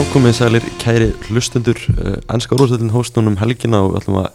[0.00, 4.28] Já, komið sælir kæri hlustundur uh, Ennska úrstættin hóstunum helgina og við ætlum að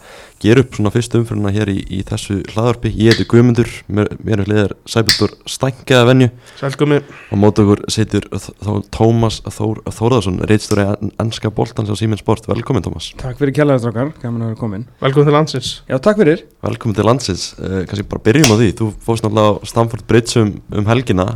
[0.44, 4.44] gera upp svona fyrstu umfyrirna hér í, í þessu hlaðarpi Ég heiti Guðmundur, mér, mér
[4.44, 6.28] er hliðar Sæbjörn Stænkaða venju.
[6.60, 10.84] Sælgumi og mót okkur situr þá Tómas Þór, Þórðarsson, reitstjóri
[11.24, 12.46] Ennska boltans á Síminn Sport.
[12.46, 13.08] Velkomin Tómas.
[13.18, 15.72] Takk fyrir kjallaðastrákar, gaman að vera komin Velkomin til landsins.
[15.90, 16.44] Já, takk fyrir.
[16.68, 18.70] Velkomin til landsins, uh, kannski bara byrjum á því.
[18.84, 21.26] Þú fórst náttúrulega á Stamford Bridge um, um helgina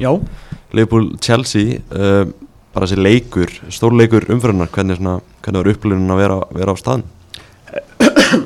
[2.74, 7.08] Bara þessi leikur, stórleikur umfyrirnar hvernig, hvernig var upplifun að vera, vera á staðin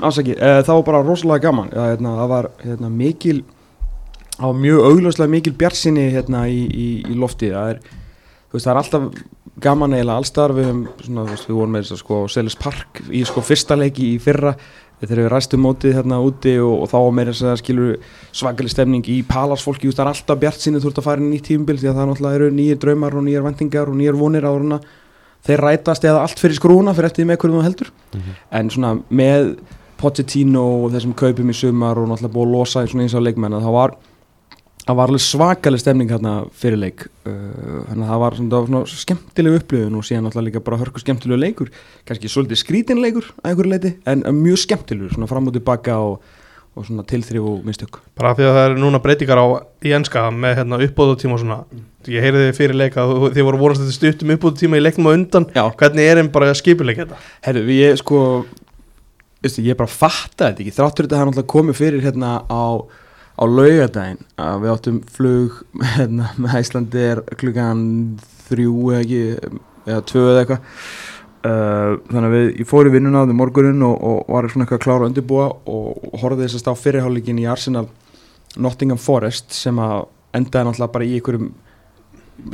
[0.05, 1.71] afsakið, e, það var bara rosalega gaman.
[1.73, 3.45] Já, hérna, Það var hérna, mikil
[4.39, 7.53] var mjög augljóslega mikil bjartsinni hérna, í, í, í lofti.
[7.55, 7.81] Það er,
[8.53, 9.09] veist, það er alltaf
[9.65, 10.71] gaman eiginlega allstar við,
[11.07, 14.57] við vorum með þess að sko, Selis Park í sko, fyrsta leiki í fyrra
[15.01, 17.97] þegar við ræstum mótið hérna úti og, og þá meira þess að skilur
[18.33, 21.43] svakalig stemning í palarsfólki, það er alltaf bjart sinni þú ert að fara inn í
[21.45, 24.81] tímbil því að það náttúrulega eru nýjir draumar og nýjir vendingar og nýjir vonir áruna
[25.45, 27.93] þeir rætast eða allt fyrir skrúna fyrir eftir með hverju þú heldur.
[28.15, 28.35] Mm -hmm.
[28.59, 29.57] en svona með
[29.97, 33.73] Pochettino og þessum kaupum í sumar og náttúrulega búið að losa eins á leikmenn það
[33.73, 33.97] var,
[34.85, 37.33] það var alveg svakalig stemning hérna fyrir leik uh,
[37.89, 41.41] þannig að það var svona, svona skemmtileg upplifun og síðan náttúrulega líka bara hörku skemmtilegu
[41.41, 41.73] leikur
[42.09, 46.19] kannski svolítið skrítin leikur að einhverju leiti en mjög skemmtilegur svona fram og tilbaka og,
[46.77, 49.47] og svona tilþrif og mistök Bara því að það eru núna breytingar á
[49.85, 51.61] í enska með hérna, uppbóðutíma og svona
[52.05, 55.15] Ég heyri þið fyrir leika að þið voru vorast þetta stuttum uppbóðutíma í leiknum og
[55.17, 55.63] undan Já.
[55.81, 57.17] Hvernig er einn bara skipuleik þetta?
[57.47, 58.19] Herru, ég sko
[59.45, 61.23] ég bara fatta þetta ekki þráttur þetta
[63.39, 65.59] á, á laugadaginn að við áttum flug
[65.97, 67.83] hérna, með Íslandir klukkan
[68.49, 69.23] þrjú eða ekki
[69.85, 70.61] eða tvö eða eitthvað
[71.45, 74.65] uh, þannig að við, ég fór í vinnuna á því morgunin og, og var svona
[74.67, 77.87] eitthvað að klára að undirbúa og, og horfði þess að stá fyrirhállíkin í Arsenal
[78.57, 81.51] Nottingham Forest sem að endaði náttúrulega bara í einhverjum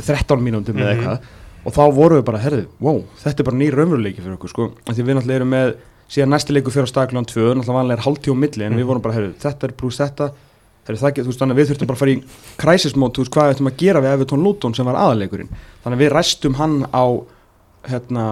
[0.00, 0.98] 13 mínúndum eða Mhm.
[0.98, 4.48] eitthvað og þá vorum við bara, herðu, wow, þetta er bara nýr raunveruleiki fyrir okkur,
[4.48, 5.72] sko, af því við náttúrulega erum með
[6.10, 8.78] síðan næsti leikur fyrir á staðkljóðan 2 náttúrulega vanlega er hálftíu á milli, en Mhm.
[8.80, 10.30] við vorum bara, herðu, þetta er pluss þetta
[10.86, 12.22] þú veist, þannig að við þurftum bara að fara í
[12.60, 15.52] crisis mode, þú veist, hvað við ættum að gera við Everton Luton sem var aðaleikurinn,
[15.84, 17.04] þannig að við ræstum hann á
[17.88, 18.24] hérna,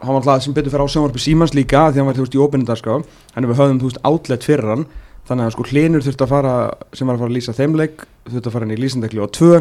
[0.00, 2.36] hann var alltaf sem betur fyrir á sjónvarpi Símans líka, því hann var, þú veist,
[2.36, 2.94] í óbyrnindarská
[3.34, 4.86] þannig að við höfðum, þú veist, outlet fyrir hann.
[5.28, 6.52] Þannig að sko hlinur þurfti að fara
[6.96, 9.32] sem var að fara að lýsa þeim leik þurfti að fara inn í lýsindekli og
[9.36, 9.58] tvö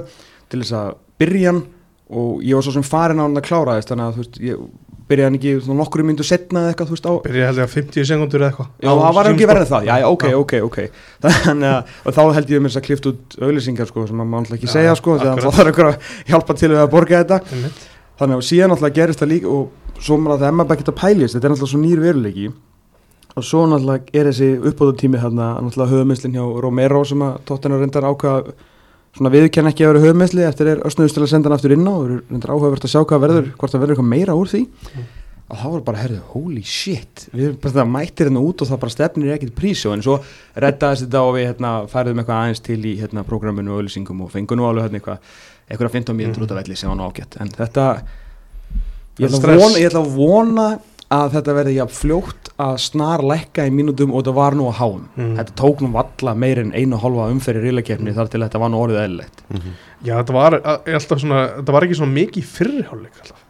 [0.47, 1.63] til þess að byrja hann.
[2.07, 4.37] Og ég var svo sem farin á hann að klára þess þannig að þú veist,
[4.47, 4.61] ég
[5.07, 7.65] byrjaði hann ekki svona nokkru myndu setna eða eitthvað, þú veist, á Byrja held ég
[7.67, 8.69] að 50 sekundur eða eitthvað.
[8.83, 10.77] Já, það var ekki verið það, já, ok, ok, ok.
[11.47, 14.39] Þannig að, og þá held ég mér þess að klift út auðlýsingar, sko, sem maður
[14.41, 15.97] alltaf ekki Já, segja, sko Þannig að það þarf einhver að
[16.31, 17.37] hjálpa til við að borga þetta.
[17.55, 17.77] Einmitt.
[18.17, 19.63] Þannig að síðan alltaf gerist það líka og
[19.97, 22.47] svo maður að það emma bara geta pælist, þetta er alltaf svo nýr veruleiki.
[23.37, 26.35] Og svo náttúrulega er þessi uppbóðutími þarna, náttúrulega höfumislinn
[29.17, 31.73] að svona viðkenn ekki að vera höfumisli eftir er ösnuðust til að senda hann aftur
[31.73, 31.93] inn á.
[31.93, 34.61] Og eru reyndar áhugavert að sjá hvað verður, hvort það verður eitthvað meira úr því.
[35.47, 37.23] Og þá var bara, herðu, holy shit.
[37.31, 40.17] Við erum bara það mættir hérna út og það bara stefnir ekkert prísjó en svo
[40.59, 44.33] reddaðist þetta og við hérna, færðum eitthvað aðeins til í hérna, prógraminu og auðlýsingum og
[44.33, 47.39] fengum nú alveg hérna eitthvað eitthvað 15 mínútur út af velli sem var nú ágætt.
[47.39, 47.87] En þetta
[49.17, 49.63] ég ætla, að Stress.
[49.63, 50.67] vona, ég ætla að vona
[51.11, 54.77] að þetta verði jafn fljótt að snar lækka í mínútum og þetta var nú að
[54.81, 55.35] háum Mm.
[55.37, 58.81] þetta tók nú valla meir en einu hálfa umferði rílakefni þar til þetta var nú
[58.83, 59.43] orðið eðlilegt.
[60.03, 63.43] Já, þetta var a- alltaf svona Þetta var ekki svona mikið í fyrriháleik alltaf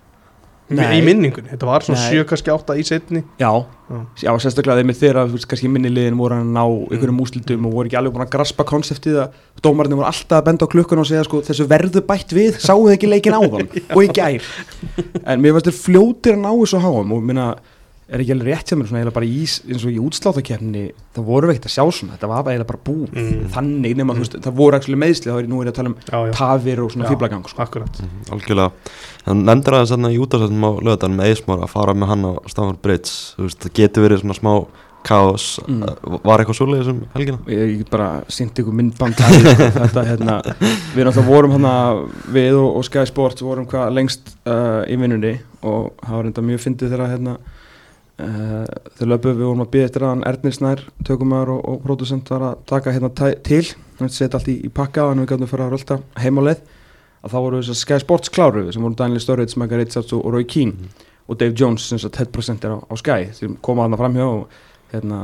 [0.69, 0.97] Nei.
[0.97, 2.17] Í minningunni, þetta var svona Nei.
[2.17, 3.51] 7 kannski 8 í setni Já,
[3.87, 3.99] Já.
[4.25, 7.95] já sérstaklega þegar veist, kannski minni liðin voru að ná einhverjum úslitum og voru ekki
[8.01, 11.23] alveg búin að graspa konseptið að dómarinn voru alltaf að benda á klukkun og segja
[11.23, 14.51] sko þessu verðu bætt við, sáu þið ekki leikin áðan og í gær
[15.23, 17.47] en mér finnst þér fljótir að ná þessu háum og minna,
[18.07, 20.83] er ekki alveg rétt sem er svona eiginlega bara í, ís- eins og í útsláttakefni
[21.15, 23.47] það voru ekkert að sjá svona, þetta var eiginlega bara bú Mm.
[23.55, 25.89] þannig nema þú veist, það voru meðsli þá er ég nú er ég að tala
[25.91, 27.61] um Já, já, tafir og svona fýblagang sko.
[27.63, 27.99] akkurat
[28.31, 28.71] algjörlega
[29.27, 32.31] þannig nefndir aðeins þarna í útastættum á lögadalum með Eismar að fara með hann á
[32.51, 34.53] Stamford Bridge veist, það getur verið svona smá
[35.07, 35.83] kaos Mm.
[36.25, 37.37] var eitthvað svoleiðis um helgina?
[37.47, 40.39] ég ég bara sýndi ykkur myndband þetta hérna
[40.95, 41.73] við náttúrulega vorum hérna
[42.33, 46.43] við og, og Sky Sports vorum hvað lengst uh, í vinnunni og það var reynda
[46.49, 48.65] mjög fyndið þegar hérna uh,
[48.97, 52.33] þegar löpu við vorum að byggja eftir að hann Ernir Snær tökumar og, og producent
[52.33, 53.63] var að taka hérna til
[54.01, 56.65] hann setja allt í, í pakka og við gætum fyrir að rölda heim á leið
[57.23, 60.23] að þá voru þess að Sky Sports kláru sem voru Daniel Sturridge, Megar Richards og,
[60.25, 60.89] og Roy Keane
[61.27, 64.65] og Dave Jones sem sagt head presenter á, á Sky sem koma þarna framhjá og
[64.93, 65.21] hérna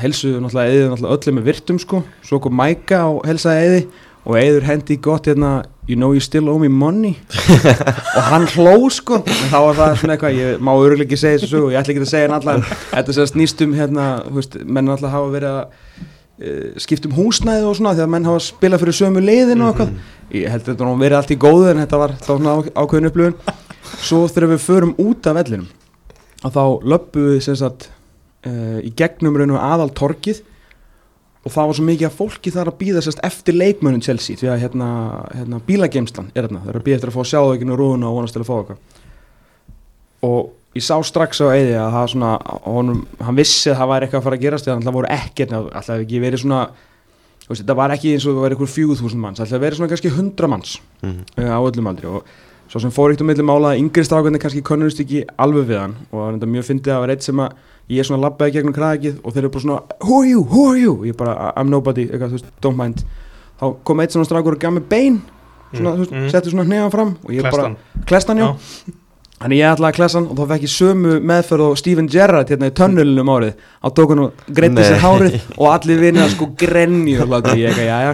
[0.00, 2.02] helsuðu náttúrulega eðið náttúrulega öllum með virtum sko.
[2.24, 3.80] Svo kom Mæka og helsaði eði
[4.26, 5.50] og eður hendi gott hérna
[5.86, 7.14] you know you still owe me money.
[8.16, 9.20] Og hann hló sko.
[9.22, 11.94] En þá var það svona eitthvað, ég má örgulega ekki segja þessu sögu, ég ætla
[11.94, 15.30] ekki að segja hann allar þetta sem snýst um hérna, þú veist, menn alltaf hafa
[15.36, 16.08] verið að
[16.42, 19.72] uh, skipta um húsnæði og svona því að menn hafa spilað fyrir sömu leiðin og
[19.72, 19.94] eitthvað.
[20.34, 22.16] Ég held að þetta nú verið allt í góðu en þetta var
[22.74, 23.38] ákveðin upplifun.
[24.06, 25.68] Svo þegar við förum út af vellinum
[26.44, 27.88] að þá löpum við sem sagt
[28.46, 30.42] uh, í gegnum raun og aðal torkið
[31.46, 34.48] og það var svo mikið að fólki þar að býða sérst eftir leikmönnum Chelsea því
[34.50, 34.88] að hérna,
[35.30, 37.68] hérna bílageimslan er hérna, það er að býða eftir að fá að sjá það ekki
[37.68, 38.80] nú rúðuna og vonast til að fá eitthvað.
[40.26, 40.40] Og
[40.76, 42.32] ég sá strax á Eði að það svona,
[42.66, 46.02] honum, hann vissi að það væri eitthvað að fara að gerast það voru ekkert, alltaf
[46.02, 46.60] ekki verið svona
[47.46, 49.90] veist, það var ekki eins og það væri eitthvað fjögur þúsund manns, alltaf verið svona
[49.92, 51.22] kannski hundra manns Mhm.
[51.38, 52.06] uh, á öllum aldri.
[52.06, 52.24] Og
[52.68, 55.78] svo sem fór eitt um millum mála að yngri strákarnir kannski könnurist ekki alveg við
[55.78, 57.52] hann og það var mjög fyndið að var eitt sem að
[57.88, 60.80] ég svona labbaði gegnum krækið og þeir eru bara svona who are you, who are
[60.80, 63.04] you, og ég bara I'm nobody, eitthvað, veist, don't mind.
[63.60, 65.20] Þá kom eitt svona strákur og gaf mig bein
[65.72, 66.28] svona, mm.
[66.34, 67.70] setti svona hnegan fram og ég bara,
[68.06, 68.48] Klestan klestan já,
[69.36, 72.48] Þannig ég ætlaði að klessa hann og þá fekk ég sömu meðferð og Steven Gerrard
[72.48, 73.58] hérna í tönnulinu um árið.
[73.84, 77.68] Á tókun og greiti sér hárið og allir vinni að sko grenju og láti ég
[77.68, 78.12] eitthvað, já já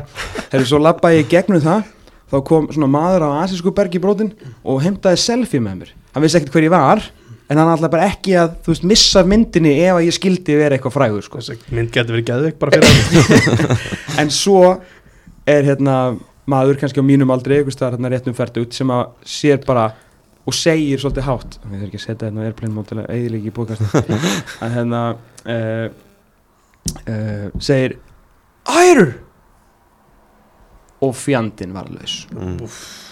[0.51, 1.87] Þegar svo labbaði ég gegnum það.
[2.33, 4.35] Þá kom svona maður á asísku bergi brotin
[4.67, 5.95] og heimtaði selfie með mér.
[6.11, 7.07] Hann vissi ekkert hver ég var
[7.47, 10.75] en hann ætlaði bara ekki að, þú veist, missa myndinni ef að ég skildi vera
[10.75, 11.39] eitthvað frægur sko.
[11.39, 13.79] Þessi mynd getur verið geðveik bara fyrir hann.
[14.25, 14.63] En svo
[15.47, 16.17] er hérna
[16.51, 19.93] maður kannski á mínum aldrei, staðar hérna
[20.47, 23.51] og segir svolítið hátt við þurfum ekki að setja hérna airplane mode til að eiginlega
[23.51, 23.83] í bókast
[24.65, 25.03] að hérna
[25.47, 25.87] uh,
[27.07, 27.99] uh, segir
[28.73, 29.07] Æru!
[31.03, 32.21] Og fjandinn var laus.
[32.31, 32.61] Mm.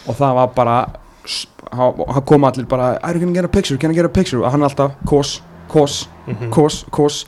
[0.07, 0.75] og það var bara
[1.75, 4.43] hann kom allir bara Æru, can I get a picture, can I get a picture?
[4.45, 6.51] Og hann alltaf, kos, kos Mhm.
[6.55, 7.25] kos, kos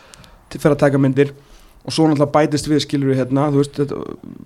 [0.50, 1.32] til fyrir að taka myndir
[1.84, 3.78] og svo náttúrulega bætist við skilur við hérna, þú veist,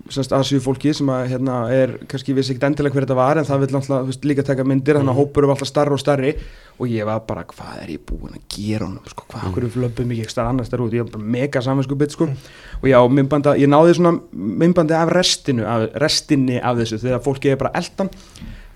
[0.09, 3.45] semst aðsíu fólki sem að hérna er, kannski vissi ekkert endilega hver þetta var en
[3.45, 5.21] það vil náttúrulega, veist, líka taka myndir þannig að Mhm.
[5.21, 6.33] hópur eru alltaf starri og starri
[6.79, 9.53] og ég var bara, hvað er ég búinn að gera honum, sko, hvað, Mhm.
[9.53, 12.25] hverju flöpum ég ekki starf annars þar út, ég var bara mega saminsku bit, sko,
[12.25, 12.37] Mhm.
[12.83, 17.51] og já, myndbanda, ég náði svona myndbandi af restinu, af, restinni af þessu, þegar fólki
[17.51, 18.09] er bara eldan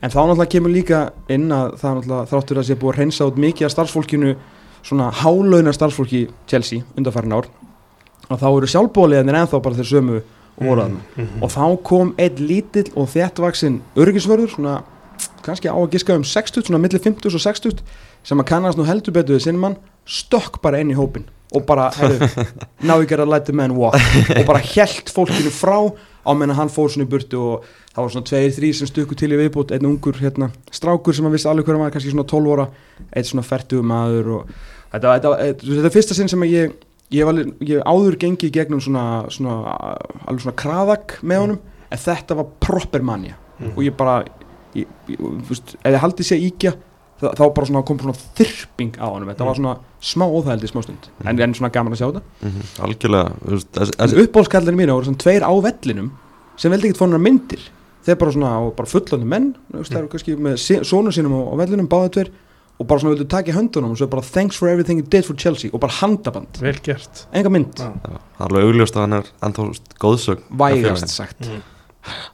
[0.04, 2.58] en þá náttúrulega kemur líka inn að það náttúrulega þráttur
[8.36, 11.44] að þá eru sjálfbóliðanir ennþá bara þeir sömu og voru þarna Mhm.
[11.44, 14.82] og þá kom einn lítill og þéttvaksin örgisvörður svona
[15.46, 17.82] kannski á að giska um 60 svona millir 50 og 60
[18.24, 19.76] sem að kannast nú heldur betur við sinn mann
[20.06, 22.30] stökk bara inn í hópin og bara hefðu
[22.88, 23.96] now you gotta let the man walk.
[24.38, 25.92] Og bara hjælt fólkinu frá
[26.24, 29.16] á meðan hann fór svona í burtu og það var svona tveir, þrý sem stukku
[29.18, 32.12] til í viðbútt einn ungur hérna, strákur sem að vissi alveg hver hann var kannski
[32.14, 32.68] svona 12 óra,
[33.12, 34.54] einn svona fertugum maður og
[34.94, 36.72] þetta, þetta, þetta, þetta er fyrsta sinn sem að ég
[37.12, 39.56] ég hef alveg- ég hef áður gengið gegnum svona, svona
[40.28, 41.60] alveg svona kraðak með honum
[41.92, 43.74] en þetta var proper manja Mhm.
[43.78, 44.24] og ég bara
[44.76, 45.18] ég, ég,
[45.50, 46.72] veist, ef ég haldið sé íkja
[47.22, 49.28] þá, þá bara svona kom svona þyrping á honum.
[49.30, 52.22] Þetta var svona smá óþældi smá stund en, en svona gaman að sjá þetta.
[52.42, 52.62] Mhm.
[52.82, 56.12] Algjörlega uppbólskallinu mínu voru svona tveir á vellinum
[56.58, 57.60] sem veldi ekkert fóna myndir.
[58.06, 61.88] Þeir bara svona, bara fullandi menn það eru kannski með sónu sínum á, á vellinum
[61.92, 62.32] báða tveir
[62.82, 65.28] og bara svona vildu taka í höndunum og svo bara thanks for everything you did
[65.28, 65.70] for Chelsea.
[65.74, 67.26] Og bara handaband, Vel gert.
[67.34, 67.78] Enga mynd.
[67.78, 69.68] Það er alveg augljóst að hann er ennþá
[70.02, 71.46] hjá vægast sagt.
[71.46, 71.68] Mhm.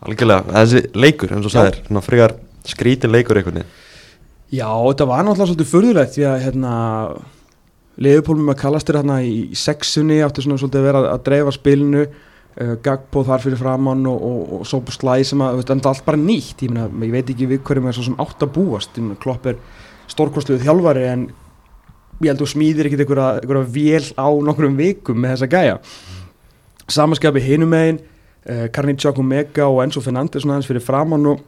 [0.07, 1.59] Algjörlega, þessi leikur, eins og Já.
[1.59, 2.35] sagðir svona frekar
[2.67, 3.73] skrítin leikur einhvern veginn.
[4.47, 6.73] Já, þetta var náttúrulega svolítið furðulegt því að hérna
[7.97, 12.03] Leifupólum með kallastir hérna í, sexunni átti svona svolítið að vera að, að dreifa spilinu.
[12.57, 16.05] Uh, Gagpo þar fyrir framann og, og, og svo slæ sem að, veist, enda allt
[16.05, 16.63] bara nýtt.
[16.65, 18.97] Ég, meina, ég veit ekki við hverjum er svo sem átt að búast.
[19.21, 19.59] Klopp er
[20.11, 21.25] stórkostluð þjálfari en
[22.21, 25.79] ég held að þú smíðir ekkit einhverja, vél á nokkrum vikum með þessa gæja.
[26.87, 31.43] Samaskapi hinum megin uh, Karni Tjakumega og Enzo Fernandes aðeins fyrir framann og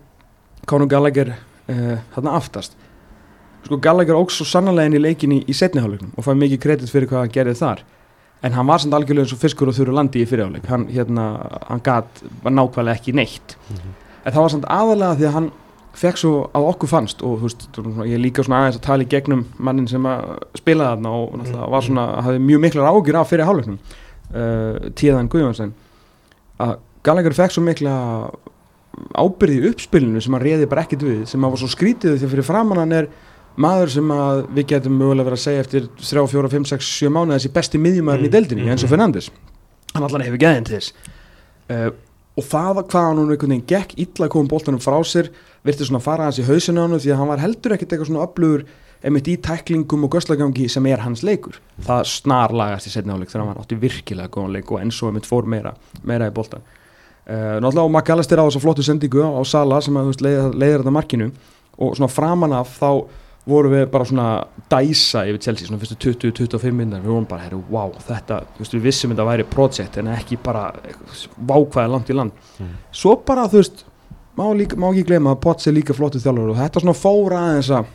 [0.70, 2.76] Conor Gallagher uh, þarna aftast.
[3.66, 7.10] Sko Gallagher óks svo sannlega inn í leikin í, setniháleiknum og fæði mikið kredit fyrir
[7.10, 7.82] hvað hann gerði þar.
[8.46, 11.26] En hann var samt algjörlega eins og fiskur og þurru landi í fyrirháleik hann, hérna,
[11.68, 13.58] hann gat var nákvæmlega ekki neitt.
[14.24, 15.50] En það var samt aðalega því að hann
[15.98, 17.66] fekk svo að okkur fannst og þú veist,
[18.10, 21.72] ég líka svona aðeins að tala í gegnum mannin sem að spila þarna og náttúrulega
[21.74, 25.74] var svona, hafði mjög miklar ágjur af fyrir háleiknum uh, Tíðan Guðjónsson
[26.62, 26.78] að
[27.08, 27.96] Gallagher fekk svo mikla
[29.16, 32.34] ábyrði í uppspilinu sem hann reyði bara ekkert við sem að var svo skrítið að
[32.34, 33.10] fyrir framann hann er
[33.60, 37.14] maður sem að við getum mögulega verið að segja eftir 3, 4, 5, 6, 7
[37.16, 38.94] mánuð þessi besti miðjumæðurinn í Mm, deildinni mm, eins og mm.
[38.94, 39.32] Fernandes.
[39.96, 40.94] Hann allan hefur geðin til þess.
[41.70, 41.90] Uh,
[42.38, 45.32] og það var hvað hann einhvern veginn gekk illa að koma boltanum frá sér
[45.66, 48.12] virti svona fara hans í hausinu á hann því að hann var heldur ekkert eitthvað
[48.12, 48.66] svona öflugur
[49.00, 51.56] einmitt í tæklingum og göslagangi sem er hans leikur.
[51.86, 55.12] Það snar lagast í setni áleik þegar hann átti virkilega góðan leik og eins og
[55.12, 55.72] einmitt fór meira,
[56.04, 56.66] meira í boltan
[57.30, 60.94] uh, náttúrulega og McAllister á þess að flottu sendingu á, Sala sem að leiðir þetta
[60.94, 61.32] markinu.
[61.80, 62.90] Og svona framan af þá
[63.50, 64.28] vorum við bara svona
[64.72, 68.74] dæsa yfir Chelsea svona fyrstu 20-25 minnar við vorum bara, herru, wow, þetta þú veist,
[68.78, 70.68] við vissum þetta væri project en ekki bara
[71.50, 72.74] vákvæði langt í land Mm.
[72.92, 73.84] svo bara, þú veist
[74.38, 77.40] má, líka, má ekki gleyma að Potts er líka flottu þjálfur og þetta svona fóra
[77.50, 77.86] aðeins að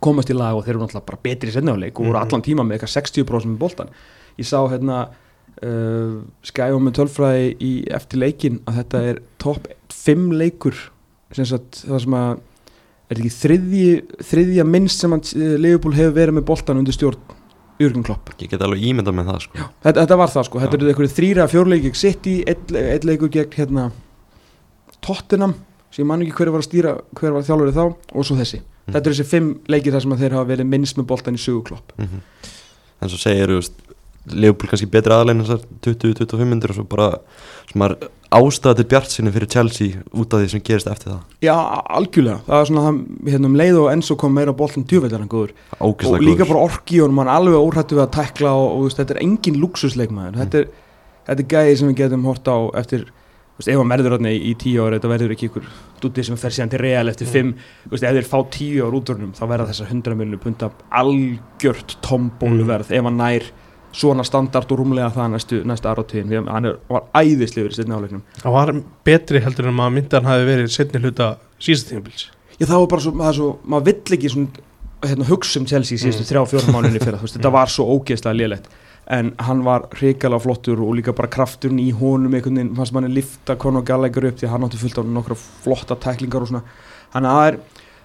[0.00, 2.26] komast í lag og þeir eru náttúrulega bara betri í setnafleik og voru Mhm.
[2.26, 3.88] allan tíma með eitthvað 60% með boltan
[4.38, 5.08] ég sá hérna
[5.62, 10.74] uh, skæfa með tölfræði í eftir leikin að þetta er topp 5 leikur
[11.32, 12.38] sem sagt það sem að
[13.10, 13.90] er ekki þriðji,
[14.30, 17.36] þriðja minnst sem að uh, Leopold hefur verið með boltan undir stjórn
[17.78, 18.32] Jürgen Klopp?
[18.42, 19.66] Ég get alveg ímyndað með það sko.
[19.86, 20.80] Þetta, þetta var það sko, þetta Já.
[20.82, 23.84] eru einhverju þrýra fjórleiki gegn City, eitt leikur gegn hérna
[25.04, 25.54] Tottenham
[25.94, 27.84] sem ég man ekki hver var að stýra, hver var þjálfurinn þá
[28.18, 28.92] og svo þessi, Mhm.
[28.96, 31.42] þetta eru þessi fimm leikir þar sem að þeir hafa verið minnst með boltan í
[31.44, 32.20] söguklopp mm
[33.00, 33.62] En svo segir,
[34.28, 37.20] Leopold kannski betri aðlegin þessar 20-25 myndir og svo bara
[37.70, 37.94] sem er
[38.34, 41.20] ástæða til bjart sinni fyrir Chelsea út af því sem gerist eftir það?
[41.46, 41.54] Já,
[41.98, 42.98] algjörlega, það er svona það,
[43.32, 45.54] hérna um leið og Enzo kom meira á boltan djúvellar hann góður.
[45.80, 49.16] Og líka bara orki og hann alveg óhrættu við að tækla og, og veist, þetta
[49.16, 50.42] er engin luxusleikmaður Mm.
[50.42, 50.68] þetta, er,
[51.30, 53.06] þetta er gæði sem við getum hort á eftir,
[53.56, 55.64] veist, ef hann verður í, í tíu ára, þetta verður ekki ykkur
[56.02, 57.32] dúti sem fer síðan til real eftir Mm.
[57.32, 57.54] fimm.
[57.90, 62.92] Veist, ef þeir fá tíu ára útvörnum þá verða þessar 100 miljonur punta algjört tombóluverð
[62.92, 63.48] ef hann nær
[63.92, 67.76] svona standart og rúmlega það næstu, næstu áratíðin, því að hann er, var æðislegur í
[67.78, 68.72] setni áleiknum Það var
[69.04, 71.28] betri heldur en maður myndi að hann hafi verið setni hluta
[71.58, 72.26] síðast tímabils.
[72.58, 74.66] Já, það var bara svo, það er svo maður vill ekki svona,
[75.06, 76.28] hérna, hugsa um Chelsea í síðustu Mm.
[76.32, 77.52] þrjá, fjóra mánuðinni fyrir, veist, þetta Mm.
[77.58, 78.68] var svo ógeðslega lélegt.
[79.10, 83.08] En hann var hrikalega flottur og líka bara krafturinn í honum einhvern veginn, fannst manni
[83.08, 86.62] lifta Conor Gallagher upp því að hann átti fullt af nokkra flotta tæklingar og svona,
[87.14, 87.58] hann að það er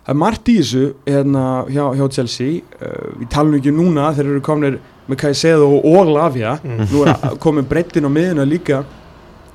[0.06, 4.14] það er margt í þessu hérna, hjá, hjá Chelsea, uh, við talum ekki um núna
[4.16, 4.80] þeir eru komnir
[5.10, 6.86] með Caicedo og Lavia, Mm.
[6.92, 8.84] nú er komin breyttin á miðuna líka.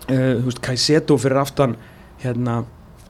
[0.09, 1.77] Uh, veist, Caicedo fyrir aftan
[2.23, 2.65] hérna,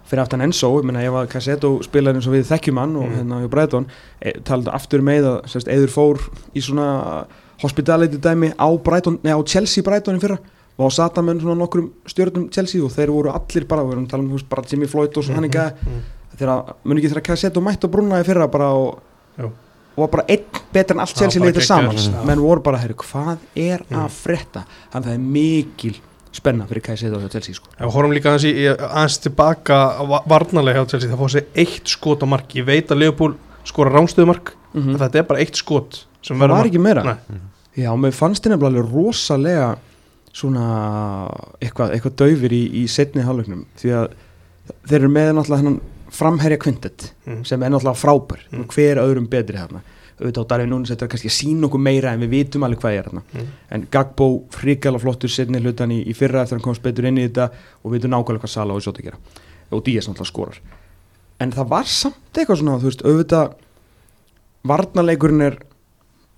[0.08, 3.04] fyrir aftan Enzo, ég meina ef að Caicedo spilar eins og við þekkjum hann og
[3.08, 3.14] Mm.
[3.16, 3.86] hérna hjá Breitón,
[4.22, 6.18] e, talaðu aftur með að sérst, eður fór
[6.54, 7.26] í svona
[7.62, 10.38] hospitality dæmi á Breitón, nei á Chelsea Breitón í fyrra.
[10.78, 14.06] Og á sata með svona nokkrum stjórnum Chelsea og þeir voru allir bara, við erum
[14.06, 16.02] að tala um bara Jimmy Floyd og svona hann ekki Mm.
[16.38, 18.98] þegar, mun ekki þegar Caicedo mætti á brúna í fyrra bara og
[19.38, 19.52] og
[19.98, 23.82] var bara einn betur en allt Chelsea geggjaður, saman menn voru bara, herru, hvað er
[23.88, 24.04] Mm.
[24.04, 25.94] að frétta þannig að það er mikil
[26.32, 27.66] spenna fyrir Caicedo hjá Chelsea sko.
[27.80, 31.46] Við horfum líka aðeins, í, í- aðeins tilbaka va- varnarlega hjá Chelsea, það fór sér
[31.56, 35.40] eitt skot á mark ég veit að Leopold skora rángstöðumark mm en þetta er bara
[35.40, 36.68] eitt skot sem það verður var mark.
[36.72, 37.40] ekki meira Nei.
[37.84, 39.76] já, mér fannst þið nefnilega rosalega
[40.32, 41.28] svona
[41.60, 44.08] eitthvað, eitthvað daufir í, í setni halvleiknum því að
[44.88, 47.44] þeir eru með náttúrulega hennan framherja kvintet Mm.
[47.44, 48.66] sem er náttúrulega frábær Mm.
[48.68, 49.80] hver öðrum betri hérna
[50.20, 52.80] auðvitað á Darvin Núnes þetta er kannski að sína okkur meira en við vitum alveg
[52.80, 53.46] hvað er hérna Mm.
[53.70, 57.18] en Gagbo frikala flottur setni hlutan í, í fyrra eftir að hann komst betur inn
[57.18, 57.50] í þetta
[57.84, 59.16] og við vitum nákvæmlega hvað Sala og Sjóta gera
[59.70, 60.58] og Díaz náttúrulega skorar
[61.40, 63.52] en það var samt eitthvað svona þú veist, auðvitað
[64.66, 65.58] varnarleikurinn er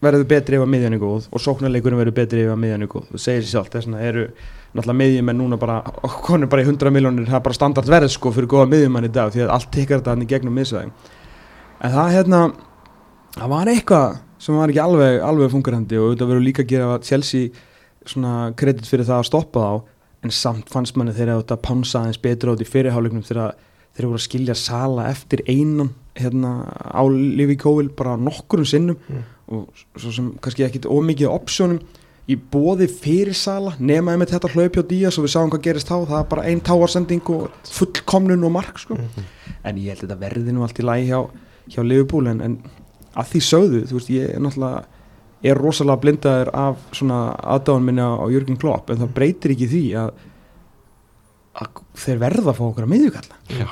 [0.00, 2.90] verður betri ef að miðjan er góð og sóknarleikurinn verður betri ef að miðjan er
[2.90, 3.06] góð.
[3.10, 4.24] Það segir sér sjálft, þess vegna eru
[4.70, 5.80] náttúrulega miðjumenn núna bara,
[6.26, 9.12] konur bara í 100 miljónir það er bara standart verð sko fyrir góða miðjumenn í
[9.12, 10.92] dag því að allt tekkar þetta hann í gegnum miðsvæðin
[11.80, 12.42] en það hérna
[13.36, 17.00] það var eitthvað sem var ekki alveg alveg fungerandi og auðvitað verður líka að gera
[17.04, 17.50] Chelsea
[18.08, 19.74] svona kredit fyrir það að stoppa þá
[20.20, 23.58] en samt fannst manni þegar þetta pánsa aðeins betur át í fyrirháleiknum þegar
[23.96, 28.98] þeir voru að skilja Sala eftir einan hérna á Livi Kóvil bara nokkurum sinnum.
[29.08, 29.24] Mm.
[29.50, 31.80] Og svo sem kannski ekkit ómikið opsjónum
[32.30, 35.90] í bóði fyrir Sala nema með þetta hlaup hjá Díaz og við sáum hvað gerist
[35.90, 35.96] þá.
[36.06, 38.98] Það er bara ein táarsending og fullkomnun og mark sko.
[39.00, 39.26] Mm.
[39.64, 41.18] en ég held að þetta verði nú allt í lagi hjá,
[41.74, 42.56] hjá Liverpool en, en
[43.18, 44.86] að því sögðu, þú veist, ég er náttúrulega
[45.40, 47.20] er rosalega blindaður af svona
[47.54, 50.10] aðdáðan minni á, á Jörgen Klopp en það breytir ekki því að,
[51.64, 53.68] að þeir verða að fá okkur að miðjukalla Já,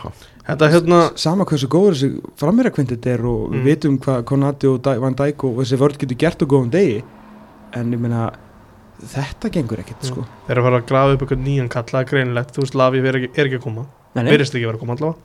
[0.49, 2.09] Þetta hérna sama hversu góður þessi
[2.41, 3.59] frammeira kvintið er og Mm.
[3.59, 6.71] við vitum hvað Konati og Dæ- Van Dijk og þessi vörð getur gert á góðum
[6.71, 7.03] degi
[7.75, 8.33] en ég meina
[9.05, 10.09] þetta gengur ekkert Mm.
[10.09, 10.25] sko.
[10.49, 13.13] Þeir eru að fara að grafa upp eitthvað nýjan kalla greinilegt, þú veist Lavi er
[13.15, 13.87] ekki, er ekki að koma.
[14.17, 15.17] Verðist ekki að vera að koma allavega.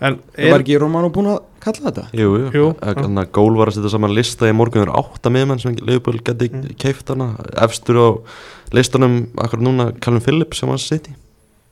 [0.00, 2.04] En það var ekki Romano búin að kalla þetta?
[2.12, 4.82] Jú, jú, Jú, Þannig að gól var að setja saman lista í morgun.
[4.82, 6.62] Það eru átta miðmenn sem Leopold geti Mm.
[6.64, 6.76] mm.
[6.76, 7.36] keift hana.
[7.56, 8.08] Efstur á
[8.72, 11.14] listanum akkur núna Callum Phillips sem var sitt í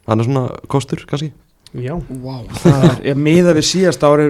[0.07, 1.33] Hann er svona kostur kannski
[1.75, 4.27] já, Wow, það er, ég miða við síðast ári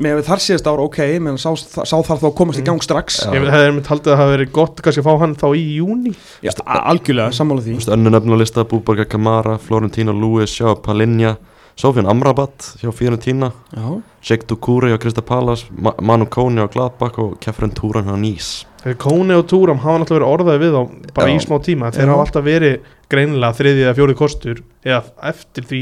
[0.00, 2.66] með við þar síðast ári, ok menn sá, sá þar þá komast í Mm.
[2.70, 3.20] gang strax.
[3.26, 3.32] Já.
[3.36, 5.64] ég hefði mér haldið að það hafi verið gott kannski að fá hann þá í
[5.76, 7.74] júni Já, algjörlega, sammála því.
[7.76, 11.36] Þú veist, Önnu nöfn á lista Búborga Kamara, Florentino Lewis Sjá Palinja,
[11.76, 17.18] Sofian Amrabat Hjá Fiorentina, Já, Sheikh Dukure Hjá Krista Palas, Ma Manu Kone á Gladbach
[17.18, 21.12] Og Kefren Túran hjá Nýs Þegar Kóni og Túram hafa náttúrulega verið orðaði við þá
[21.14, 21.36] bara Já.
[21.36, 22.76] í smá tíma, þeir hafa alltaf verið
[23.12, 25.80] greinilega þriðið eða fjórið kostur eða eftir því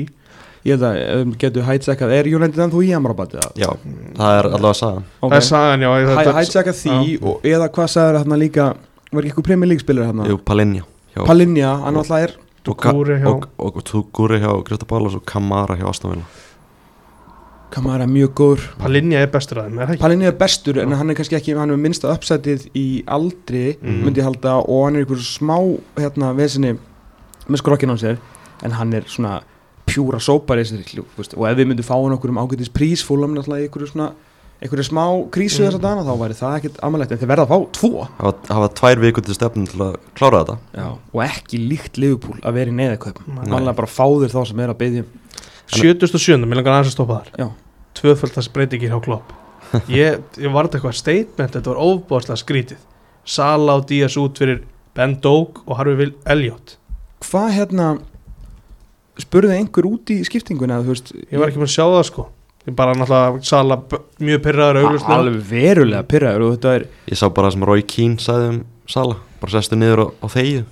[0.65, 3.37] ég held að um, getur hætsekað, er United ennþá í Amrabat?
[3.57, 3.71] Já,
[4.19, 8.19] það er allavega sagan það er sagan já Hæ- Hætsekað því og, eða hvað sagður
[8.23, 8.69] þarna líka
[9.13, 10.27] var ekki League spilar þarna?
[10.29, 10.83] Jú, Palinja
[11.15, 16.11] hjá, Palinja, hann alltaf er Doucouré hjá- Dukure hjá Krista Palas Og Kamara hjá Aston
[16.13, 16.27] Villa
[17.71, 20.03] Kamara er mjög góður Palinja er bestur að þeim, er það ekki?
[20.03, 23.99] Palinni er bestur en hann er kannski ekki hann er minnsta uppsætið í aldri Mhm.
[24.07, 25.59] myndi ég halda og hann er einhver smá
[25.97, 26.79] hérna vesinni
[27.49, 28.17] með skrokkin á sér
[28.65, 29.43] en hann er svona
[29.99, 33.69] pjúra sópar og ef við myndum fá hann okkur um ágætis prís fúlam náttúrulega í
[33.69, 34.13] einhverju svona
[34.59, 35.69] einhverju smá krísu Mhm.
[35.69, 38.69] þessa dana þá væri það ekkert amalegt en þeir verða að fá tvo hafa, hafa
[38.75, 40.89] tvær vikur til stefnum til að klára þetta Já.
[41.15, 43.45] og ekki líkt Liverpool að vera í neðaköp Nei.
[43.47, 45.05] mannlega bara fáður þá sem er að byggja
[45.69, 46.47] 77.
[46.49, 47.49] Mér langar aðeins að stoppa þar Já.
[47.99, 49.33] Tvöföld þess breytingir hjá Klopp
[49.89, 52.79] Ég, ég var þetta eitthvað statement Þetta var ofbáslega skrítið
[53.29, 54.63] Sala og Díaz út fyrir
[54.97, 56.77] Ben Doak og Harvey Elliot
[57.23, 57.87] hvað hérna
[59.19, 62.25] spurði einhver út í skiptinguna veist, Ég var ekki með að sjá það sko.
[62.69, 63.79] Ég bara náttúrulega Sala
[64.21, 67.85] mjög pyrraður auglustlega alveg verulega pyrraður og þetta er ég sá bara það sem Roy
[67.95, 68.59] Keane sagði um
[68.89, 70.65] Sala bara sestu niður á, á þegju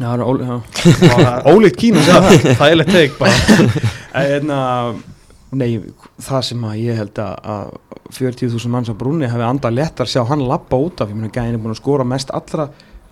[0.00, 0.44] já, það er ól-
[1.54, 2.60] ólíkt kín að segja það.
[2.60, 3.32] Þægilegt teik bara.
[4.10, 4.60] En, hérna,
[5.54, 5.68] nei,
[6.22, 10.24] það sem að ég held að, að 40.000 manns á brúnni hefði andað léttar sjá
[10.26, 12.66] hann lappa út af, ég meina gæðin er búin að skora mest allra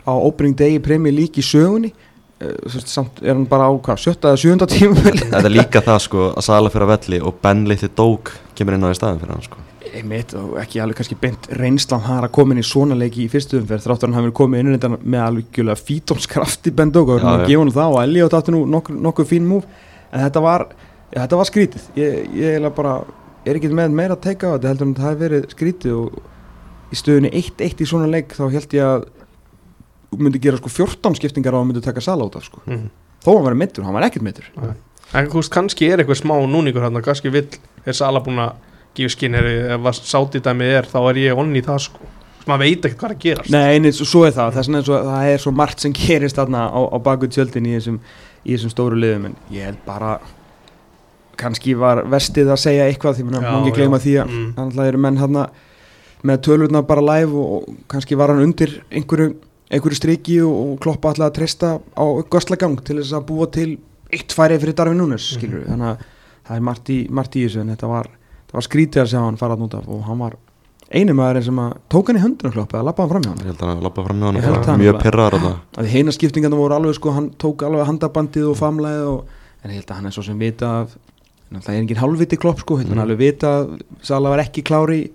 [0.08, 1.92] á opening day í premjör lík í sögunni
[2.42, 5.82] uh, veist, samt er hann bara á hvað, sjötta eða sjönda tíma þetta er líka
[5.84, 8.98] það sko að Sala fyrir að velli og Ben litli Dók kemur inn á í
[8.98, 9.64] staðin fyrir hann sko.
[9.88, 13.30] Einmitt og ekki alveg kannski beint reynslan hann að koma inn í svona leiki í
[13.32, 17.22] fyrstu umferð þráttur hann verið komið inn í þetta með alveg gjölega fítómskrafti Bendog og
[17.22, 19.64] Já, hann gefa hann það og Elliot átti nú nokkuð nokku fín múf
[20.12, 20.66] en þetta var,
[21.12, 21.88] ja, þetta var skrítið.
[22.00, 22.98] Ég, ég bara
[23.48, 26.18] er ekki með meira að teika á þetta heldur en þetta hafi verið skrítið og
[26.88, 29.06] í stöðunni 1-1 í svona leik þá held ég að
[30.16, 32.60] myndi gera sko 14 skiptingar á að myndi taka sala út af sko.
[32.66, 32.88] Mhm.
[33.24, 34.44] þó hann var meittur, hann var ekkert meittur
[35.14, 37.48] En veist, kannski er eitthvað smá núningur hann kannski vill,
[37.86, 38.52] er Sala búin að
[38.94, 41.98] gefa skinn, ef að sáti dæmi er þá er ég onni í það sko.
[42.46, 43.50] Maður veit ekkert hvað er að gerast.
[43.50, 46.60] Nei, og svo er það, vegna er svo, það er svo margt sem gerist þarna
[46.68, 47.98] á, á baku tjöldin í þessum,
[48.44, 50.18] í þessum stóru liðum en ég held bara
[51.38, 54.54] kannski var vestið að segja eitthvað því má ekki gleyma því að Mm.
[54.58, 55.36] að eru menn hann
[56.24, 59.36] með tölurna bara live og, og kannski var hann undir einhverju,
[59.70, 63.78] einhverju striki og, kloppa alltaf að treysta á göstlagang til þess að búa til
[64.12, 65.38] eitt færi fyrir Darvin Núnes, Mhm.
[65.38, 65.98] skilur þannig að
[66.48, 66.98] það er margt í,
[67.44, 68.06] þessu en þetta var,
[68.52, 70.36] var skrítið að sjá hann fara að núta og hann var
[70.90, 73.38] eini maðurinn sem að tók hann í höndunum kloppa eða lappa hann fram hjá hann
[73.44, 76.10] ég held að hann lappa fram með hann bara það mjög það að því heina
[76.16, 79.24] skiptingarna voru alveg sko, hann tók alveg handabandið og famlaðið og,
[79.64, 80.96] en ég held að hann er svo sem vita að
[81.60, 82.86] það er engin hálfviti klopp sko, mm.
[82.88, 83.04] hann Mhm.
[83.04, 85.10] alveg vita að Sala var ekki klári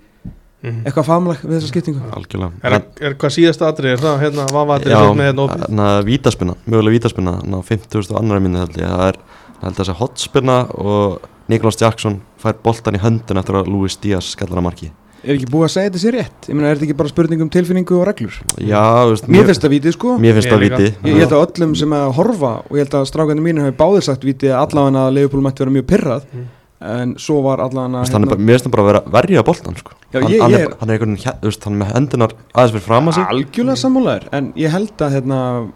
[0.63, 0.83] í Mhm.
[0.87, 1.99] eitthvað famlag við þessa skiptingu?
[2.15, 2.51] Algjörlega.
[2.63, 5.67] Er, er hvað síðasta atrið, er það hérna, hvað var atrið Já, með hérna opið?
[5.83, 8.11] að vítaspinna, mögulega vítaspinna þannig að 50.
[8.13, 8.87] og annar minni held ég.
[8.87, 9.17] Það er,
[9.63, 14.31] held að þessi hotspinna og Nicholas Jackson fær boltan í höndun eftir að Luis Díaz
[14.35, 14.91] skallar að marki.
[15.23, 16.47] Er ekki búið að segja þetta sér rétt?
[16.49, 18.33] Ég meina er þetta ekki bara spurning um tilfinningu og reglur?
[18.59, 20.17] Já, veist, mér finnst það vítið sko.
[20.19, 22.97] mér finnst Mér það víti ég, held að öllum sem að horfa og ég held
[22.99, 26.21] að strákandi mínu hefur báðir sagt vítið að allavega að Leifupól mætti vera mjög pyrrað
[26.33, 26.43] Mm.
[26.81, 29.91] En svo var hann er bara- Mér finnst hann bara að vera verja boltan sko.
[30.13, 32.71] Já, hann, ég- hann, er, er- hann er einhvern veginn, hann er með hendunar aðeins
[32.73, 35.71] fyrir fram að sig algjörlega sammálaður en ég held að hérna,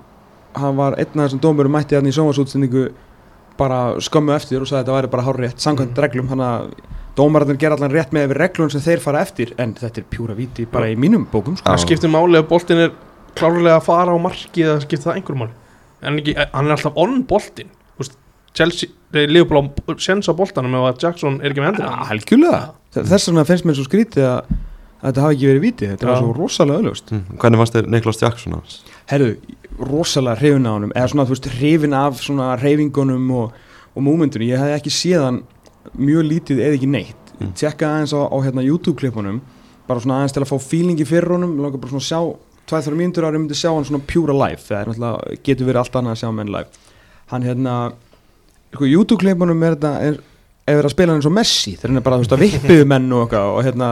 [0.56, 2.90] hann var einn af þessum dómurum mætti hérna í sjónvarsútsendingu
[3.58, 6.04] bara skömmu eftir og sagði að þetta væri bara hár rétt samkvæmt Mm.
[6.04, 6.74] reglum hann að
[7.18, 10.36] dómararnir gera allan rétt með yfir reglum sem þeir fara eftir en þetta er pjúra
[10.36, 11.66] víti bara í mínum bókum sko.
[11.66, 12.92] Það skiptir máli að boltin er
[13.36, 15.54] klárlega að fara á marki eða skiptir það einhverjum máli
[16.04, 18.18] en ekki, hann er alltaf on boltin Þú veist,
[18.54, 22.62] Chelsea, Leopold á sens á boltanum ef að Jackson er ekki með ja, hendina algjörlega.
[22.98, 24.54] Þess vegna finnst mér svo skrítið að,
[25.00, 27.26] að þetta hafi ekki verið víti þetta var svo rosalega öðlust mm.
[27.40, 28.80] Hvernig fannst þér Nicholas Jackson hans?
[29.12, 29.36] herru,
[29.80, 33.54] rosalega hrifin á honum eða svona, þú veist, hrifin af svona hreyfingunum og,
[33.94, 35.40] og múmendunum ég hef ekki séð hann
[35.96, 37.24] mjög lítið eða ekki neitt.
[37.38, 37.54] Mm.
[37.54, 39.40] tjekka aðeins á, á hérna YouTube-klippunum
[39.88, 41.54] bara svona aðeins til að fá feelingi fyrir honum.
[41.62, 42.22] Langar bara svona að sjá,
[42.68, 45.82] tvæð þar mínútur ári myndi sjá hann svona pjúra live það er náttúrulega, getur verið
[45.84, 46.84] allt annað að sjá menn live.
[47.32, 47.76] Hann hérna
[48.76, 50.18] sko, YouTube-klippunum er þetta er,
[50.68, 52.44] er verið að spila hann eins og Messi þegar hann er bara þú veist að
[52.46, 53.92] vippiðu menn og eitthvað og hérna,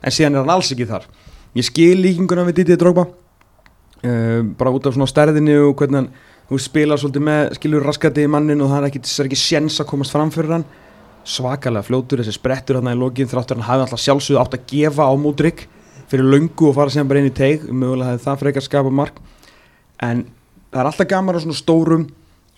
[0.00, 1.08] en síðan er hann alls ekki þar.
[1.54, 6.10] Ég skil líkinguna við Didi Drogba uh, bara út af svona stærðinni og hvernig hann
[6.48, 9.90] þú spilar svolítið með skilur raskati í mannin og það er ekki, ekki sjens að
[9.92, 10.66] komast fram fyrir hann.
[11.24, 15.06] Svakalega fljótur þessi sprettur hann í lokin þráttur hann hafi alltaf sjálfsögðu átt að gefa
[15.08, 15.64] á Múdrik
[16.10, 19.16] fyrir löngu og fara síðan bara inn í teig mögulega það frekar skapa mark.
[20.04, 20.26] En
[20.68, 22.04] það er alltaf gaman á svona stórum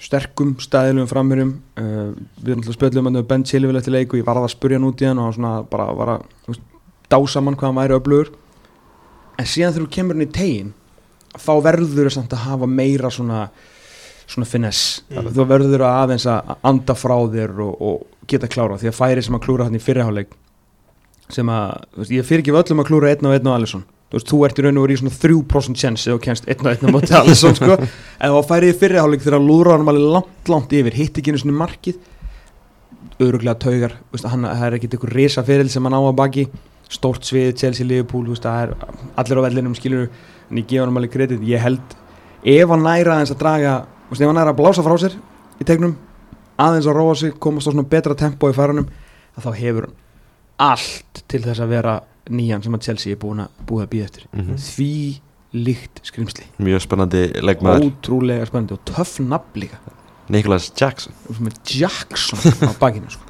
[0.00, 2.10] sterkum, stæðilegum framhyrjum uh,
[2.42, 4.88] við erum alltaf spjöldum að Ben Chilwell eftir leik og ég var að spurja hann
[4.90, 6.58] út í hann og hann svona bara var að
[7.12, 8.32] dása mann hvað hann væri öflugur.
[9.36, 10.74] En síðan þegar þú kemur hann í tegin
[11.36, 13.46] þá verður það samt að hafa meira svona
[14.26, 15.28] svona finess, Mm.
[15.30, 19.22] þú verður að aðeins að anda frá þér og, og geta klára því að færi
[19.22, 20.32] sem að klúra hann í fyrirháleik
[21.30, 24.18] sem að, veist, ég fyrir ekki öllum að klúra einn og einn og Alisson þú
[24.18, 26.62] veist, þú ert í raun og verið í svona 3% chance ef þú kemst einn
[26.62, 27.74] og einn á móti Alisson sko.
[28.22, 31.58] en þá færi í fyrirháleik þegar hann alveg langt, langt yfir hitt ekki einu svona
[31.64, 31.98] markið
[33.26, 36.46] öruglega taugar veist, hann, það er ekkit einhver risa feril sem hann á að baki
[36.92, 38.74] stórt svið, Chelsea, Liverpool veist, það er
[39.18, 41.96] allir á vellinum skilur en ég gefa hann alveg kredit, ég held
[42.46, 43.76] ef hann næra aðeins að draga
[44.10, 45.16] veist, ef hann næra að blása frá sér
[45.58, 45.96] í tegnum
[46.62, 48.86] aðeins að róa sig, komast á svona betra tempo í faranum,
[52.26, 54.26] að að nýjan sem að Chelsea er búin að búið að býða eftir.
[54.32, 54.56] Mhm.
[54.56, 54.94] því
[55.56, 56.44] líkt skrimsli.
[56.58, 57.86] Mjög spennandi leikmaður.
[57.90, 59.78] Ótrúlega spennandi og töff nafn líka.
[60.28, 61.14] Nicholas Jackson.
[61.32, 63.22] Sem er Jackson á bakinu sko.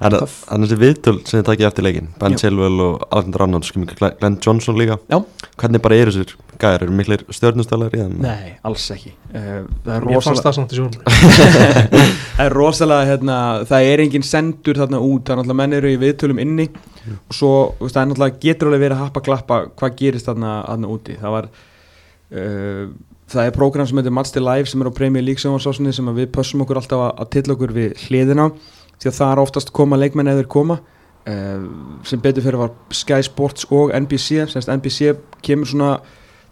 [0.00, 2.36] En þessi viðtöl sem þið takkið eftir leikin Ben.
[2.36, 4.98] Chilwell og Alexander Arnold Glenn Johnson líka.
[5.08, 5.24] Já.
[5.56, 9.14] Hvernig bara eru þessir gæðir, eru miklir stjórnustölar nei, alls ekki.
[9.32, 10.52] Uh, það er rosalega
[12.36, 13.38] það er rosalega hérna,
[13.70, 15.30] það er engin sendur þarna út.
[15.30, 16.68] Er náttúrulega menn eru í viðtölum inni
[17.12, 20.92] og svo það er náttúrulega getur alveg verið að happa klappa hvað gerist þarna, þarna
[20.94, 21.18] úti.
[21.20, 22.86] Það var uh,
[23.34, 26.10] það er prógram sem heitir Match the Live sem er á Premier League sjónvarsásinni sem
[26.16, 28.50] við pössum okkur alltaf að, að tilla okkur við hliðina
[28.98, 31.66] því að það er oftast koma leikmenn eða þeir koma uh,
[32.06, 35.14] sem betur fyrir var Sky Sports og NBC semst NBC
[35.44, 35.96] kemur svona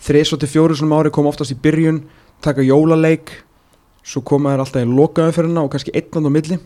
[0.03, 2.03] þreis og til fjóru svona ári koma oftast í byrjun
[2.43, 3.35] taka jólaleik
[4.03, 6.59] svo koma þeir alltaf í lokaumferðina og kannski einn á milli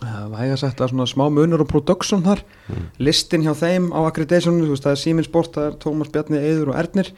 [0.00, 2.40] Það væga sagt að svona smá munur og production þar.
[2.70, 2.84] Mm.
[3.04, 6.40] listin hjá þeim á accreditationinu, þú veist, það er Simin Sport, það er Tómas Bjarni,
[6.40, 7.10] Eður og Ernir.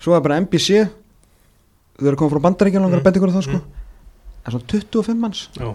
[0.00, 0.84] Svo er bara NBC
[1.98, 3.04] þau eru að koma frá bandaríkjum langar að Mm.
[3.08, 3.58] benda ykkur á það sko.
[3.58, 3.66] Mm.
[4.40, 5.48] það er svona 25 manns.
[5.58, 5.74] Já.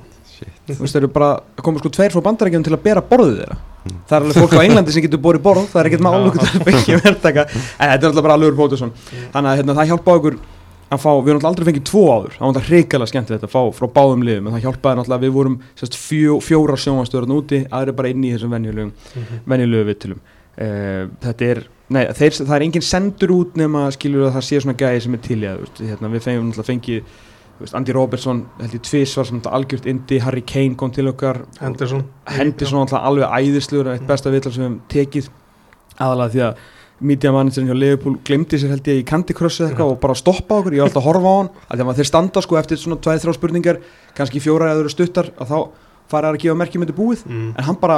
[0.67, 3.37] þú veist, þeir eru bara að koma sko tveir frá bandaríkjum til að bera borðið
[3.39, 3.57] þeirra.
[3.85, 3.99] Mm.
[4.09, 6.41] það er alveg fólk á Englandi sem getur borið borð það er ekkert mál okkur
[6.41, 8.91] til að byggja verðtaka en þetta er alltaf bara alveg Pótusson
[9.31, 10.37] þannig að hérna, það hjálpa okkur
[10.93, 12.33] að fá, við erum alltaf aldrei fengið tvo áður.
[12.35, 14.47] Það var alltaf hrikalega skemmt þetta að fá frá báðum liðum.
[14.47, 18.23] En það hjálpaði alltaf að við vorum sérst, fjó, fjóra sjónvastöðurinn úti, aðri bara inn
[18.23, 18.53] í þessum
[19.15, 19.39] Mhm.
[19.49, 20.19] venjulegu vittilum
[20.61, 24.59] uh, þetta er, nei, þeir, það er engin sendur út nema skilur að það sé
[24.63, 27.01] svona gæði sem er til í að hérna, við fengum náttúrulega fengið
[27.59, 31.41] veist, Andy Robertson, held ég tvis var þetta algjört indi, Harry Kane kom til okkar.
[31.61, 32.03] Henderson.
[32.27, 35.29] Henderson alltaf alveg æðislegur eitt besta vittal sem við hefum tekið.
[35.95, 36.63] Aðalega því að
[36.99, 40.15] media managerin hjá Liverpool glemdi sér held ég í Candy Crush eða eitthvað og bara
[40.15, 42.79] stoppa okkur, ég var alltaf að horfa á hann að að þeir standa sko eftir
[42.79, 43.81] svona tveið þrjá spurningar
[44.15, 45.57] kannski fjóra eða eru stuttar að þá
[46.11, 47.25] fara að gefa merkjum þetta búið.
[47.25, 47.49] Mm.
[47.57, 47.97] en hann bara,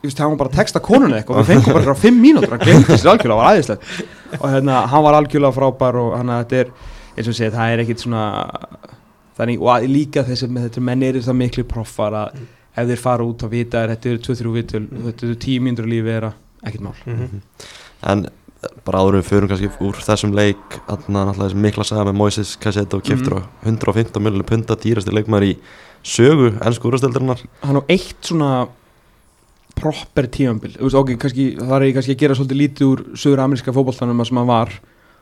[0.00, 1.40] ég veist, hann var bara að texta konuna eitthvað.
[1.40, 3.90] Og við fengum bara frá fimm mínútur, hann glemdi sér algjörlega, það var æðislegt.
[4.38, 6.72] Og hérna, hann var algjörlega frábær og hann að þetta er,
[7.16, 8.22] eins og segið, það er ekkit svona
[9.40, 12.40] þannig, og að, líka þessi með þetta menn eru það miklu proffar að
[12.80, 15.88] ef þeir fara út og vita að þetta eru 2-3 vitul, þetta eru 10 mínútur
[15.88, 16.32] í lífi þeirra,
[16.70, 16.94] ekkit mál.
[17.04, 17.42] Mhm.
[18.08, 18.26] En
[18.84, 22.56] bara áður við förum kannski úr þessum leik Þannig að þessi mikla saga með Moises
[22.60, 25.54] Cassetto keftur á 115 miljonir punta dýrasti leikmaður í
[26.04, 28.68] sögu ennsku úrstildarinnar hann á eitt svona
[29.80, 34.24] proper tífambil ok, kannski, það er kannski að gera svolítið lítið úr sögur ameríska fótballtanum
[34.26, 34.74] sem hann var.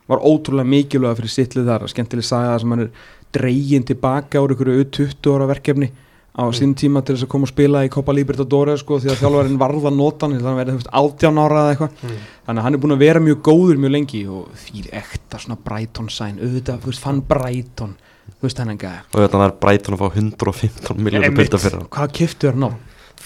[0.08, 2.92] Var ótrúlega mikilvæg fyrir sittlið þar skemmtileg saga sem hann er
[3.36, 5.90] dregin tilbaka úr einhverju 20 ára verkefni
[6.38, 6.54] á Mm.
[6.54, 9.58] sín tíma til þess að koma og spila í Copa Libertadores sko, því að þjálfarinn
[9.58, 12.18] varða notan þannig að hann verið átján ára eða eitthvað Mm.
[12.46, 15.58] þannig að hann er búin að vera mjög góður mjög lengi og því ekta svona
[15.64, 17.96] Brighton sæn auðvitað, þú veist, fann Brighton
[18.38, 21.90] þú veist hennan gæða Og þetta er Brighton að fá 115 miljonir punta fyrir hann
[21.90, 22.70] hvað kiftu þér ná?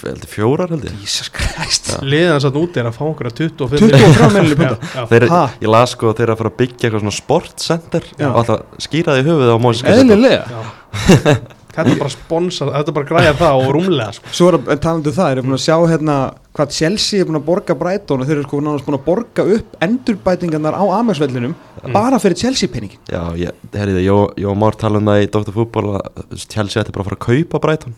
[0.02, 3.82] Heldur fjórar held ég Jesus Christ Liðan satt úti er að fá okkur að 25
[3.82, 5.04] 23 miljonir punta Já, já.
[5.12, 5.42] Þeir, Ha?
[5.60, 8.28] Ég las sko að þeir eru að fara að byggja eitthvað svona sportcenter Já.
[8.30, 10.64] og alltaf skýra því höfuð á Cassetto eðlilega.
[11.72, 14.32] Þetta er bara sponsor, þetta er bara græja það og rúmlega sko.
[14.36, 16.16] Svo er að talandu það, er búin að sjá hérna
[16.52, 19.46] hvað Chelsea er búin að borga Brighton og þeir eru sko nánast búin að borga
[19.56, 21.90] upp endurbætingarnar á Amersvellinum Mm.
[21.96, 25.50] bara fyrir Chelsea peningin Já, ég, herriði, Jó, Jó Már tala um það í Dr.
[25.50, 27.88] Fútbol að Chelsea ætti bara að fara að kaupa veist,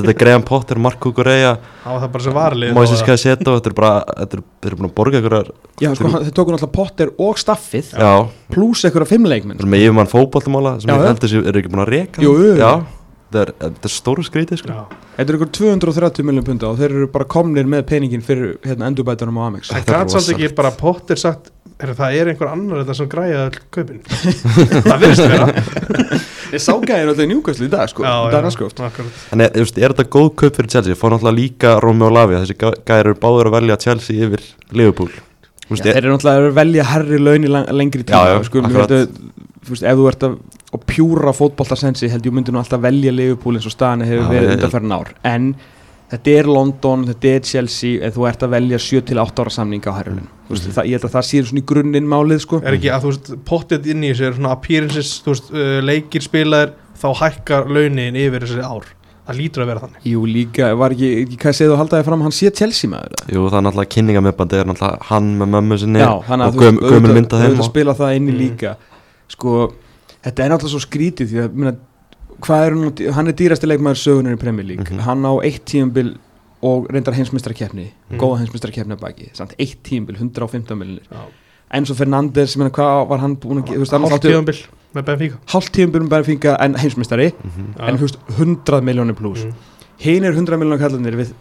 [0.00, 1.52] Þetta er Graham Potter, Mark Kukureya
[1.84, 4.78] Það var það bara sem varlið Moises Cassetto, þetta er bara þetta er, þeir eru
[4.80, 5.50] búin að borga einhverjar
[5.84, 8.12] Já, sko, þeir tóku náttúrulega Potter og staffið Já,
[8.54, 11.08] pluss einhverja fimmleikminn þeir eru með yfirmann fótboltamála sem Já, ég já.
[11.12, 12.70] heldur sér eru ekki búin að reka Jú, jú, jú.
[13.34, 14.70] Já, þetta er, er stóru skrítið sko.
[14.70, 15.02] Já.
[15.16, 18.88] Þetta er einhver 230 miljón punta og þeir eru bara komnir með peningin fyrir hérna,
[18.90, 20.32] endurbætunum á Amex Það er rosalegt.
[20.38, 24.00] ekki bara Potter sagt er, Það er einhver annar þetta sem græja all kaupin
[24.88, 25.48] Það virðist vera
[26.54, 29.22] Ég sá gæðin alltaf í njúkvæslu í dag sko, Já, er já, næskóft akkurat.
[29.34, 30.98] En er, er þetta góð kaup fyrir Chelsea?
[30.98, 34.44] Fór náttúrulega líka Romeo Lavia Þessi gæ- gæjar eru báður að velja Chelsea yfir
[34.76, 35.10] Liverpool
[35.70, 38.62] veist, Þeir eru náttúrulega að velja herri laun í lang, lengri tíma Já, já, sko,
[38.68, 38.94] akkurat.
[38.94, 39.32] veitu,
[39.64, 40.36] þú veist, ef þú ert að
[40.74, 44.48] og pjúra fótboltasensi held ég myndi nú alltaf velja Liverpool eins og staðan hefur verið
[44.50, 45.54] ég- undanferðin ár en
[46.14, 49.98] þetta er London, þetta er Chelsea ef þú ert að velja 7-8 ára samninga á
[49.98, 50.56] herrulun mm.
[50.56, 50.84] -hmm.
[50.84, 53.30] ég held að það sé svona í grunninn málið sko Er ekki að þú veist
[53.44, 58.14] Pottet inn í þessu er svona appearances Þú veist uh, leikir spilaðir Þá hækkar launin
[58.16, 58.84] yfir þessi ár
[59.26, 62.04] Það lítur að vera þannig Jú líka, var ekki, ekki hvað segðu að halda þig
[62.04, 63.32] fram hann sé Chelsea maður eða?
[63.32, 66.78] Jú, það er náttúrulega kynningamöbbandi er náttúrulega hann með mömmu sinni Já, og að göm,
[66.84, 68.38] gömul mynda þeim auðvitað og- spila það inn í Mm.
[68.44, 68.76] líka
[69.28, 69.72] sko,
[70.24, 71.74] þetta er náttúrulega svo skrítið því að minna,
[72.44, 75.00] hvað er nú, hann er dýrasti leikmaður sögunar í Premier League Mhm.
[75.06, 76.16] hann á eitt tíumbil
[76.64, 78.18] og reyndar heimsmyndstrakeppni Mhm.
[78.18, 81.20] góða heimsmyndstrakeppni að baki samt eitt tíumbil, 115 miljonir Já.
[81.74, 86.22] Enzo Fernandes, menn, hvað var hann búin að átti tíðanbill með Benfica hálft tíumbil bara
[86.24, 87.74] finga en heimsmyndstari Mhm.
[87.78, 87.88] Já.
[87.88, 89.52] en veist, 100 miljónir pluss Mm,
[89.98, 91.32] hinn er 100 miljónir kallanir við,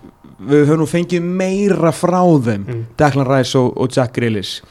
[0.42, 2.86] við höfum nú fengið meira frá þeim mm.
[2.98, 4.62] Declan Rice og, og Jack Grealish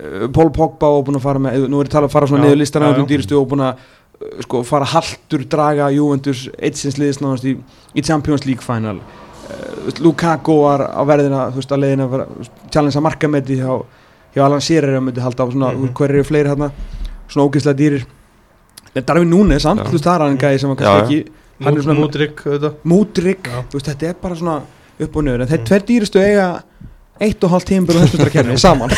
[0.00, 2.26] uh, Paul Pogba og búin að fara með nú er ég að tala að fara
[2.26, 7.20] svona niður um dýristu og búin að uh, sko, fara haltur, draga Juventus eitt liðis
[7.20, 7.56] náðast í,
[7.94, 9.00] í Champions League final.
[9.46, 13.72] Uh, Lukaku var á verðina þú veist að leiðina að challenge að markametti hjá,
[14.34, 15.94] hjá Alan Shearer að myndi halda á svona, mm Mhm.
[15.94, 16.70] hver eru fleiri hérna
[17.28, 18.06] svona ógeðslega dýrir.
[18.96, 21.30] En Darvin Núnes samt, þú veist það er hann gæði sem var kannski ekki
[21.66, 21.72] er
[22.84, 23.62] mútrygg, Já.
[23.70, 24.62] þú veist, þetta er bara svona
[25.00, 25.66] upp og niður, en þeir Mm.
[25.66, 26.62] tveir dýristu eiga
[27.22, 28.92] eitt og hálft tímbil og hefstundarkerfi saman.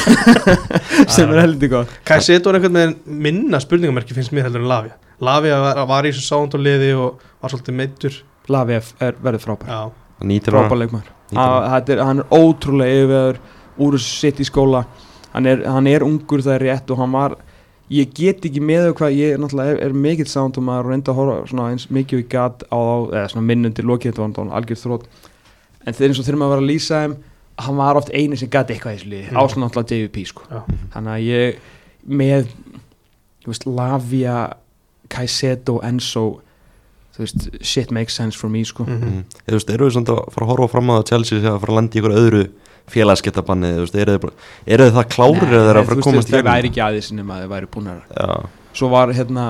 [1.14, 1.92] Sem er heldur gott.
[2.08, 4.96] Kai Seto er einhvern veginn minna spurningamerki finnst mér heldur en Lavia.
[5.24, 9.90] Lavia var, var í þessu sándóliði og var svolítið meittur Lavef er verið frábær,
[10.46, 13.40] frábær leikmar Þetta er, hann er ótrúlega yfir
[13.82, 14.84] úr þessu sitt í skóla
[15.34, 17.36] hann er, hann er ungur það er rétt og hann var
[17.92, 21.12] ég get ekki með þau hvað ég er náttúrulega er, er mikill sándumar og reynda
[21.12, 24.32] að horfa svona eins mikið við gat á þá eða svona minnundir lokið þetta var
[24.38, 25.08] hann algjör þrótt
[25.84, 27.18] en þeir eins og þurfum að vera að lýsa þeim
[27.58, 29.38] hann var oft eini sem gat eitthvað í þessu liði Mm.
[29.42, 30.60] áslan náttúrulega JVP sko Já.
[30.94, 31.56] þannig að ég
[32.08, 32.46] með
[33.44, 34.36] þú veist Lavia
[35.08, 36.40] Kaiseto, Enzo
[37.16, 39.24] þú veist, shit makes sense for me sko mm Mhm.
[39.48, 41.60] Þú veist, eru þið svona að fara að horfa fram á að Chelsea sé að
[41.60, 42.42] fara að landa í ykkur öðru
[44.22, 44.34] veist,
[44.66, 47.12] eru þið það klárir eða þeir að fara að komast í það væri ekki aðeins
[47.12, 49.44] nema að þeir væri búin að Já, svo var hérna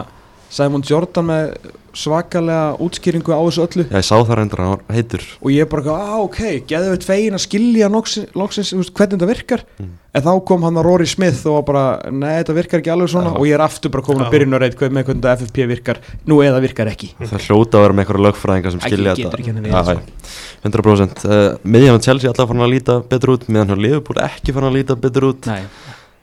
[0.48, 1.52] Simon Jordan með
[1.98, 3.84] svakalega útskýringu á þessu öllu.
[3.88, 5.24] Já, ég sá það reyndar, hann var heitur.
[5.42, 9.64] Og ég bara, ah, ok, geðu við tvegin að skilja loksins, loksins hvernig þetta virkar.
[9.78, 9.96] Mm.
[10.18, 13.10] en þá kom hann að Rory Smith og var bara, nei, þetta virkar ekki alveg
[13.12, 13.32] svona.
[13.34, 13.38] Já.
[13.38, 14.26] og ég er aftur bara komin Já.
[14.26, 17.12] að byrjun og reynd með hvernig þetta FFP virkar, nú eða virkar ekki.
[17.20, 19.42] Það hljóta að vera með einhverja lögfræðinga sem skilja getur þetta.
[19.42, 20.32] ekki henni Já, við, já,
[20.66, 24.56] 100% uh, Miðjan á Chelsea alltaf fann að líta betur út meðan hjá Liverpool ekki
[24.56, 25.46] fann að líta betur út.
[25.46, 25.62] Nei,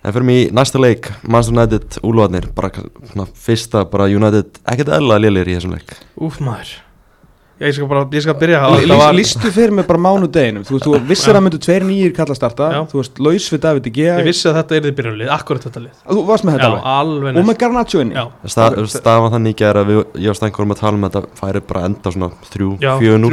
[0.05, 2.69] En fyrir mig í næsta leik, Manchester United, Úlfarnir, bara
[3.09, 5.95] svona, fyrsta bara United ekkert eðla lélir í þessum leik.
[6.21, 6.75] Úf maður.
[7.55, 10.97] Ég skal bara, ég skal byrja Það var- lístu fyrir mig bara mánudeginum þú, þú
[11.07, 11.37] vissir Já.
[11.39, 12.81] að myndu tveir nýjir kalla starta Já.
[12.91, 14.17] þú veist, laus við David Gea.
[14.19, 15.95] Ég vissi að þetta er þið byrjunlið, akkurat þetta lið.
[16.03, 16.83] Þú varst með Já, þetta alveg.
[16.99, 17.47] alveg og næst.
[17.47, 18.13] með Garnacho inni.
[18.19, 21.07] Já, Stað, Staðan þannig ekki er að við, ég og Stænkur um að tala um
[21.07, 23.31] að þetta færi bara að enda svona 3-4-0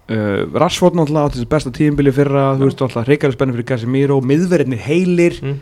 [0.06, 4.20] Uh, Rashford náttúrulega átti þessi besta tíðinbili fyrra, þú veist alltaf reykjari spenni fyrir Casemiro,
[4.22, 5.40] miðverðinir heilir.
[5.42, 5.56] Mm.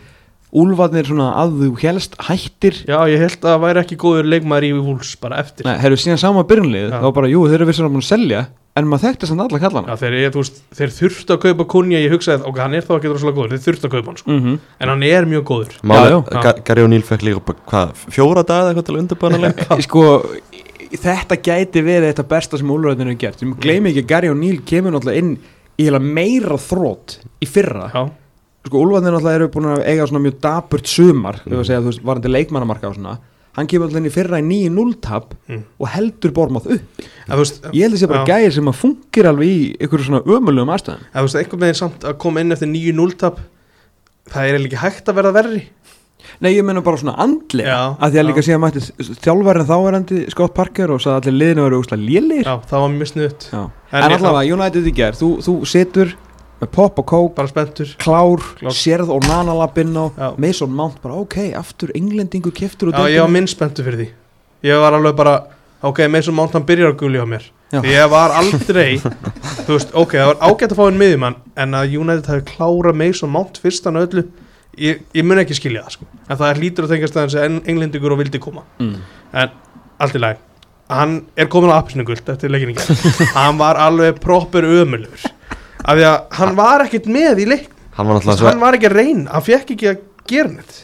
[0.53, 2.75] Úlfarnir svona að þú helst hættir.
[2.85, 5.65] Já, ég held að það væri ekki góður leikmaður í Wolves bara eftir.
[5.65, 6.99] Nei, hefur síðan sama byrjunlið, Já.
[6.99, 8.43] þá bara, jú, þeir eru vissir að búin að selja
[8.79, 9.93] en maður þekkti samt alla kallana.
[9.93, 12.93] Já, þeir, ég, veist, þeir þurftu að kaupa Kunja Ég hugsaði, ok, hann er þá
[12.97, 14.31] ekki droslega góður Þeir þurftu að kaupa hann, sko.
[14.33, 15.75] Mm En hann er mjög góður.
[16.33, 20.03] Ga- Gary O'Neill fekk líka hvað, fjóra daga eitthvað til að undirbæna leik sko
[21.01, 23.41] þetta gæti verið þetta besta sem Úlfarnir hefur gert.
[23.41, 25.31] Við gleymi ekki að Gary O'Neill kemur náttúrulega inn
[25.81, 27.87] í meira þrótt í fyrra.
[27.93, 28.03] Já,
[28.67, 31.63] sko Úlfarnir náttúrulega eru búin að eiga svona mjög daburt sumar mm.
[31.63, 32.03] Mm.
[32.05, 33.17] varandi leikmannamarka og svona
[33.57, 35.63] hann kemur alltaf inn í fyrra í 9-0 tap Mm.
[35.79, 37.03] og heldur Bormáð upp.
[37.29, 40.71] Veist ég held að sé bara gæðir sem að fungir alveg í ykkur svona ömulegum
[40.73, 41.03] aðstæðum.
[41.13, 43.39] En þú veist, einhvern veginn samt að koma inn eftir 9-0 tap
[44.33, 45.63] Það er ekki hægt að verða verri.
[46.39, 48.79] Nei ég menna bara svona andlega að því að líka síðan mætti
[49.25, 53.09] þjálfærin þáverandi Scott Parker og sagði allir liðinu verið úslega lélir Já, það var mjög
[53.11, 53.59] snuðt Já.
[53.91, 56.13] En en allavega United í gerð þú, þú situr
[56.63, 57.31] með pop og kók.
[57.37, 57.93] Bara spenntur.
[58.01, 58.75] Klár, Klár.
[58.77, 60.05] sérð og nanalappinn á.
[60.41, 64.09] Mason Mount bara ok, aftur englendingur keftur Já, ég var minn spenntur fyrir því.
[64.63, 65.35] Ég var alveg bara,
[65.83, 67.51] ok, svo mánt hann byrjar að gulja á mér.
[67.73, 67.81] Já.
[67.81, 68.99] Því ég var aldrei
[69.65, 72.99] Þú veist, ok, það var ágætt að fá einn miðjumann En að United hafi klárað
[72.99, 74.23] Mason Mount fyrstan og öllu
[74.77, 76.07] Ég, ég mun ekki skilja það, sko.
[76.27, 78.63] En það er lítur að tengast aðeins en englendingur og vildi koma.
[78.81, 78.95] Mm.
[79.37, 79.51] En
[80.01, 80.39] allt í lagi
[80.93, 85.25] Hann er komin á appisnu guld eftir leikinni gerð Hann var alveg proper ömulur
[85.83, 88.89] Af því að hann var ekkert með í leik Hann var náttúrulega Hann var ekki
[88.89, 90.79] að reyna, hann fekk ekki að gera neitt.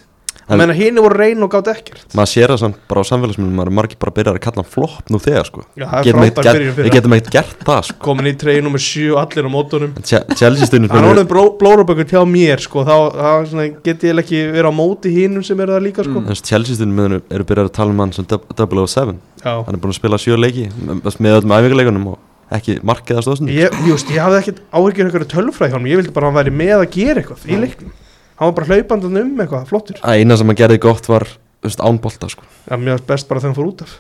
[0.49, 2.05] En- Menna hinn voru að reyna og gátt ekkert.
[2.17, 4.63] Maður sér það samt bara á samfélagsmiðlum maður er margir bara að byrja að kalla
[4.63, 5.61] hann flopp nú þegar sko.
[5.77, 7.97] Já, það er Getum frábær ekkert byrjun gert- fyrir við getum ekkert gert það sko.
[8.07, 9.91] Komin í treyi nummer 7 og allir á mótunum.
[9.95, 11.29] En Che- Chelsea stundum hann er orðin
[11.61, 15.59] blórabökkur hjá mér sko, þá, þá svona, get ég ekki verið á móti hinnum sem
[15.59, 16.17] eru það líka sko.
[16.17, 16.41] Mm.
[16.41, 19.53] Chelsea stundum eru, eru byrjað að tala um hann sem 007 Já.
[19.65, 22.17] hann er búin að spila sjö leiki með, með öllum æfingarleikunum og
[22.57, 23.57] ekki markið að stóðstundu?
[23.57, 26.39] Ég, just, ég hafði ekkert áhyggjur eitthvað tölfræði hjá hann ég vildi bara að hann
[26.39, 27.91] væri með að gera eitthvað í leiknum.
[28.39, 29.99] Hann var bara hlaupandun um eitthvað, flottur.
[30.01, 31.27] Að eina sem hann gerði gott var
[31.59, 32.47] þú veist, án bolta sko.
[32.65, 33.95] Já, mér finnst best bara þegar hann fór út af.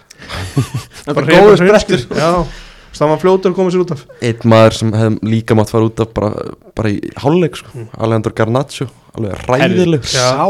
[1.09, 2.05] Bara er góður sprettur.
[2.09, 4.05] veist, það var fljótur að koma sér út af.
[4.23, 6.31] Einn maður sem hefði líka mátt fara út af bara,
[6.77, 7.73] bara í hálfleik sko.
[7.75, 7.89] Mm.
[7.99, 8.87] Alejandro Garnaccio,
[9.19, 10.07] alveg ræðileg.
[10.09, 10.47] Sá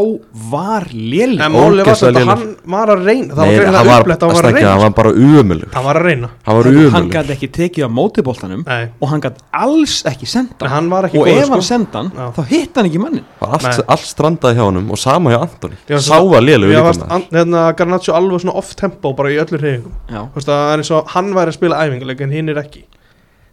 [0.51, 1.41] var léleg.
[1.45, 2.29] En málið var þetta, lélegur.
[2.29, 4.49] hann var að reyna Það Nei, var hann greinilega var, upplegt að hann var að
[4.49, 6.29] stakki, hann reyna var bara umulur Hann var að reyna.
[6.45, 10.29] Hann var hann umulur gæti ekki tekið á mótiboltanum Nei, og hann gæti alls ekki
[10.29, 11.67] senda en hann var ekki og góður, ef hann sko.
[11.69, 15.39] senda hann þá hitt hann ekki mannin allt, allt strandaði hjá honum og sama hjá
[15.45, 19.57] Antoni sá að Mér varst an- hérna, Garnaccio alveg svona off tempo bara í öllu
[19.59, 20.21] reyfingum Já.
[20.29, 22.83] Þú veist, Það er eins og hann væri að spila æfinguleik en hinn er ekki.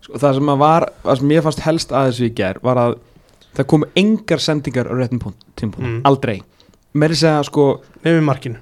[0.07, 0.87] Sko, það sem að var,
[1.35, 2.97] ég fannst helst að þessu í ger var að
[3.57, 6.01] það komu engar sendingar á réttum punkt, tímpun, Mm.
[6.05, 6.43] aldrei.
[6.95, 7.67] Með þess að sko
[8.05, 8.57] nefnir markinu.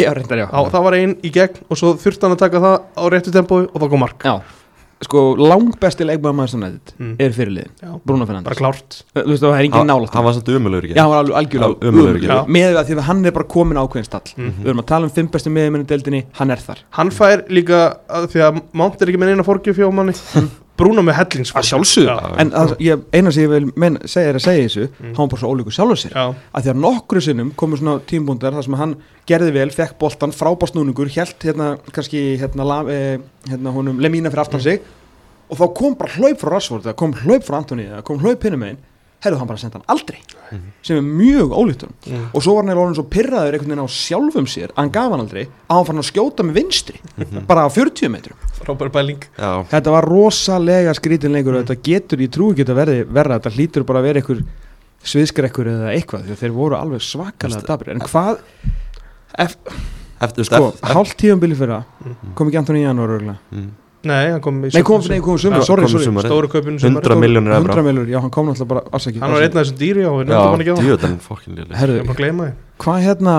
[0.00, 2.60] Já, reyndar já, Á, Það var einn í gegn og svo þurfti hann að taka
[2.60, 4.22] það á réttu tempói og þá kom mark.
[4.24, 4.40] Já.
[5.04, 7.16] sko langbesti leikmaður maður United Mm.
[7.20, 9.02] er fyrirliðin, Já, Bruno bara Fernandes klárt.
[9.12, 11.36] Þú veist það er engin hann, nálátt hann var svolítið umulur já, hann var alveg
[11.36, 11.80] algjörlega
[12.20, 12.46] gegn.
[12.48, 14.32] með það því að hann er bara komin á ákveðin stall.
[14.38, 14.52] Mm.
[14.62, 16.78] við erum að tala um fimm bestu miðjumenni deildinni, hann er þar.
[16.90, 19.76] Hann fær líka því að Mount er ekki með eina fórgjöf
[20.76, 22.30] Bruno með hellings að sjálfsögðu, Já.
[22.42, 25.12] en að, ég, eina sem ég vil menn, segja er að segja þessu, Mm.
[25.14, 26.10] hann var bara svo ólíkur sjálfur sér.
[26.16, 28.96] Já, að því að nokkru sinnum komu svona tímbúndar þar sem hann
[29.30, 34.42] gerði vel, fekk boltan, frábásnúningur hjælt hérna, kannski hérna, la, eh, hérna honum Lemína fyrir
[34.46, 34.80] aftan sig
[35.48, 38.42] og þá kom bara hlaup frá Rashford eða kom hlaup frá Antoni eða kom hlaup
[38.42, 38.78] hinum megin
[39.24, 40.18] hefðu hann bara sendt hann aldrei.
[40.84, 41.96] Sem er mjög ólíkt honum.
[42.06, 42.26] Mm.
[42.34, 45.10] og svo var hann orðin svo pyrraður einhvern veginn á sjálfum sér að hann gaf
[45.14, 47.00] hann aldrei að hann fann að skjóta með vinstri.
[47.48, 48.36] Bara á 40 metrum.
[48.60, 53.00] Frábær bæling já, þetta var rosalega skrítinleikur og þetta getur, ég trúi ekki að verði
[53.12, 54.44] verra þetta hlýtur bara að vera einhver
[55.04, 58.38] sviðskrekkur eða eitthvað því að þeir voru alveg svakalega dabri en hvað
[59.44, 59.56] ef,
[60.24, 62.34] eftir sko, eftir- hálft tíðanbili fyrra Mm.
[62.34, 63.70] kom ekki Antoni í janúar örgulega Mm.
[64.04, 66.04] Nei, hann kom í nei kom, nei, kom sumar, sorry, sorry.
[66.04, 66.26] sumar.
[66.28, 69.44] Stóru kaupinu 100 miljónir 100 efra milur, já hann kom náttúrulega bara afsakið Hann var
[69.46, 70.76] einn af þessum dýri á Við já, nefndum hann ekki á.
[70.76, 72.56] það djöðan fokkin Ég herðu, er bara að gleyma því.
[72.84, 73.34] hvað hérna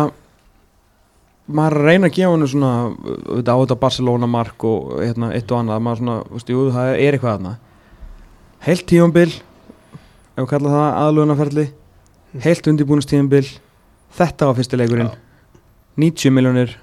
[1.46, 5.52] maður að reyna að gefa hann svona auðvitað á þetta Barcelona mark og hérna, eitt
[5.54, 7.52] og annað, maður svona, veist, jú, það er eitthvað þarna.
[8.66, 11.66] Heilt tíumbil ef við kalla það aðlugunarferli
[12.46, 13.46] heilt undirbúinustíumbil
[14.18, 15.12] þetta var fyrsti leikurinn.
[16.02, 16.74] 90 miljónir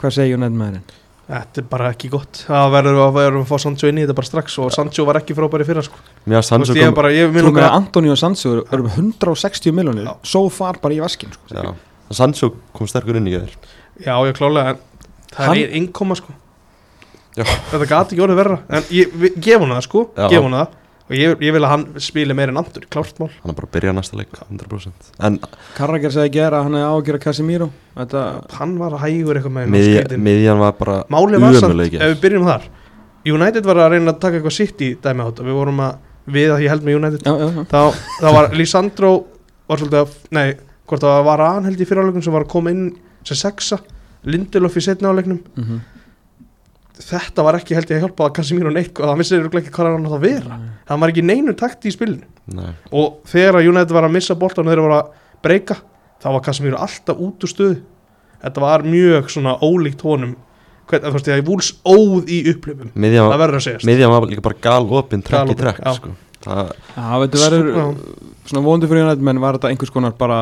[0.00, 0.99] hvað segir United maðurinn?
[1.30, 4.16] Þetta er bara ekki gott Það verður að verður að fá Sancho inn í þetta
[4.18, 6.00] bara strax og Sancho var ekki frábæri fyrir sko.
[6.26, 10.08] Þú Sancho kom bara, ég Þú með Antoni og Sancho eru eru með 160 miljónir
[10.08, 10.14] Já.
[10.32, 11.54] svo far bara í vaskin sko.
[11.54, 11.70] já,
[12.10, 13.54] Sancho kom sterkur inn í þér
[14.02, 14.80] Já, ég klálega en
[15.30, 16.34] það Hann- er innkoma sko
[17.38, 17.44] Já.
[17.70, 20.28] Þetta gati ekki orðið verra En ég við- gef hún það sko, Já.
[20.34, 20.68] gef hún það
[21.10, 23.32] Og ég, ég vil að hann spili meir en andur, klárt mál.
[23.42, 25.38] Hann er bara að byrja næsta leik 100% en
[25.74, 27.66] Karrager sagði gera að hann hefði ágjör að Casemiro.
[27.98, 28.22] Þetta,
[28.60, 30.22] Hann var hægur eitthvað með skrítin.
[30.22, 32.68] miðjan var bara Málið var samt, ef við byrjum þar
[33.26, 35.44] United var að reyna að taka eitthvað sitt í dæmi á þetta.
[35.50, 35.98] Við vorum að,
[36.30, 37.26] við að ég held með United.
[37.26, 37.64] Já, já, já.
[37.68, 39.10] þá, þá var Lisandro
[39.68, 40.46] var svolítið að, nei,
[40.88, 42.86] hvort það var hann held í fyrirháleikum sem var að koma inn
[43.26, 43.80] sem sexa,
[44.30, 45.80] Lindelof í setna áleiknum Mm
[46.98, 49.92] þetta var ekki held ég að hjálpa að Casemiro neitt og það vissir ekki hvað
[49.94, 50.58] hann átt að vera.
[50.90, 52.26] Það var ekki neinu takt í spilinu.
[52.50, 52.72] Nei.
[52.90, 55.10] og þegar að United var að missa boltan og þeir voru að
[55.44, 55.76] breyka
[56.20, 57.76] þá var Casemiro alltaf út úr stöðu.
[58.42, 60.32] Þetta var mjög svona ólíkt honum.
[60.90, 63.86] Hvern, þú veist ég að Vúls óð í upplifum miðjan það var, verður að segjast.
[63.86, 66.14] miðjan var líka bara gal opinn trekk í Galopin, trekk sko.
[66.42, 67.84] það, Já, þetta verður Já.
[68.50, 70.40] svona vonandi fyrir United menn var þetta einhvers konar bara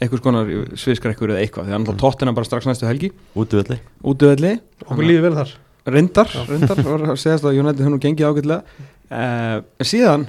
[0.00, 3.10] einhvers konar sviðskrekkur eða eitthvað því að náttúrulega tóttina bara strax næstu helgi.
[3.36, 4.54] Útöðli,
[4.86, 5.54] okkur líði vel þar.
[5.90, 8.86] Reyndar reyndar, var að segast að United hefur nú gengið ágætlega.
[9.10, 10.26] Uh, en síðan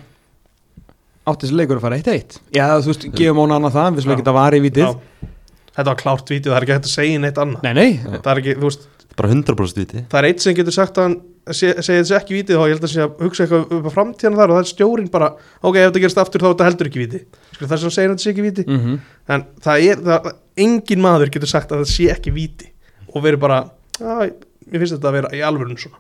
[1.28, 4.14] átti þessi leikur að fara 1-1 já þú veist, gefum hún annað það við slum
[4.14, 4.18] Já.
[4.18, 5.28] ekki að vara í vitið Já.
[5.76, 7.68] þetta var klárt vítið, það er ekki hægt að segja neitt annað.
[7.68, 8.88] Nei, nei, það er ekki, þú veist,
[9.20, 11.18] bara 100% viti það er eitt sem getur sagt að hann
[11.58, 13.96] se- segir þessi ekki vítið og ég held að sé að hugsa eitthvað upp á
[13.96, 15.30] framtíðan þar og það er stjórin bara
[15.62, 17.94] ok, ef þetta gerist aftur þá er þetta heldur ekki víti Skil, það er sem
[17.96, 19.00] segir að þetta sé ekki víti mm
[19.32, 20.30] en það er, það,
[20.66, 22.72] engin maður getur sagt að það sé ekki víti
[23.14, 23.60] og verið bara,
[24.02, 24.34] að,
[24.68, 26.00] mér finnst þetta að vera í alvörun svona.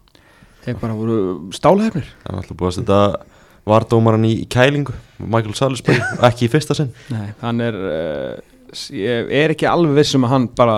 [0.65, 1.15] Þeir bara voru
[1.55, 2.99] stálhefnir það er alltaf búið að setja
[3.71, 4.93] vardómaran í, í kælingu.
[5.21, 6.89] Michael Salisbury, ekki í fyrsta sinn.
[7.13, 8.35] Nei, hann er uh,
[8.97, 10.75] ég er ekki alveg viss um að hann bara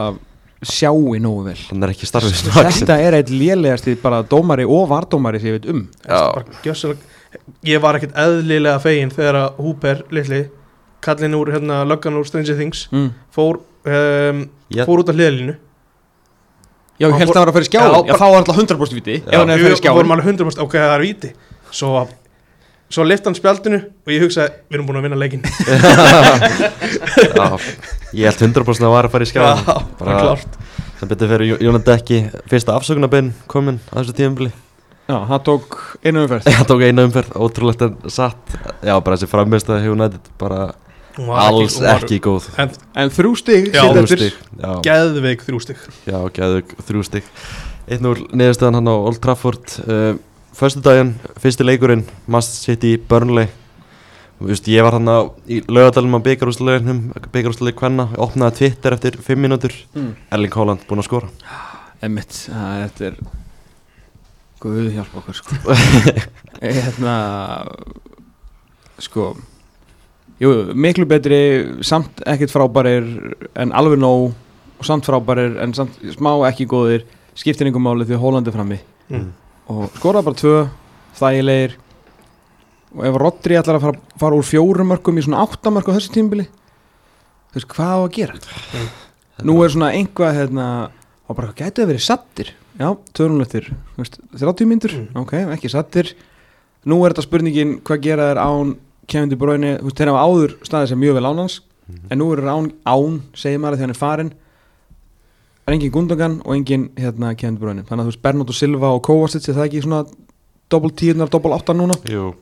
[0.67, 4.87] sjái nógu vel hann er ekki starfið sem þetta er eitt lélegast bara dómari og
[4.91, 6.21] vardómari sem ég veit um Já.
[6.33, 7.11] Bara gjössalega-
[7.65, 10.41] ég var ekkert eðlilega fegin þegar að Húper litli,
[11.03, 13.11] kallinn úr hérna, löggan úr Stranger Things mm.
[13.33, 14.85] fór, um, Já.
[14.85, 15.55] fór út af hliðalínu
[17.01, 18.59] Já, ég held að það var að fara í skjáin Já, Já, þá var alltaf
[18.61, 21.31] 100% viti hann hefði við í vorum alveg 100% ok, það er víti
[21.73, 22.03] svo,
[22.91, 25.43] svo lift hann spjaldinu og ég hugsaði, við erum búin að vinna leikin
[27.37, 27.47] Já,
[28.13, 30.59] ég held 100% að það var að fara í skjáðan Já, bara klárt.
[30.99, 32.21] sem betur fyrir Jónat ekki
[32.51, 34.53] fyrsta afsökunarbein komin að þessu tíðumbili
[35.03, 36.45] Já, hann tók einu umferð.
[36.61, 38.53] Það tók eina umferð, ótrúlegt en satt.
[38.79, 40.61] Já, bara þessi frammeist að United bara
[41.17, 42.47] Hún var alls var ekki góð.
[42.57, 45.83] En En þrjú stig Já, sitt Þrjú stig, já, geðveik þrjú stygg
[47.09, 47.27] stig.
[47.99, 49.75] 1-0 neðurstaðan hann á Old Trafford.
[49.83, 50.15] Uh,
[50.53, 53.47] Föstudaginn, fyrsti leikurinn Mast City Burnley.
[54.37, 56.99] Þú veist, ég var hann á í laugadalum á byggarúsleginum
[57.33, 60.11] byggarúslegin kvenna, opnaði Twitter eftir 5 mínútur, Mm.
[60.31, 61.29] Erling Haaland búinn að skora.
[62.03, 63.17] Emmitt, það þetta er
[64.63, 65.55] Guð hjálpa okkur sko.
[66.61, 67.15] Hérna
[68.99, 69.25] Sko
[70.39, 71.39] Jú, miklu betri
[71.83, 74.31] Samt ekkert frábærir En alveg nóg
[74.79, 77.03] Og samt frábærir En samt smá ekki góðir
[77.35, 78.77] Skiptir einhver máli því Hólandi frammi.
[79.09, 79.31] Mm.
[79.71, 80.55] Og skoraði bara tvö
[81.19, 81.75] Þægilegir.
[82.93, 86.11] Og ef Rodri ætlar að fara, fara úr fjórum mörgum Í svona áttamörk á þessu
[86.13, 86.45] tímbili
[87.53, 88.35] Þú veist, hvað á að gera?
[89.45, 90.67] Nú er svona einhvað hérna,
[91.29, 95.21] og bara gætu að verið sattir já, törnulegtir, 30 myndur Mm.
[95.21, 96.13] ok, ekki sattir
[96.89, 98.71] nú er þetta spurningin hvað gera þær án
[99.07, 101.59] Kevin De Bruyne, þú veist, þeir hafa áður staðið sem mjög vel án hans,
[102.09, 104.33] en nú er án, án segir maður að því hann er farin
[105.63, 108.55] það er engin Gundogan og engin hérna, Kevin De Bruyne, þannig að þú veist Bernardo
[108.57, 110.01] Silva og Kovacic, er það ekki svona
[110.73, 111.95] doppel tíunar, doppel áttar núna?
[112.09, 112.33] Jú,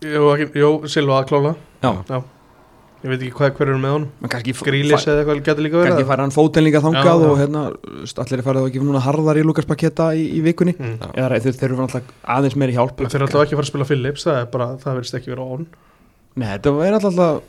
[0.00, 2.22] Jú, ekki, jú, Silva að klála já,
[3.00, 4.08] Ég veit ekki hvað hver eru með honum.
[4.66, 7.28] Grílis eða eitthvað getur líka verið kannski fara hann fótinn líka þangað Já, já.
[7.30, 7.62] og hérna,
[8.24, 10.74] allir farið ekki núna harðar í Lukas Paketa í, í vikunni.
[10.76, 10.98] Mm.
[11.00, 11.08] Já.
[11.14, 13.00] eða þeir, þeir eru alltaf aðeins meiri hjálp.
[13.00, 15.32] Þeir eru alltaf ekki að fara að spila Phillips Það er bara, það verðist ekki
[15.32, 15.64] vera on
[16.36, 17.40] Nei, þetta er alltaf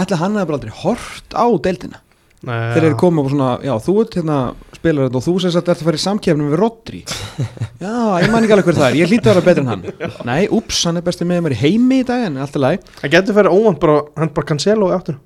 [0.00, 1.98] Ætli hann bara aldrei hort á deildina.
[1.98, 2.09] Nei,
[2.40, 4.36] Þeir eru komið og svona, já, þú ert hérna
[4.80, 7.00] spilar þetta og þú sem sagt ert að fara í samkefnum við Rodri.
[7.84, 9.82] Já, ég man ekki alveg hver það er Ég hlýtti að vera betri en hann.
[10.28, 12.78] Nei, úps, hann er bestið með mér í heimi í dag en allt er læg
[13.02, 15.16] Það getur verið óvænt bara Hann bara cancelo í áttur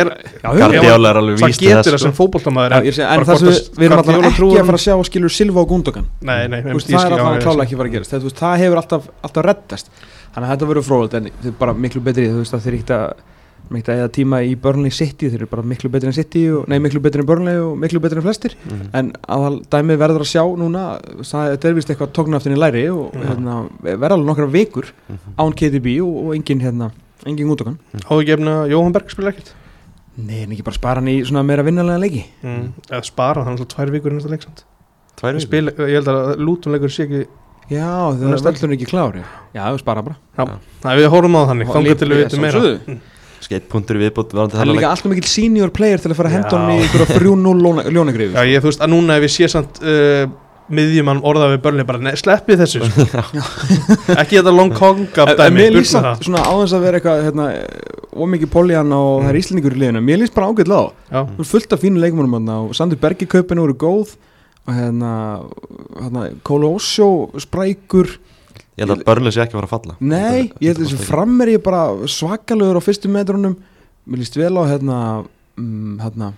[0.00, 0.08] er
[0.40, 0.56] það
[1.60, 2.16] getur það sem
[2.96, 6.08] sé, en það við, erum alltaf ekki að fara að sjá skilur Silva og Gundogan.
[6.24, 8.56] Nei, nei, Þú veist, ég það er alltaf ég ekki að fara að gerast það,
[8.62, 9.92] hefur alltaf, alltaf reddast.
[10.32, 11.12] Þannig að þetta verður fróðult
[13.70, 16.42] er veist að eða tíma í Burnley City þeir eru bara miklu betri en City
[16.50, 18.54] og, nei miklu betri en Burnley og miklu betri en flestir.
[18.64, 18.88] Mhm.
[18.94, 20.84] en að dæmið verður að sjá núna
[21.22, 23.26] það þetta er vist eitthvað tóknaftin í læri og Já.
[23.30, 25.34] hérna, verður alveg nokkra vikur Mhm.
[25.38, 26.90] án KTB og, og engin hérna
[27.26, 27.78] engin útokan.
[28.06, 29.52] Háðu ekki efna Jóhann Berg spila ekkert?
[30.16, 32.24] Nei en ekki bara spara hann í svona meira vinnalega leiki.
[32.42, 32.72] Mm.
[32.88, 34.62] Eða spara, hann er alltaf tvær vikur í næsta leiksamt
[35.16, 35.40] Tvær vikur.
[35.40, 37.26] Spila, Ég held að lútumleikur sé ekki
[37.68, 40.16] já það er stöldun ekki klár já, já spara bara.
[40.38, 43.00] Nei, við horfum á það þannig lít- til við ég vitum meira
[43.46, 43.50] Mm.
[43.50, 46.36] Skeittpunktur í viðbútt varandi hann er líka alltaf mikill senior player til að fara að
[46.40, 49.50] henda hann í einhverja 3-0 ljónagrifu Já, ég þú veist að núna ef ég sé
[49.52, 50.24] samt uh,
[50.66, 53.16] miðjumann orða við börnli bara ne, sleppið þessu sko.
[54.20, 57.46] ekki þetta long kong af En dæmi mér líst svona áðins að vera eitthvað hérna,
[58.16, 60.02] ómikið poljan og það er íslendingur í liðinu.
[60.02, 61.22] Mér líst bara ágætlega á.
[61.30, 64.16] Það er fullt af fínu leikmennum þarna og Sandi Bergi kaupinu voru góð
[64.66, 65.12] og hérna,
[66.00, 67.10] hérna Kóla Ósjó
[67.42, 68.16] sprækur
[68.76, 69.94] Ég held að Burnley sé ekki að fara að falla.
[70.04, 73.54] Nei, ég held að þessi fram er ég bara svakalegur á fyrstu metrunum.
[74.06, 74.98] Mér líst vel á hérna,
[75.56, 76.32] mm, hérna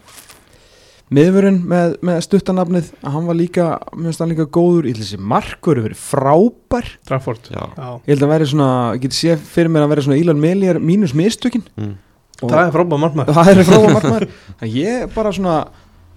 [1.14, 3.66] miðvörun með, með stuttanafnið að hann var líka,
[3.96, 4.86] mér finnst hann líka góður.
[4.88, 6.90] Ég held að þessi markur hefur verið frábær.
[7.08, 7.48] Trafford.
[7.50, 7.64] Já.
[7.78, 7.88] Já.
[8.04, 10.80] ég held að vera svona, ég geti séð fyrir mér að vera svona Ílan Melier
[10.84, 11.64] mínus mistökin.
[11.80, 11.94] Mm.
[12.42, 14.28] og Það er frábæð margmæður það er frábær markmaður.
[14.62, 15.54] En ég er bara svona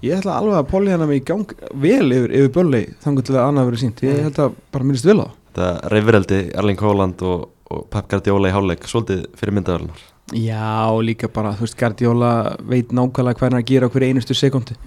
[0.05, 3.35] ég ætla alveg að polja hana mig í gang vel yfir, yfir börli þannig til
[3.37, 4.23] að annað verið sínt ég Mm.
[4.27, 8.47] held að bara minnist vel á það Þetta reyfireldi Erling Haaland og, og Pep Guardiola
[8.49, 12.29] í hálfleik Svolítið fyrir myndaðalunar Já, líka bara, þú veist, Guardiola
[12.63, 14.77] veit nákvæmlega hvað hann að gera á hverju einustu sekundi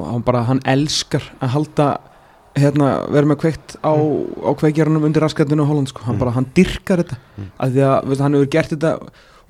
[0.00, 1.86] og hann bara, hann elskar að halda,
[2.56, 6.20] hérna, vera með kveikt á, á kveikjarunum undir raskatinu og Holland, sko, hann Mm.
[6.20, 7.16] bara, hann dyrkar þetta.
[7.36, 7.48] Mm.
[7.60, 8.92] af því að, veist, hann hefur gert þetta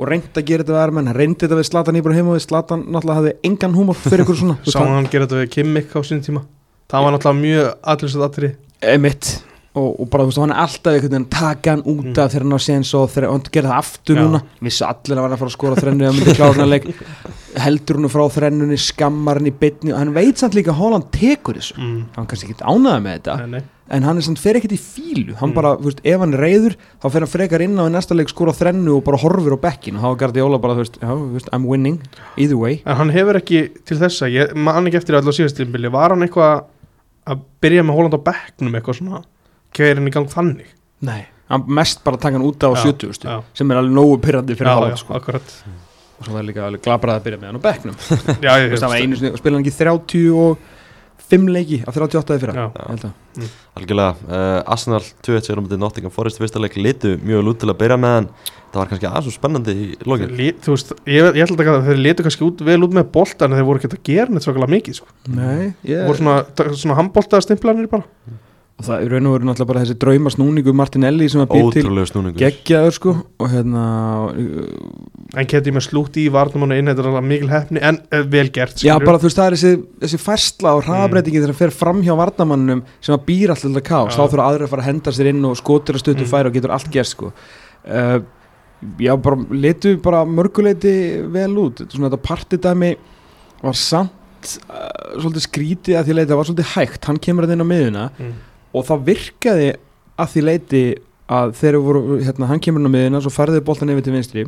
[0.01, 2.47] og reynd að gera þetta við Armen, hann reyndi þetta við Slatan Íbrahim og við
[2.47, 6.01] Slatan náttúrulega hafði engan húmor fyrir ykkur svona, Sá hann gera þetta við Kimmik á
[6.07, 6.43] sín tíma.
[6.91, 8.53] Það var náttúrulega mjög allir aðri
[8.95, 9.31] Emitt
[9.79, 12.19] og, og bara þú veist, hann er alltaf einhvern veginn að taka hann út Mm.
[12.19, 14.23] af þegar hann á séns og þegar hann gerir það aftur Já.
[14.25, 16.71] núna vissi allir að hann var að fara að skora þrennu eða myndi klára hann
[16.73, 16.89] leik
[17.65, 21.11] heldur hann frá þrennunni, skammar hann í bytni og hann veit samt líka að Holland
[21.15, 22.01] tekur þessu mm.
[22.17, 23.63] hann kannski ekki ánaði með þetta Nei, nei.
[23.91, 25.57] en hann er samt fer ekkert í fílu hann Mm.
[25.61, 28.15] bara, þú veist, ef hann er reyður þá fer hann frekar inn á í næsta
[28.19, 30.99] leik skora þrennu og bara horfir á bekkin og þá er Guardiola bara, þú veist,
[31.03, 31.99] já, þú veist, I'm winning
[32.37, 35.91] either way En hann hefur ekki til þessa Ég man ekki eftir allavega síðast tímbili
[35.91, 36.65] Var hann eitthvað
[37.31, 39.23] að byrja með Holland á bekknum eitthvað svona
[39.77, 40.73] Kveir hann í gang þannig
[41.07, 41.23] Nei.
[41.51, 44.59] hann mest bara taka hann út á Já, 70 Já, sem er alveg nógu pyrrandi
[44.59, 45.15] fyrir já sko.
[45.19, 45.55] akkurat
[46.21, 47.97] og svo var líka alveg glabrað að byrja með hann á bekknum
[48.47, 52.37] Já, ég Þú veist, það var einu sinni, spila hann ekki 35 leiki af 38
[52.37, 53.05] í fyrra að.
[53.79, 57.71] Algjörlega, uh, Arsenal 2-1 sér um þetta Nottingham Forest fyrsta leik litu mjög lút til
[57.71, 60.35] að byrja með en það var kannski aðeins svo spennandi í lokin
[60.67, 63.57] Þú veist, ég, ég held að þeir letu kannski út, vel út með bolta en
[63.57, 65.09] þeir voru ekki að gera neitt svakalega mikið sko.
[65.31, 66.05] Nei, yeah.
[66.11, 66.37] voru svona,
[66.75, 68.05] svona handbolta stimplanir bara
[68.81, 72.33] og það er raun og veru náttúrulega bara þessi draumasnúningu Martinelli sem að býr til
[72.41, 73.83] geggjaður sko og hérna
[74.33, 78.01] uh, En Ketty með slútt í varnum og inn Þetta er alveg mikil hefni en
[78.09, 79.73] uh, vel gert já bara þú veist það er þessi,
[80.07, 83.85] þessi færsla og hraðabreitingi þegar hann fer fram hjá varnamannum sem að býr alltaf þetta
[83.87, 84.17] ká Já.
[84.17, 86.31] þá þurfa aðrir að fara að henda sér inn og skotir að stötu Mm.
[86.33, 87.31] færa og getur allt gerst sko.
[87.85, 88.19] Uh,
[89.01, 90.93] já bara letu bara mörguleiti
[91.33, 91.81] vel út.
[91.83, 92.91] Þetta, svona, þetta partidæmi
[93.63, 97.55] var samt uh, svolítið skrítið að því leiti það var svolítið hægt, hann kemur að
[98.75, 99.69] og það virkaði
[100.21, 100.83] að því leiti
[101.31, 104.47] að þeir voru, hérna, hann kemur inn á miðuna svo færði boltan yfir til vinstri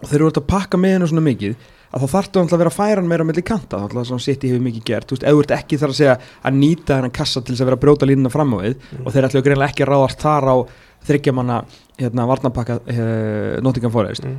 [0.00, 1.54] og þeir voru að pakka miðuna svona mikið
[1.90, 4.06] að þá þarftu alltaf að vera að færa hann meira á milli kanta þá alltaf
[4.06, 6.14] svona í hefur mikið gert, þú veist, eða ekki þar að segja
[6.46, 9.06] að nýta þennan kassa til þess að vera að brjóta línuna fram á við Mm.
[9.06, 10.56] og þeir ætlu greinlega ekki að ráðast þar á
[11.08, 11.56] þryggjamanna
[11.98, 14.38] hérna, varnapakka uh, Nottingham Forest Mm.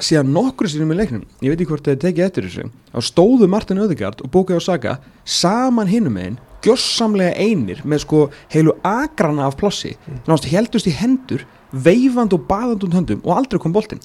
[0.00, 3.48] síðan nokkru sinum í leiknum ég veit ekki hvort þið tekið eftir þessu þá stóðu
[3.50, 9.46] Martin Öðegard og Bókja og Saga saman hinum megin gjossamlega einir með sko heilu agrana
[9.46, 10.20] af plossi Mm.
[10.50, 14.00] heldust í hendur veifand og baðand um höndum og aldrei kom boltinn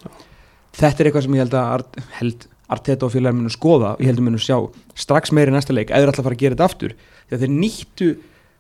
[0.74, 4.00] þetta er eitthvað sem ég held að Art, held Arteta og félagar munu skoða og
[4.02, 4.58] ég held að munu sjá
[4.96, 6.96] strax meiri næsta leik eða alltaf fara að gera þetta aftur
[7.32, 8.08] að þeir nýttu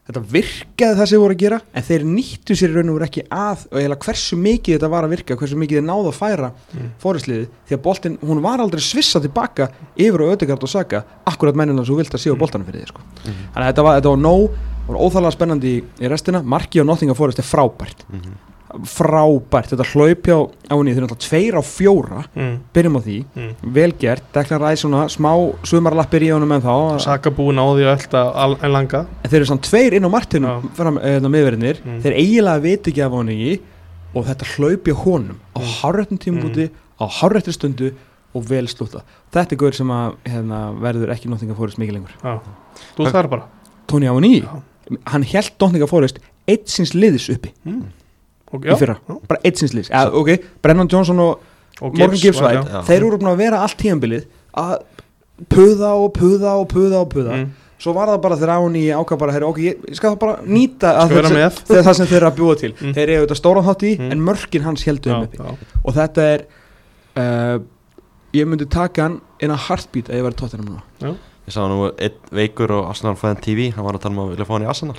[0.03, 3.23] þetta virkaði það sem voru að gera en þeir nýttu sér raun og veru ekki
[3.31, 6.49] að og eiginlega hversu mikið þetta var að virka hversu mikið þeir náðu að færa
[6.73, 6.89] Mm.
[6.99, 11.55] fórisliði því að boltinn, hún var aldrei svissa tilbaka yfir á Ödegard og Saka akkurat
[11.55, 12.39] mennina sem þú vilt að séu Mm.
[12.39, 13.01] boltanum fyrir þig sko.
[13.23, 14.49] þannig að þetta var, þetta var nóg
[14.87, 18.33] var óþálega spennandi í, í restina Marki og Nottingham Forest er frábært Mhm.
[18.81, 20.37] Frábært, þetta hlaup hjá
[20.69, 22.23] á henni, þeir eru alltaf tveir á fjóra.
[22.35, 22.55] Mm.
[22.73, 23.73] byrjum á því, Mm.
[23.73, 24.23] vel gert.
[24.33, 25.31] Deklan Ræs svona smá
[25.63, 29.05] sumarlappir í honum en þá Saka búin á því að elta al- en langa.
[29.23, 32.01] En þeir eru svona tveir inn á Martinum fram eða miðverðinir, Mm.
[32.01, 33.59] þeir eiginlega veit ekki af honum
[34.15, 35.73] og þetta hlaupi honum á Mm.
[35.81, 36.69] hárrættum tímabúti
[36.99, 37.93] á hárrættri stundu
[38.35, 39.01] og vel slúta
[39.31, 42.13] þetta er gaur sem að hérna, verður ekki Nottingham Forest mikið lengur.
[42.23, 42.39] Já.
[42.97, 43.43] Þú þar bara.
[43.87, 44.61] Tony Avoni, Já.
[45.07, 47.51] hann held Nottingham Forest eitt síns liðis uppi
[48.53, 49.15] Og, í fyrra, já.
[49.27, 50.29] bara eitt síns liðis ja, ok,
[50.61, 51.49] Brennan Johnson og
[51.81, 52.37] og Morgan Gibbs
[52.85, 54.27] þeir eru búin að vera allt tíðanbilið
[54.61, 54.73] að
[55.49, 57.37] puða og puða og puða og puða.
[57.41, 57.47] Mm.
[57.83, 60.93] svo var það bara þegar Avoni ákvað bara, heyri, ok, ég, ég skal bara nýta
[61.01, 62.71] að þegar það sem þeir eru að búa til.
[62.77, 62.93] Mm.
[62.95, 64.11] þeir eru auðvitað stóran þátt í Mm.
[64.13, 65.67] en mörkin hans heldur þeim uppi.
[65.83, 66.45] og þetta er
[67.17, 67.57] uh,
[68.37, 70.83] ég myndi taka hann in a heartbeat ef ég væri tóttina núna.
[71.43, 74.29] Ég sá nú einn veikur og Arsenal fæðan TV Hann var að tala um að
[74.37, 74.95] vilja fá hann í Arsenal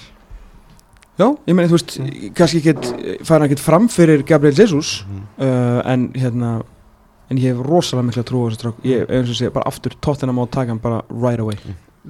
[1.18, 2.32] já, ég meni þú veist, Mm.
[2.34, 5.22] kannski ekki fara ekkert fram fyrir Gabriel Jesus Mhm.
[5.38, 6.62] uh, en hérna
[7.30, 9.92] en ég hef rosalega mikla trú á þessu strák ég, eins og segja, bara aftur
[10.00, 11.56] tóttina má taka hann bara right away.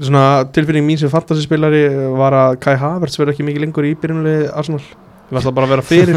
[0.00, 1.84] Svona tilfinning mín sem fantasyspilari
[2.18, 4.80] var að Kai Havertz verður ekki mikið lengur í byrjunlega Arsenal.
[4.80, 6.16] Ég var alltaf bara að vera fyrir.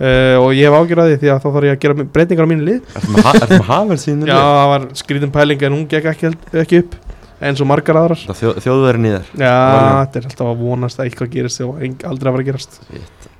[0.00, 2.64] Uh, og ég hef ágjörði því að þá þarf ég að gera breytingar á mínu
[2.66, 2.80] lið.
[3.22, 6.32] Ha- ertu með Havertz síðan Já, það var skrítin pæling en hún gekk ekki,
[6.64, 6.96] ekki upp
[7.42, 8.22] eins og margar aðrar.
[8.38, 9.28] Þjó, Þjóðverðin í þér.
[9.42, 9.52] Já,
[9.98, 12.80] þetta er alltaf að vonast að eitthvað gerist og aldrei að að gerast.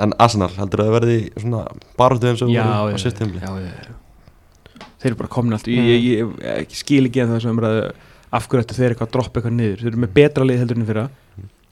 [0.02, 1.64] En Arsenal, heldur það að verði í svona
[2.00, 4.86] baráttu eins og já, voru á já, sýtt tímli já, já, já.
[5.02, 5.70] þeir eru bara komin allt.
[5.70, 5.88] Mm.
[5.92, 7.88] ég, ég, ég, ég skil ekki en það sem umræðu
[8.32, 9.82] af hverju ættu þeir eitthvað að droppa eitthvað niður.
[9.82, 11.08] Þeir eru með betra lið heldur en í fyrra.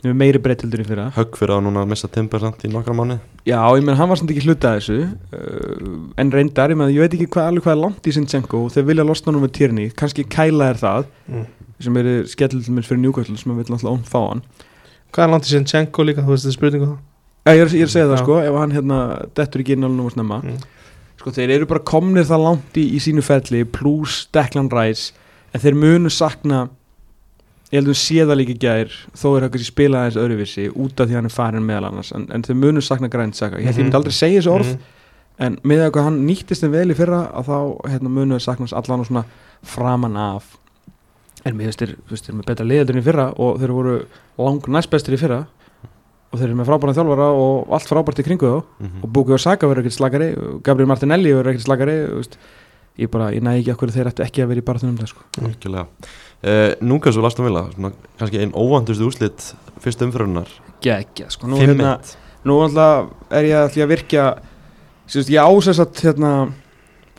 [0.00, 1.06] Þeir eru með meiri breytt heldur en í fyrra.
[1.16, 3.18] Högg fyrir að núna að missa timber samt í nokkra mánu
[3.48, 4.98] já, ég menn hann var samt ekki hluta af þessu.
[5.32, 8.64] Uh, en reyndar, ég menn, ég veit ekki hvað alveg hvað er langt í Sinchenko
[8.66, 9.92] og þeir vilja losna nú með Tierney.
[9.96, 11.08] Kannski Kæla er það.
[11.30, 11.46] Mm.
[11.80, 12.08] Sem er
[12.64, 14.42] til mér fyrir Newcastle sem við vil náttúrulega fá hann
[15.10, 16.98] Hvað er landið Sinchenko líka, þú veist þetta spurningu það
[17.46, 18.22] Já, ég, er, ég er að segja það Já.
[18.24, 18.98] sko, ef hann hérna
[19.34, 20.58] dettur ekki inn alveg nú snemma Mm.
[21.20, 25.12] sko, þeir eru bara komnir það langt í, í sínu ferli pluss Declan Rice
[25.54, 26.68] en þeir munu sakna
[27.72, 31.00] ég held að sé það líka gær þó er það kannski spila aðeins öðruvísi út
[31.00, 33.64] af því hann er farin meðal annars en, en þeir munu sakna grænt saka ég
[33.68, 34.00] held ég myndi Mhm.
[34.00, 34.80] aldrei segja þessu orð Mm.
[35.40, 37.58] en með að hann nýttist þeim vel í fyrra að þá
[37.90, 39.24] hérna, munu þeir sakna allan og svona
[39.62, 40.56] framan af
[41.44, 43.96] en mér finnst þeir, þú veist, eru með betra liðeldur í fyrra og þeir voru
[44.38, 45.42] lang næst bestir í fyrra.
[46.30, 48.58] Og þeir eru með frábæran þjálfara og allt frábært í kringu þá.
[48.78, 49.02] Mhm.
[49.02, 50.28] og Buki og Saka verður ekkert slagari
[50.62, 52.36] Gabriel Martinelli verður ekkert slagari veist.
[52.98, 55.22] ég bara, ég næði ekki okkur þeir ættu ekki að vera í baratunum það sko.
[55.40, 55.86] Algjörlega.
[56.40, 60.48] Uh, Núka svo lastum vilja kannski einn óvandustu úslit fyrst umfyrunar
[60.80, 62.16] geggja, sko, nú, hérna, 5-1
[62.48, 62.56] nú
[63.30, 64.24] er ég að virkja
[65.10, 66.32] sérst, ég ásess að hérna,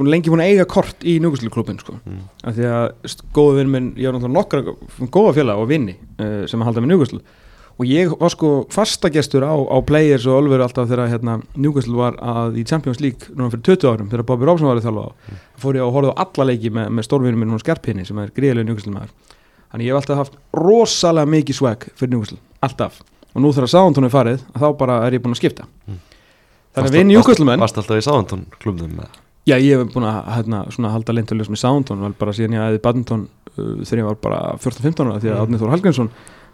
[0.02, 2.24] búin lengi búin að eiga kort í núgusluklubin sko, mm.
[2.50, 5.96] af því að st, góða vinn minn, ég var náttúrulega nokkra góða félag og vinni
[6.18, 7.22] uh, sem að halda með núguslu
[7.82, 12.18] og ég var sko fastagestur á, á Players og Ölveru alltaf þegar hérna Newcastle var
[12.22, 15.08] að í Champions League núna fyrir 20 árum þegar Bobby Robson var að þjálfa.
[15.08, 15.40] Á Mm.
[15.62, 18.30] fór ég að horfa á alla leiki með, með stórvinum minn hún Skarpinni sem er
[18.36, 19.12] gríðilega Newcastle maður
[19.72, 23.02] þannig ég hef alltaf haft rosalega mikið swag fyrir Newcastle, alltaf.
[23.34, 25.68] Og nú þegar Southampton er farið, þá bara er ég búin að skipta.
[25.88, 26.00] Mm.
[26.76, 30.06] þannig að við Newcastle menn Varst alltaf í Sáðantón klubnum með já ég hef búin
[30.06, 31.62] að hérna, svona, halda leintuljós með
[32.04, 33.24] vel bara síðan ég aðið badminton
[33.58, 35.42] uh, þegar ég var bara 14-15 ára því að Mm.
[35.46, 36.12] Árni Þór Hallgrímsson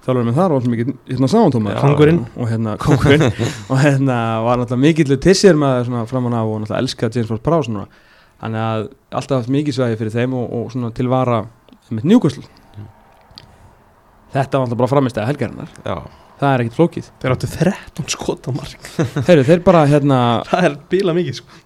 [0.07, 1.79] þjálfur með þar og alltaf mikið hérna samantóma Já.
[1.81, 2.19] Kóngurinn.
[2.37, 3.25] og hérna kongurinn
[3.71, 7.43] og hérna var náttúrulega mikill tissir með svona framan af og náttúrulega elskaði James Ward
[7.43, 7.87] Prowse núna.
[8.37, 8.85] Þannig að
[9.19, 11.41] alltaf haft mikið svæði fyrir þeim og, og svona til vara
[11.89, 12.45] með njúkvæslu
[14.33, 15.69] þetta var alltaf bara framist að helgarinnar.
[15.87, 15.95] Já,
[16.39, 17.09] það er ekkit flókið.
[17.23, 18.89] Þeir áttu 13 skot á mark.
[19.27, 20.19] Heyrðu, þeir bara hérna
[20.51, 21.63] Það er bíla mikið sko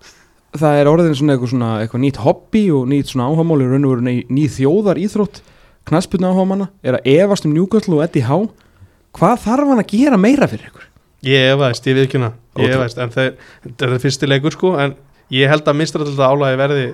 [0.58, 3.94] það er orðin svona eitthvað, svona eitthvað nýtt hobby og nýtt svona áhámáli raun og
[3.96, 5.42] veru ný, ný þjóðar íþrótt
[5.88, 8.50] knasputna áhámanna er að efast um Newcastle og Eddie Howe
[9.18, 10.88] hvað þarf hann að gera meira fyrir ykkur?
[11.22, 14.96] Ég efaðist, ég við ekki hana Ég efaðist, en þetta er fyrsti leikur sko En
[15.32, 16.86] ég held að mistra þetta álægi verði.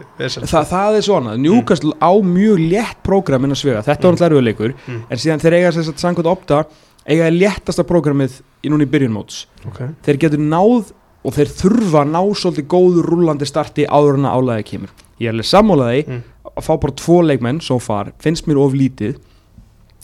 [0.45, 4.17] Þa, það er svona, Newcastle á mjög létt prógram inn að svega, þetta var Mm.
[4.17, 4.99] alltaf erfið leikur Mm.
[5.09, 6.59] en síðan þeir eiga þess að samkvæmt opta
[7.07, 9.87] eiga léttasta prógramið í núna í byrjunmóts okay.
[10.05, 10.91] þeir getur náð
[11.27, 15.27] og þeir þurfa að ná svolítið góður rúllandi starti áður en að álæði kemur ég
[15.27, 16.23] er alveg sammálaði Mm.
[16.57, 19.17] að fá bara tvo leikmenn so far, finnst mér of lítið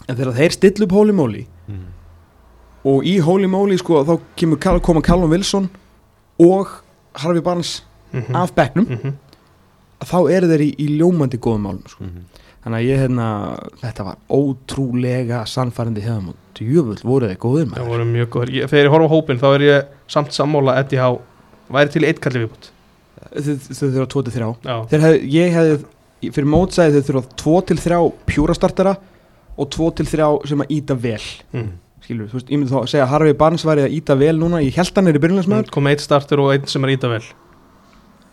[0.08, 1.86] en þegar þeir stilla upp Holy Moly mm.
[2.92, 5.70] og í Holy Moly sko þá kemur, koma Callum Wilson
[6.40, 6.68] og
[7.16, 9.14] Harvey Barnes mm af bekknum -hmm.
[10.06, 12.04] þá eru þeir í, í ljómandi góðum málum sko.
[12.04, 12.26] Mhm.
[12.64, 13.28] Þannig að ég hérna
[13.82, 17.90] þetta var ótrúlega sannfærandi hefðum og djöfull voru þeir góðir Það maður?
[17.94, 21.02] voru mjög góður ég, Þegar ég horfa á hópin þá er ég samt sammála Eddie
[21.02, 21.10] Há
[21.74, 22.70] væri til eitt kalli viðbútt
[23.34, 28.56] þau þau þurfa 2-3 Já, þeir hef, ég hefði fyrir mótsæði þau þurfa 2-3 pjúra
[28.58, 28.94] startara
[29.60, 31.22] og 2-3 sem að íta vel.
[31.54, 31.72] Mm.
[32.04, 34.34] skilur, þú veist, ég myndi þá að segja að Harvey Barnes væri að íta vel
[34.40, 37.12] núna, ég held hann er í byrjunlegsmaður kom eitt startur og einn sem er íta
[37.12, 37.22] vel.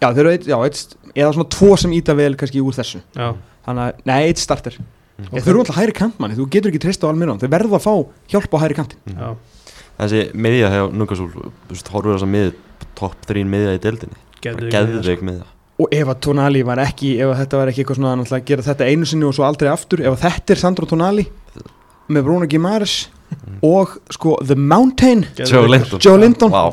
[0.00, 3.02] Já, þeir eru eitt, já, eitt, eða svona tvo sem íta vel kannski úr þessu,
[3.14, 3.28] Já,
[3.66, 4.76] þannig að, nei, eitt starter.
[5.20, 5.30] Mm.
[5.36, 7.94] þau eru alltaf hæri kantmanni, þú getur ekki treyst á almirðan, þau verða að fá
[8.32, 9.34] hjálp á hæri kantin já,
[10.00, 11.28] Þessi miðja hefur Núkasúl
[11.92, 12.52] Horfur þess að mið
[12.96, 14.20] Topp 3 miðja í deildinni.
[14.40, 15.48] Geðveik Geðveik miðja.
[15.80, 18.88] Og ef að Tonali var ekki, ef þetta var ekki eitthvað svona að gera þetta
[18.88, 20.02] einu sinni og svo aldrei aftur.
[20.04, 21.26] Ef þetta er Sandro Tonali
[22.10, 22.96] með Bruno Gimares
[23.64, 25.26] og sko The Mountain.
[25.40, 26.00] Joe Linton.
[26.04, 26.52] Joe Linton.
[26.52, 26.72] Vá.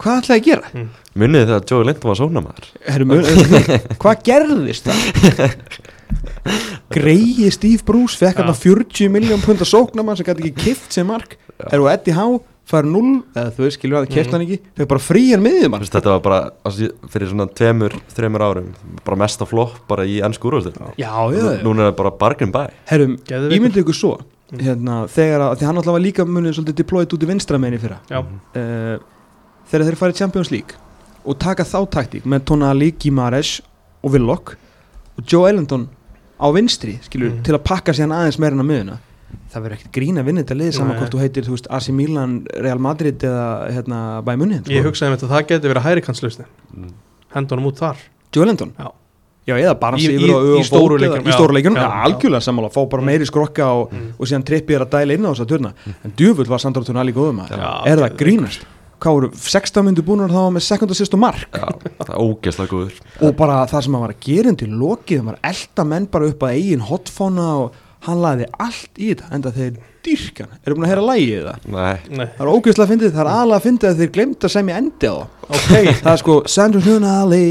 [0.00, 0.84] Hvað ætlaði að gera?
[1.14, 3.26] Munið þegar Joe Linton var mun,
[4.02, 5.52] hvað gerðist það?
[6.94, 10.92] Greiði Steve Bruce fekk hann 40 miljón pund að sókna mann sem gæti ekki kift
[10.94, 11.36] sem mark.
[11.70, 14.14] Herru, og Eddie Howe fær 0 eða þú veist, skilur að Mhm.
[14.14, 14.58] keft hann ekki.
[14.76, 18.68] Fekk bara frían miðið mann Þetta var bara altså, fyrir svona tveimur, þreimur árum
[19.04, 21.62] bara mesta flopp bara í ennsku úrvastil Já, já.
[21.62, 23.52] Núna er það bara bargain buy Herru, Geðveikur.
[23.58, 24.20] ímyndið ykkur svo
[24.52, 24.60] Mm.
[24.60, 27.78] hérna, þegar að, því hann alltaf var líka munið svolítið deployed út í vinstra meini
[27.80, 27.96] fyrra.
[28.10, 28.98] Já, uh,
[29.72, 30.74] þegar þeir farið Champions League
[31.24, 33.60] og taka þá taktík með Tonali, Gimares
[34.04, 34.56] og Willock
[35.18, 35.88] og Joe Ellington
[36.40, 37.42] á vinstri skilur, Mm.
[37.42, 38.98] til að pakka sér hann aðeins meira en að miðuna
[39.52, 41.88] það verður ekkert grín að vinna þetta lið saman hvort þú heitir, þú veist, AC
[41.92, 46.00] Milan, Real Madrid eða hérna Bayern Munich ég hugsaði með þetta það geti verið hæri
[46.02, 46.44] kannslausni
[46.76, 46.90] Mm.
[47.34, 47.96] Hendunum út þar.
[48.32, 48.72] Joe Ellington?
[48.78, 48.90] Já.
[49.46, 52.70] Já, eða bara Í- yfir í- og í stóru já, algjörlega sammála.
[52.72, 53.06] Fá bara Mm.
[53.06, 54.12] meiri skrokka og, Mm.
[54.18, 55.72] og síðan trippið er að dæla inn á þess að turna
[56.04, 58.60] en djöfull var Sandro Tonali góðum að er það grínast
[59.04, 61.48] hvað voru 16 myndu búin að það var með sekund og sýstu mark?
[61.52, 61.66] Já,
[62.00, 63.00] það er ógeðslega góður.
[63.20, 66.06] Og bara það sem hann var að gera undir lokið hann var að elda menn
[66.14, 70.76] bara upp að eigin hotfóna og hann laði allt í þetta enda þeir dyrkan, eru
[70.76, 73.56] búin að heyra lægið það Nei, Nei, það er ógeðslega að fyndið, það er aðalega
[73.56, 75.16] að fyndið að þeir glemt að semja endi á.
[75.46, 77.48] Það ok, það er sko Sandro Tonali,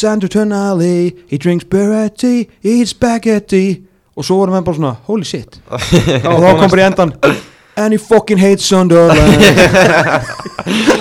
[0.00, 0.98] Sandro Tonali
[1.30, 3.64] he drinks Beretti, eats spaghetti.
[4.14, 5.56] Og svo voru menn bara svona holy shit.
[6.28, 7.16] Og þá kom bara í endan
[7.76, 9.20] and he fucking hates Sunderland.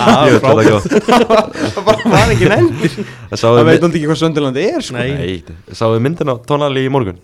[0.04, 2.96] Ah, það það bara var ekki nendir
[3.32, 4.98] Það veit hann ekki hvað Sunderland er sko.
[4.98, 5.14] Nei.
[5.16, 7.22] Nei, sáuð myndin á Tonali í morgun?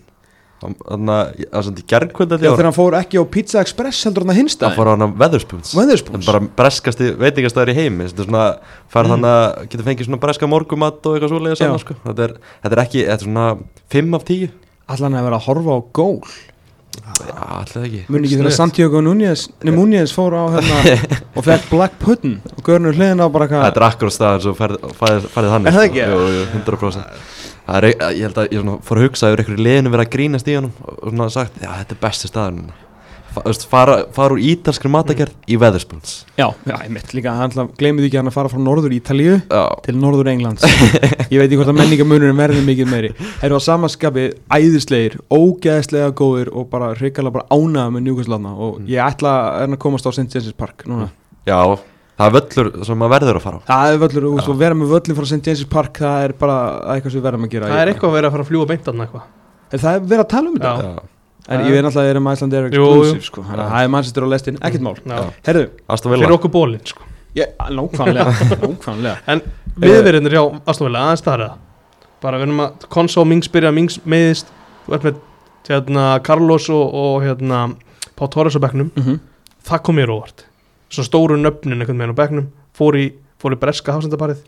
[0.60, 4.00] Þannig að það er svona í gerðkvöld Já, þegar hann fór ekki á Pizza Express
[4.08, 5.70] heldur hann að hinsta Það fór hann á Weatherspoons.
[5.76, 8.08] Wetherspoons bara breskasti veitingastæður í heimi.
[8.10, 8.46] Þetta er svona,
[8.92, 9.12] fær Mm.
[9.14, 11.68] þannig að geta fengið svona breska morgumat og eitthvað svoleiðis Já.
[11.68, 11.96] annað, sko.
[12.08, 12.34] þetta, er,
[12.64, 13.46] þetta er ekki, þetta er svona
[13.96, 14.50] 5 af 10
[14.90, 16.20] Allan að vera að horfa á gól
[17.00, 18.54] alltaf ekki Muni ekki þegar.
[18.56, 20.78] Santiago Núñez fór á hérna
[21.36, 24.54] og fekk Black Puddin og görnur hliðin á bara hvað þetta er akkur staðar svo
[24.58, 24.88] færið
[25.34, 25.88] þannig Er það sko.
[25.88, 26.02] ekki?
[26.02, 27.26] jú, jú, 100%
[27.70, 27.88] það er,
[28.18, 30.56] ég held að ég svona fór að hugsa yfir einhverju liðinu verið að grínast í
[30.58, 32.56] honum og svona sagt, já, þetta er besti staður
[33.70, 36.14] fara, fara úr ítalskri matagerð í Weatherspoons.
[36.38, 39.62] Já, já, ég mitt líka, hann gleymið ekki hann að fara frá norður Ítalíu já,
[39.86, 40.64] til norður Englands.
[41.30, 43.10] Ég veit ekki hvort að menningamunurinn verði mikið meiri.
[43.42, 48.86] Þeir á samanskapi æðislegir, ógeðslega góðir og bara hrikalega bara ánaða með njúkvæslanna og Mm.
[48.90, 50.26] ég ætla að er komast á St.
[50.30, 51.10] James's Park núna.
[51.46, 51.58] Já,
[52.18, 53.60] það er völlur sem maður verður að fara á.
[53.70, 55.40] Það er völlur, og vera með völlin frá St.
[55.46, 56.58] James's Park það er bara
[56.96, 57.70] eitthvað sem við verðum að gera.
[57.70, 58.90] Það er eitthvað að vera að fara að fljúa beint
[61.48, 63.26] Er það er um En ég veit náttúrulega að ég er Iceland Air Jú, Exclusive
[63.26, 63.44] sko.
[63.48, 64.94] Það er mannsistur á lestin, ekkert mál.
[65.46, 67.08] Herðu, Aston Fyrir okkur bólinn sko.
[67.38, 68.34] Ég, nákvæmlega,
[68.64, 69.40] nákvæmlega.
[69.80, 71.58] Viðverðinir hjá Astonvilla, aðeins það er það
[72.20, 74.50] Bara við erum að Konso, Mings byrja, Mings meðist
[74.84, 75.20] Þú ert með
[75.70, 77.60] hérna, Carlos og, og hérna,
[78.18, 79.20] Pá Torres á bekknum, mm
[79.66, 80.44] það kom mér óvart.
[80.90, 82.46] Svo stóru nöfnin einhvern veginn á bekknum.
[82.76, 83.06] Fór í,
[83.40, 84.40] fór í breska hafsendaparið.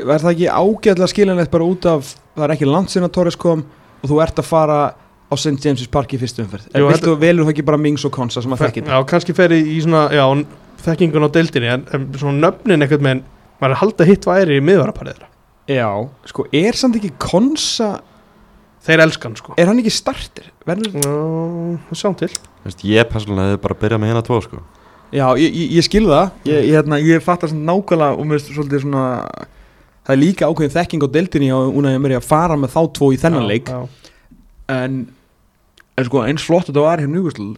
[0.00, 3.66] Verð það ekki ágæðlega skiljanlegt bara út af það er ekki landsinn að Torres kom
[4.00, 4.78] og þú ert að fara
[5.26, 5.56] á St.
[5.62, 6.68] James's Park í fyrstu umferð.
[6.70, 8.98] Jú, Viltu velur það ekki bara Mings og Konsa sem að þekki þetta?
[8.98, 10.24] Já, kannski fer í, svona, já,
[10.86, 13.24] þekkingun á deildinni en, en svona nöfnin einhvern veginn
[13.56, 15.24] maður er að halda hitt væri í miðvaraparið
[15.66, 15.88] Já,
[16.30, 17.96] sko, er samt ekki Konsa
[18.86, 19.54] Þeir elskan sko.
[19.58, 20.46] Er hann ekki starter?
[20.62, 20.92] Verður...
[20.94, 21.14] Já,
[21.88, 22.28] það sjáum til.
[22.30, 24.60] Þú veist, Ég persónulega hefði bara byrjað með hérna tvo sko.
[25.10, 26.28] Já, ég, ég, ég skil það.
[26.46, 29.04] Ég, ég, hérna, ég fattar svona nákvæmlega og mér finnst svolítið svona
[30.06, 33.10] það er líka ákveðin þekking á deildinni og hún er að fara með þá tvo
[33.10, 33.72] í þennan Já, leik.
[33.74, 34.12] já.
[34.68, 35.06] En,
[35.96, 37.54] en sko eins flott þetta var hér Newcastle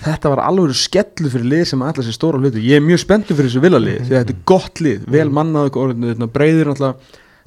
[0.00, 2.62] þetta var alveg skellu fyrir lið sem ætla sér stóra hluti.
[2.64, 4.06] Ég er mjög spenntur fyrir þessu villalið Mhm.
[4.08, 6.94] því að þetta er gott lið, vel mannað og breyðir náttúrulega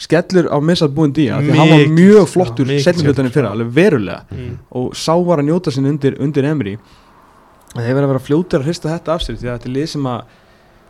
[0.03, 4.25] skellur á missað búin día því hann var mjög flottur skellur, fyrir, alveg verulega.
[4.31, 4.57] Mm.
[4.71, 6.77] og sá var að njóta sinni undir, undir Emery.
[7.75, 9.73] En þeir verða að vera fljótir að hrista þetta af sér því að þetta er
[9.73, 10.21] lið sem að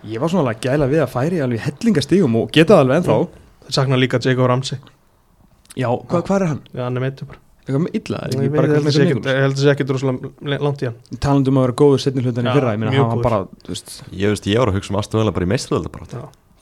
[0.04, 3.18] ég var svona alveg gæla við að færi alveg hellingastígum og geta það alveg ennþá.
[3.64, 4.78] Þeir sakna líka Jacob Ramsey.
[5.78, 6.62] Já, hvað, hvað er hann?
[6.76, 9.94] Já, hann er meitur bara eitthvað með illa, Ég ég held að það sé ekkert
[9.96, 10.98] rosalega langt í hann.
[11.24, 13.24] Talandi um að vera góður setni hlutan í fyrra ég meina mjög hann var góður.
[13.24, 15.52] bara, þú veist Ég veist, ég var að hugsa um Aston Villa bara í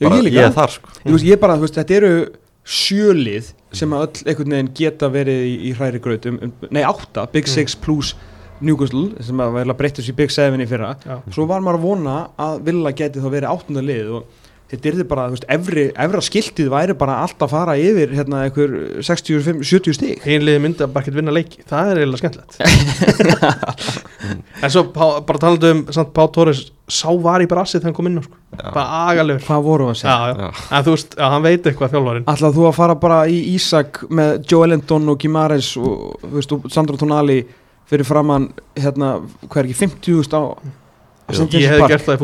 [0.02, 0.16] Bara.
[0.26, 0.88] Ég er þar sko.
[1.04, 2.12] Þú veist, ég bara, þú veist, þetta eru
[2.66, 6.82] sjölið sem að öll einhvern veginn geta verið í, í hræri graut um, um, nei
[6.86, 7.54] átta, Big Mm.
[7.56, 8.12] Six plus
[8.62, 10.92] Newcastle sem að verða breytist í Big Seven í fyrra.
[11.02, 11.16] Já.
[11.34, 14.24] svo var maður að vona að Villa geti þá verið áttunda lið og
[14.72, 18.44] þetta er bara, þú veist, efri, efra skiltið væri bara allt að fara yfir hérna
[18.46, 21.60] einhver 65-70 stík liði myndi að bara ekkert vinna leiki.
[21.68, 22.54] Það er eiginlega skemmtilegt.
[24.62, 27.96] En svo Pá, bara talandi um samt Pá Torres sá var í brassið þegar hann
[27.96, 28.36] kom inn sko.
[28.62, 29.42] Bara agalegur.
[29.46, 30.50] Hvað voru að já, segja?
[30.78, 32.28] En þú veist, já, hann veit eitthvað þjálfarinn.
[32.30, 37.00] Ætlað þú að fara bara í Ísak með Joe Ellington og Gimares og, og Sandro
[37.00, 37.40] Tonali
[37.90, 39.16] fyrir framann, hérna,
[39.48, 40.42] hvað er ekki 50.000 á.
[41.30, 42.20] Ég Park gert það í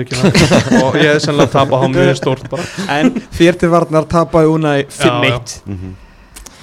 [0.00, 2.66] ég það og ég hefði sennilega tapað hann mjög stórt bara.
[2.98, 5.94] En þér til varnar tapaði hún að 5-1 Mhm.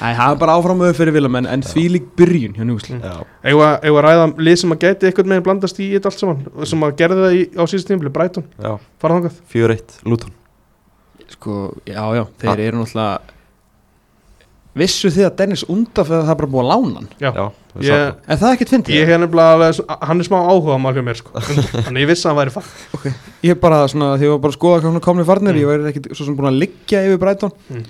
[0.04, 2.98] Æ, það er bara áframöðu fyrir Vilamenn en því lík byrjun hjá Newcastle.
[2.98, 3.04] Mm.
[3.08, 3.68] Já, Eða
[4.02, 6.42] að ræða um lið sem að gæti eitthvað með blandast í þetta allt saman?
[6.68, 7.92] Sem að gerði það í, á síðust
[8.66, 8.72] já,
[9.14, 9.38] þangað.
[9.54, 10.34] Fjör eitt, Luton.
[11.38, 13.33] Sko, já, já, þeir eru náttúrulega
[14.76, 17.32] vissu þið að Dennis Undaf það er bara búið að lána hann Já.
[17.34, 17.46] Já,
[17.84, 21.04] Ég- en það er ekkert fyndið Ég hef nefnilega, hann er smá áhuga mál hjá
[21.06, 21.32] mér sko.
[21.88, 23.14] þannig ég vissi að hann væri fann
[23.44, 25.62] ég er bara svona, því ég var bara að skoða hvað hann komni farnir Mm.
[25.62, 27.84] ég var ekkert svo sem búin að liggja yfir Brighton Mm.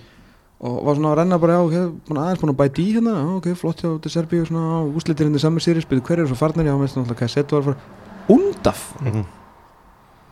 [0.64, 1.76] og var svona að renna bara, já, ok,
[2.08, 4.84] búin aðeins búin að bæta í hérna, já, ok, flott hjá til Serbi og svona,
[4.96, 7.76] úslitir inn í samme séri, spyrir hver eru svo farnir, já, veist náttúrulega hvað var
[7.76, 9.26] að Mhm.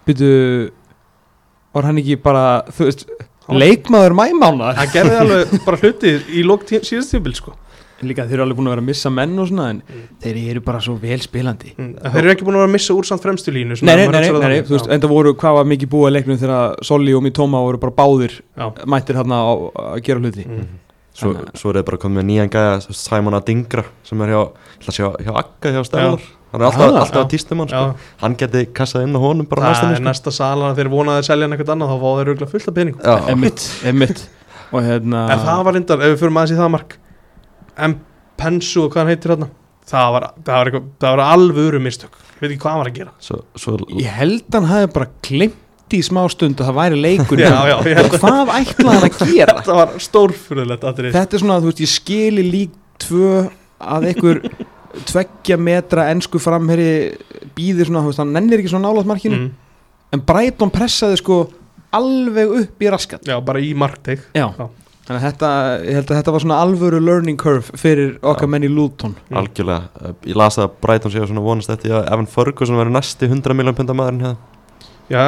[0.08, 0.72] byrju
[1.74, 3.06] var hann ekki bara, þú veist
[3.50, 6.44] leikmaður mæmánar hann gerði alveg bara hluti í
[6.86, 7.56] síðust tímpil sko.
[8.02, 10.06] líka þeir eru alveg búin að vera að missa menn og svona en Mm.
[10.24, 11.92] þeir eru bara svo vel spilandi mm.
[12.02, 14.22] þeir eru ekki búin að vera að missa úr samt fremstu línu svona, Nei, nei,
[14.22, 17.14] nei, nei, það þú veist, enda voru hvað var mikið búið að leiknum þegar Solli
[17.14, 18.72] og Mitoma voru bara báðir Já.
[18.90, 20.68] mættir hérna að gera hluti Mm.
[21.14, 24.80] Svo, svo er það bara komið með nýjan gæja Simon Adingra sem er hjá, ég
[24.80, 26.22] ætla að sjá, hjá Akka hjá Stellar
[26.52, 27.80] hann er alltaf, Ah, alltaf að týstum hann Já.
[27.82, 28.12] sko.
[28.24, 30.04] hann geti kassað inn á honum bara er sko.
[30.04, 32.76] næsta sala þeir vonaði að selja hann eitthvað annað þá fá þeir auðvitað fullt af
[32.76, 33.02] peningum.
[33.92, 34.28] Emmitt
[34.72, 36.98] og hérna en það var reyndar, ef við fyrir maður í það mark
[37.78, 37.98] en
[38.42, 39.50] Pensu og hvað hann heitir hérna
[39.92, 42.14] það var, það var, eitthvað, það var alvöru mistök.
[42.16, 43.12] Ég veit ekki hvað hann var að gera.
[43.20, 45.58] Svo, svo, ég held hann hafi bara glimt
[45.92, 47.42] í smá stund að það væri leikur.
[47.42, 49.56] Já, já, held að- hvað ætlaði hann að gera?
[49.60, 52.72] Þetta var stórfurðulegt þetta er svona, þú veist, ég skili lík
[53.04, 53.34] tvö
[53.82, 54.42] að einhver
[55.10, 57.16] tveggja metra ensku framherri
[57.58, 59.40] býðir svona, veist, hann nennir ekki svona nálaðt markinu.
[59.40, 59.50] Mm.
[60.12, 61.42] en Brighton pressaði sko
[61.96, 63.26] alveg upp í raskat.
[63.28, 64.48] Já, bara í Já.
[65.02, 65.48] þannig að þetta,
[65.88, 69.16] ég held að þetta var svona alvöru learning curve fyrir okkar menn í Luton.
[69.30, 69.38] Mm.
[69.42, 69.90] algjörlega.
[70.00, 73.58] Uh, ég las að Brighton séu svona vonast eftir að Evan Ferguson verður næsti 100
[73.58, 74.38] miljón punda maðurinn hérna
[75.12, 75.24] já,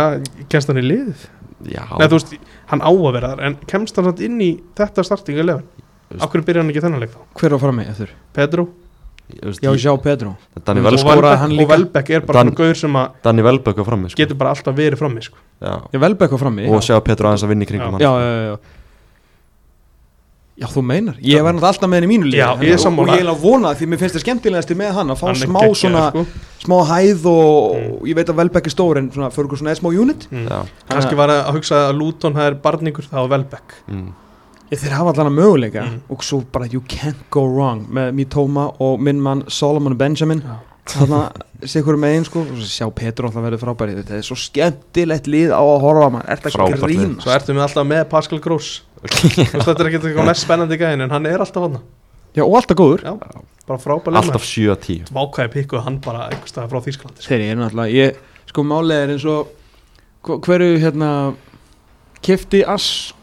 [0.52, 1.26] kemst hann í liðið?
[1.74, 2.34] Já, Nei, þú veist,
[2.72, 6.32] hann á að vera þar en kemst hann inn í þetta starting 11 Veist- af
[6.32, 7.22] hverju byrja hann ekki þennan leik þá?
[7.40, 8.10] Hver á frammi eftir?
[8.36, 8.68] Pedro
[9.62, 13.84] Já, Sjá Pedro og hann Velbeck er bara Dan, gaur sem að Danny Welbeck á
[13.86, 14.18] frammi sko.
[14.22, 15.38] getur bara alltaf verið frammi sko.
[15.62, 15.82] já.
[15.94, 17.92] Já, Velbeck á frammi og sjá Petru aðeins að vinna í kringum Já.
[17.92, 18.20] hann já, sko.
[18.20, 18.58] já, já, já
[20.54, 22.78] Já, þú meinar Ég var náttúrulega alltaf með henni í mínu liði Já, ég er
[22.78, 23.10] Og- sammála.
[23.10, 25.36] Og ég er að vona því mér finnst það skemmtilegasti með hann að fá Hann
[25.42, 26.26] smá geggjaður, svona sko.
[26.62, 27.94] smá hæð og Mm.
[27.98, 30.48] og ég veit að Velbeck er stór en svona fyrir svona eða smá unit mm.
[30.48, 30.60] Já.
[30.90, 34.14] kannski var að hugsa að Luton það er barningur það var Velbeck Mm.
[34.80, 36.00] Þeir hafa allan að möguleika Mm.
[36.10, 40.42] og svo bara you can't go wrong með Mitoma og minn mann Solomon Benjamin.
[40.42, 40.60] Já.
[40.84, 41.20] þarna
[41.64, 45.54] sikur með einn sko og sjá Petro alltaf verið frábæri þetta er svo skemmtilegt lið
[45.56, 46.26] á að horfa maður.
[46.30, 50.00] Er þetta ekki að grína svo ertu með alltaf með Pascal Gross þetta er ekki
[50.02, 51.78] eitthvað mest spennandi gæðin en hann er alltaf hann
[52.36, 53.04] Já, og alltaf góður.
[53.06, 53.14] Já,
[53.68, 54.18] bara leikmaður.
[54.20, 57.30] Alltaf 7 að 10 Vákvæði pikkuð hann bara einhvers staðar frá Þýskalandi sko.
[57.32, 58.16] Þeir eru náttúrulega, ég,
[58.50, 59.48] sko málið er eins og
[60.26, 61.10] hva- hverju hérna
[62.24, 63.16] kefti Asworth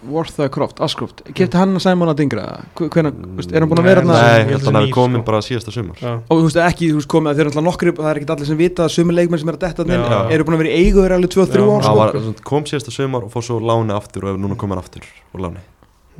[0.00, 2.44] eða Croft, Ascroft kefti hann að Simon að dingra
[2.78, 4.94] hvernig, veist, er hann búin að vera Nei, hérna Nei, held að að hann nýr,
[4.96, 5.26] komin sko.
[5.28, 7.94] bara síðasta sumar og þú veist ekki, þú veist komið að þeir eru alltaf nokkri
[7.98, 10.06] það er ekki allir sem vita að sumi leikmenn sem er að detta þarna inn
[10.14, 10.20] Já.
[10.36, 11.68] eru búin að vera í eigu þeir alveg 2-3 Já.
[11.70, 12.48] ár Hann sko.
[12.50, 15.04] kom síðasta sumar og fór svo láni aftur og hefur núna komið aftur
[15.36, 15.64] úr láni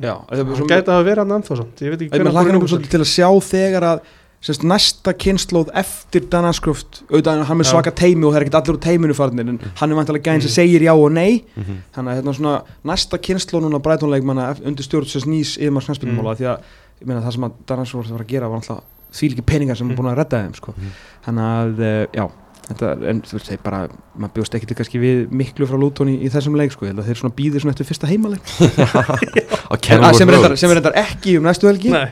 [0.01, 2.89] Já, það er hann gæti að vera hann ennþá samt Ég veit ekki hvernig hann
[2.89, 4.05] til að sjá þegar að
[4.41, 7.69] semst, næsta kynnslóð eftir Dan Ashcroft auðvitað hann Já.
[7.71, 10.41] svaka teimi og það er ekkert allir úr teiminu farnir en hann er vantilega gæðin
[10.41, 10.57] sem Mm.
[10.57, 11.77] segir já og nei Mhm.
[11.93, 16.45] þannig að hérna svona næsta kynnslóð núna brætonleikmanna undir stjórn sem snýs yfirmars knæspilmála því
[16.49, 16.57] að
[17.01, 18.83] ég meina það sem að Dan Ashcroft var að gera var alltaf
[19.13, 19.91] því líki peningar sem Mm.
[19.91, 20.73] er búin að redda þeim sko.
[20.77, 20.91] Mhm.
[21.25, 22.29] þannig að eh, já
[22.71, 23.79] Þetta, en þú veist, þeir bara,
[24.15, 27.01] maður bjóst ekkert kannski við miklu frá Luton í, í þessum leik sko, ég held
[27.03, 28.39] að þeir svona býðir svona eftir fyrsta heimaleg
[29.71, 29.75] Á
[30.15, 31.91] sem, er sem er reyndar ekki um næstu helgi.
[31.93, 32.09] Nei,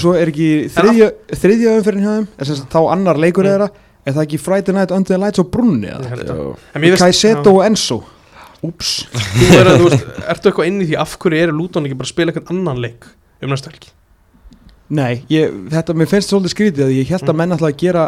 [0.00, 1.08] svo er ekki þriðja,
[1.42, 2.26] þriðja umferðin hjá þeim.
[2.40, 3.68] Er sem þá annar leikur þeirra.
[4.02, 6.96] Er það ekki Friday Night Under the Lights á brunni eða?
[6.98, 8.00] Kaiseto og Enzo.
[8.66, 8.92] Úps.
[9.12, 12.32] Þú er ertu eitthvað inn í því af hverju eru Luton ekki bara að spila
[12.32, 13.06] eitthvað annan leik
[13.42, 13.90] um næstu helgi?
[14.92, 17.38] Nei, ég, þetta, mér finnst svolítið skrítið að ég held að Mm.
[17.40, 18.02] menn ætla að gera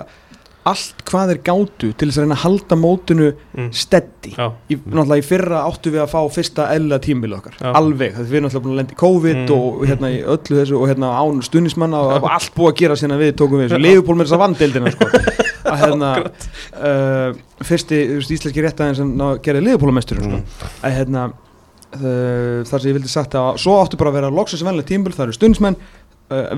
[0.70, 3.68] allt hvað þeir gátu til þess að reyna að halda mótunu mm.
[3.76, 7.68] steddi í, náttúrulega í fyrra áttu við að fá fyrsta eðla tímbil okkar, Já.
[7.76, 9.50] alveg við erum náttúrulega búin að lenda í COVID Mm.
[9.54, 13.20] og hérna í öllu þessu og hérna án stunismanna og allt búið að gera síðan
[13.20, 15.08] við tókum við þessu, Leifupól með þess að vandeildina sko.
[15.72, 20.40] að hérna uh, fyrsti íslenski réttaðin sem ná, gerði Leifupólamestur sko.
[20.40, 20.70] Mm.
[20.84, 21.26] að hérna
[21.98, 25.14] uh, þar sem ég vildi sagt að svo áttu bara að vera loksins venlega tímbil,
[25.16, 25.78] það eru stunismenn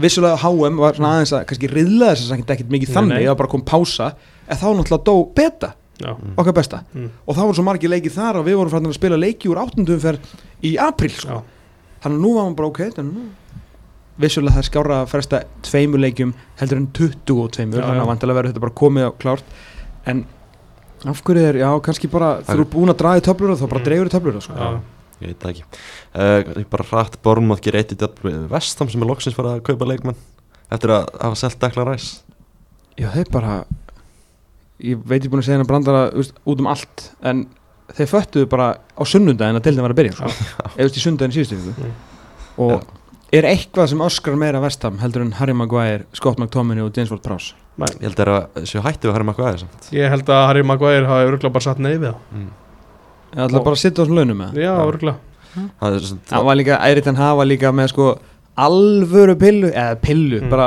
[0.02, 3.26] vissulega HM var svona aðeins að kannski riðla þess að ekkert mikið Nei, þannig, nei.
[3.30, 4.08] það bara kom pása
[4.46, 7.08] en þá náttúrulega dó beta já, okkar besta mm.
[7.26, 9.60] og það voru svo margir leikið þar að við vorum fræðin að spila leiki úr
[9.62, 10.18] áttundum fer
[10.66, 11.42] í april sko.
[12.04, 13.26] þannig að nú var maður bara ok að nú
[14.16, 18.52] vissulega það skára að fresta tveimur leikjum heldur en 22 Já, þannig að vantilega verður
[18.54, 19.56] þetta bara komið á klárt
[20.08, 20.22] en
[21.06, 23.56] af hverju er, já kannski bara Það þú er- eru búin að draga í töflur
[23.60, 23.88] þá bara Mm.
[23.90, 24.54] dreifur töflur sko.
[25.16, 25.82] Já, Ég veit það ekki.
[26.12, 28.20] Uh, Ég bara hratt Bornmoth gerir eitt í dætt
[28.52, 30.18] Vestam sem er loksins farið að kaupa leikmann
[30.72, 32.22] Eftir að hafa selt Declan Rice.
[32.98, 33.60] Já þeir bara
[34.82, 37.46] ég veit ég búin að segja hennar brandara út um allt en
[37.96, 40.30] þeir föttuðu bara á sunnundaginn að deildin var að byrja sko.
[40.78, 41.86] eða í sunnundaginn síðustu viku.
[41.86, 41.94] Mm.
[42.66, 47.12] og er eitthvað sem öskrar meira vestam heldur en Harry Maguire, Scott McTominay og James
[47.14, 47.56] Ward-Prowse?
[47.76, 49.90] Nei, Ég held að séu hætti við Harry Maguire samt.
[49.92, 52.46] Ég held að Harry Maguire hafi örgulega bara satt við það mm.
[53.36, 55.16] Ég ætla Og- bara að sitja á þessum launum með Já, örgulega
[55.80, 58.10] Það er svona það var líka, Eirik hann hafa líka með sko
[58.56, 60.50] alvöru pillu, eða pillu Mm.
[60.50, 60.66] bara,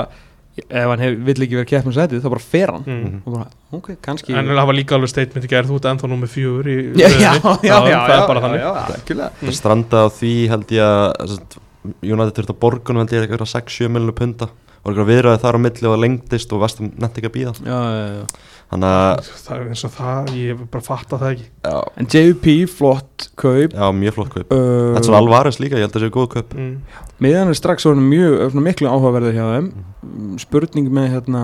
[0.59, 3.21] ef hann hef, vill ekki vera keppnum sætið, þá bara fer hann mm.
[3.25, 6.09] Og bara, ok, kannski En það var líka alveg statement í gerð Þú ert ennþá
[6.11, 7.69] númer fjögur í já, já, röðinni.
[7.69, 9.31] já, já, Það já, er bara já, þannig já, já, algjörlega.
[9.43, 11.57] Það stranda á því held ég að sagt,
[12.03, 15.59] United þurft að borgunum held ég eitthvað 6-7 miljonar punta og eitthvað viðræði þar á
[15.63, 18.25] milli og það lengdist og vestum nefndi ekki að býða já, já, já.
[18.69, 21.45] Þannig að Það er eins og það, ég hef bara fatta það ekki.
[21.65, 23.73] Já, en JVP, flott kaup.
[23.73, 24.51] Já, mjög flott kaup.
[24.53, 26.53] Uh, Þetta er svona Alvarez líka, ég held að það séu góð kaup.
[26.53, 26.75] Mm.
[27.25, 29.71] miðan er strax orðin mjög svona miklu áhugaverður hjá þeim.
[29.99, 30.37] Mhm.
[30.43, 31.43] spurning með hérna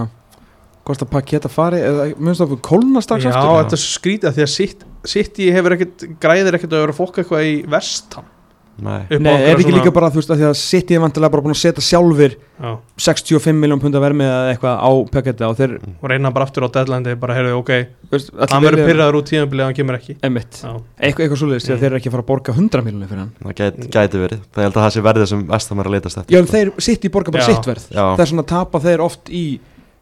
[0.86, 3.58] hvort að paketa fari eða það fyrir kólna strax Já, aftur?
[3.64, 6.84] þetta er svo skrítið af Því að sitt, sitt ég hefur ekkert Græðir ekkert að
[6.86, 8.28] vera fólk eitthvað í vestam
[8.76, 11.44] Nei, Nei, er ekki líka bara þú veist að því að City er vantilega bara
[11.46, 12.72] búin að setja sjálfur Já,
[13.06, 16.66] 65 miljón pund að vermið eða eitthvað á paketa og þeir og reyna bara aftur
[16.68, 17.72] á deadline day, bara heyrðu, ok,
[18.12, 20.16] veist, hann verður pyrraður út tíðanbilið ef hann kemur ekki.
[20.20, 21.78] Eitthvað, eitthvað svoleiðist því Mm.
[21.78, 23.32] að þeir eru ekki að fara að borga 100 miljónir fyrir hann.
[23.44, 24.40] Það gæti, gæti verið.
[24.56, 26.36] Það held að það sé verðið sem vestam er að leitast eftir.
[26.36, 27.50] Já, en þeir City borga bara Já.
[27.56, 27.86] sitt verð.
[27.92, 29.60] Já, það er svona að tapa þeir oft í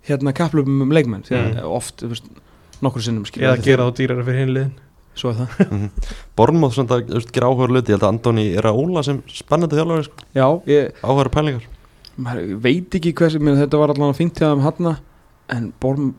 [0.10, 1.24] hérna kaplöfum um leikmenn
[5.14, 5.20] Mm.
[5.22, 5.88] Svo er það.
[6.38, 9.04] Bornmoth svona að þú veist, gera áhugaður luti Ég held að Andoni er að óla
[9.06, 10.28] sem spennandi þjálfari sko.
[10.34, 11.68] Já, ég Áhugaður pælingar.
[12.24, 14.96] Maður veit ekki hversu, menn þetta var allavega fínt hjá þeim hann
[15.54, 16.14] en borm,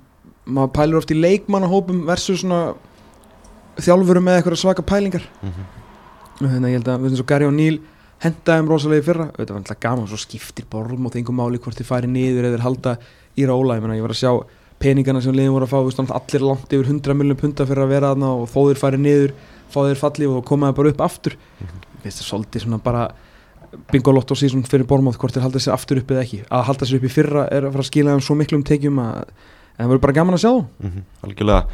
[0.44, 2.74] maður pælur oft í leikmannahópum versus svona
[3.82, 5.26] þjálfurum með eitthvað svaka pælingar.
[5.42, 5.66] Mhm.
[6.34, 7.80] og þannig að ég held að, við veist Gary O'Neill
[8.24, 11.60] hendaði um rosalega í fyrra, þetta var alltaf gaman svo skiptir borm og þengum máli
[11.62, 12.96] hvort þið færi niður eða halda
[13.38, 14.32] í róla, ég meina ég var að sjá
[14.84, 17.92] peningana sem liðin voru að fá, veist, allir langt yfir 100 miljonum punta fyrir að
[17.96, 19.32] vera þarna og þó þeir færi niður,
[19.72, 21.80] fá þeir falli og komaði bara upp aftur Mhm.
[22.04, 23.08] veist það svolítið svona bara
[23.90, 27.00] bingolotto síðan fyrir Bormáð hvort þeir halda sér aftur upp eða ekki að halda sér
[27.00, 29.90] upp í fyrra er að fara að skila þeim svo miklum tekjum að en það
[29.90, 30.64] verður bara gaman að sjá þá.
[30.84, 31.00] Mhm.
[31.26, 31.64] Algjörlega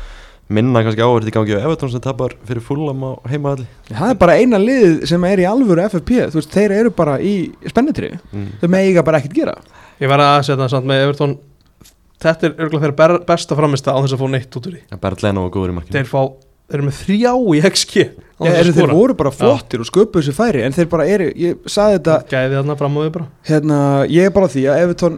[0.50, 4.16] minna kannski áverð í gangi á Everton sem tapar fyrir fullam á heimaðalli það er
[4.18, 7.34] bara eina lið sem er í alvöru FFP þú veist, þeir eru bara í
[7.70, 8.48] spennitri mm.
[8.62, 9.54] þau mega bara ekkert gera
[10.00, 11.36] Ég var að setja það samt með Everton
[12.20, 14.82] Þetta er örgulega þeirra besta framista á þess að fá neitt út úr því.
[15.00, 15.96] Bertleno og góður í markinu.
[15.96, 16.20] Þeir fá
[16.70, 18.02] þeir eru með þrjá í XG
[18.40, 21.64] að eru þeir voru bara flottir og sköpuðu sér færi en þeir bara eru, ég
[21.66, 23.26] saði þetta gæði þarna fram á við bara.
[23.48, 23.78] Hérna,
[24.12, 25.16] ég er bara því að Evertón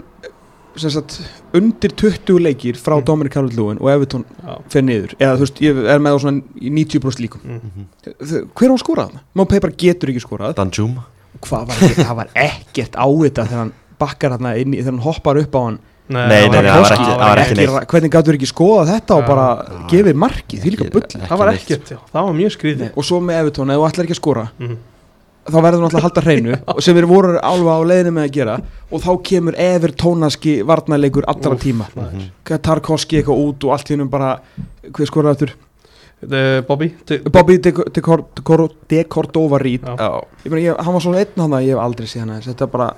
[0.80, 1.18] sagt,
[1.53, 3.05] undir 20 leikir frá Mm.
[3.05, 4.55] Dominic Calvert-Lewin og Evertón já.
[4.72, 7.86] fer niður, eða þú veist, ég er með á svona í 90% líkum, Mm.
[8.22, 9.20] Þau- hver á að það?
[9.34, 10.55] Mopay bara getur ekki skorað.
[10.57, 11.05] Danjuma.
[11.42, 14.92] Hvað var ekki, það var ekkert á þetta þegar hann bakkar hann inn í, þegar
[14.96, 15.78] hann hoppar upp á hann
[16.09, 17.88] Nei, nei, nei, það var ekki- það var ekki neitt.
[17.92, 19.44] hvernig gætur ekki skoða þetta og bara
[19.88, 22.88] gefið markið, því líka bull það var ekkert, það var mjög skrítið.
[22.96, 24.76] Og svo með Evertón, ef þú ætlar ekki að skora mm.
[25.46, 28.32] þá verður hann alltaf að halda hreinu sem við voru alveg á leiðinu með að
[28.36, 28.57] gera
[28.90, 31.86] og þá kemur Evertónaski varnarleikur allra tíma.
[31.94, 32.26] maður.
[32.50, 34.40] Tarkovski eitthvað út og allt hennum bara
[34.90, 35.55] hver skoraði aftur?
[36.22, 36.90] Þetta er Bobby
[37.30, 39.86] Bobby de, de, Cor- de, Cor- de Cordova Reed.
[39.86, 42.92] Hann var svona einn hann ég hef aldrei séð hann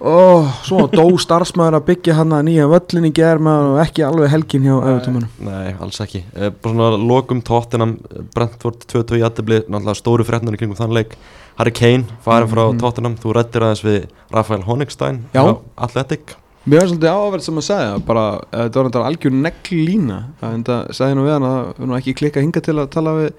[0.00, 4.30] ó, svona dó starfsmæður að byggja hann að nýja völlin í gerð og ekki alveg
[4.30, 4.74] helgin hjá.
[4.78, 7.96] Evertónunum nei, alls ekki uh, Bara svona lokum tóttinam
[8.34, 11.16] Brentford 2-2 í aðdebli Náttúrulega stóru frétnar í kringum þann leik
[11.58, 12.78] Harry Kane farin frá Mhm.
[12.82, 15.42] tóttinam Þú rættir aðeins við Rafael Honigstein Já.
[15.42, 16.36] hjá Athletic
[16.68, 20.18] Mér var svolítið áverð sem að segja bara, eh, þetta var þetta algjör negl lína
[20.42, 23.14] en það segði nú við hann að var nú ekki klikka hinga til að tala
[23.16, 23.30] við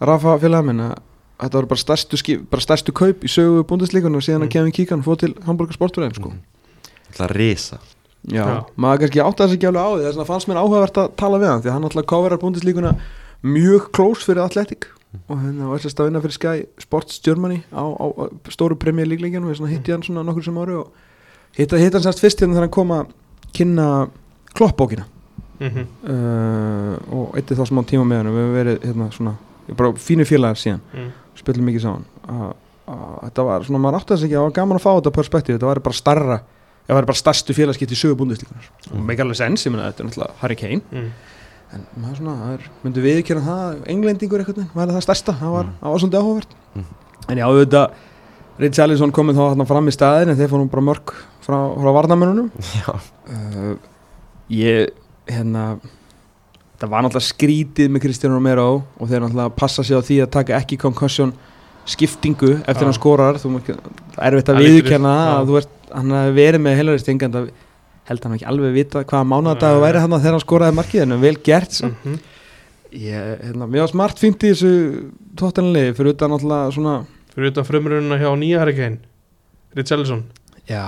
[0.00, 0.96] Rafa félag minn að
[1.40, 4.48] þetta var bara stærstu, skip, bara stærstu kaup í sögu búndislíkun og síðan Mm.
[4.48, 6.32] að Kevin Kíkan fóð til Hamburger Sportverðin sko.
[7.12, 7.78] Það er risa
[8.26, 8.64] Já, Já.
[8.76, 11.38] maður kannski átti þess ekki alveg á því þess að fannst mér áhugavert að tala
[11.38, 12.96] við hann því að hann alltaf coverar búndislíkuna
[13.44, 14.86] mjög close fyrir Athletic
[15.28, 19.06] og hérna var sérst að vinna fyrir Sky Sports Germany á, á, á stóru premjör
[19.06, 20.90] líkleikinu og svona hitti hann svona nokkur sem ári og
[21.56, 23.06] hitta, hitta hann sérst fyrst hérna þegar hann kom að
[23.54, 24.08] kynna
[24.54, 25.04] kloppbókina
[25.60, 25.86] Mhm.
[26.04, 29.32] uh, og eitt þá smá tíma með hann við hefum verið hérna svona
[29.70, 31.12] er bara fínu félagar síðan Mm.
[31.46, 32.50] Spilum mikið saman uh,
[32.90, 35.14] uh, þetta var svona maður átti þess ekki að það var gaman að fá þetta
[35.20, 36.38] perspektíf þetta var bara starra
[36.86, 39.06] það var bara starstu félagskipt í sögu búndistíkunar og Mm.
[39.08, 41.08] make alveg sens, ég meina þetta er náttúrulega Harry Kane Mm.
[41.74, 45.34] en maður svona, það er, myndi við ekki það englendingur eitthvað, veginn, var það stærsta
[45.40, 45.72] það var, Mm.
[45.80, 46.84] það var svolítið áhugavert Mm.
[47.28, 47.90] en já, auðvitað
[48.58, 51.10] Rich Ellison komið þá hann fram í staðin en þeir fórum bara mörg
[51.44, 53.74] frá, frá varnamennunum uh,
[54.48, 54.88] ég
[55.26, 55.78] hérna
[56.80, 58.68] það var náttúrulega skrítið með Kristján Romero
[59.00, 61.32] og þeir náttúrulega passa sig á því að taka ekki concussion
[61.86, 62.88] skiptingu eftir Já.
[62.88, 66.80] hann skorar þú er erfitt að lítur- að þú ert, hann hafi verið með
[67.32, 67.50] það
[68.06, 69.82] held hann ekki alveg vita hvaða mánadag Nei.
[69.82, 72.04] væri hann þegar hann skoraði markið en vel gert samt.
[72.04, 72.18] Mhm.
[72.92, 74.70] ég, hérna, mér var smart fínt í þessu
[75.36, 76.94] tóttanlegi fyrir utan náttúrulega svona
[77.34, 78.98] fyrir utan frumrununa hjá nýja Harry Kane
[79.76, 80.22] Richarlison
[80.68, 80.82] já,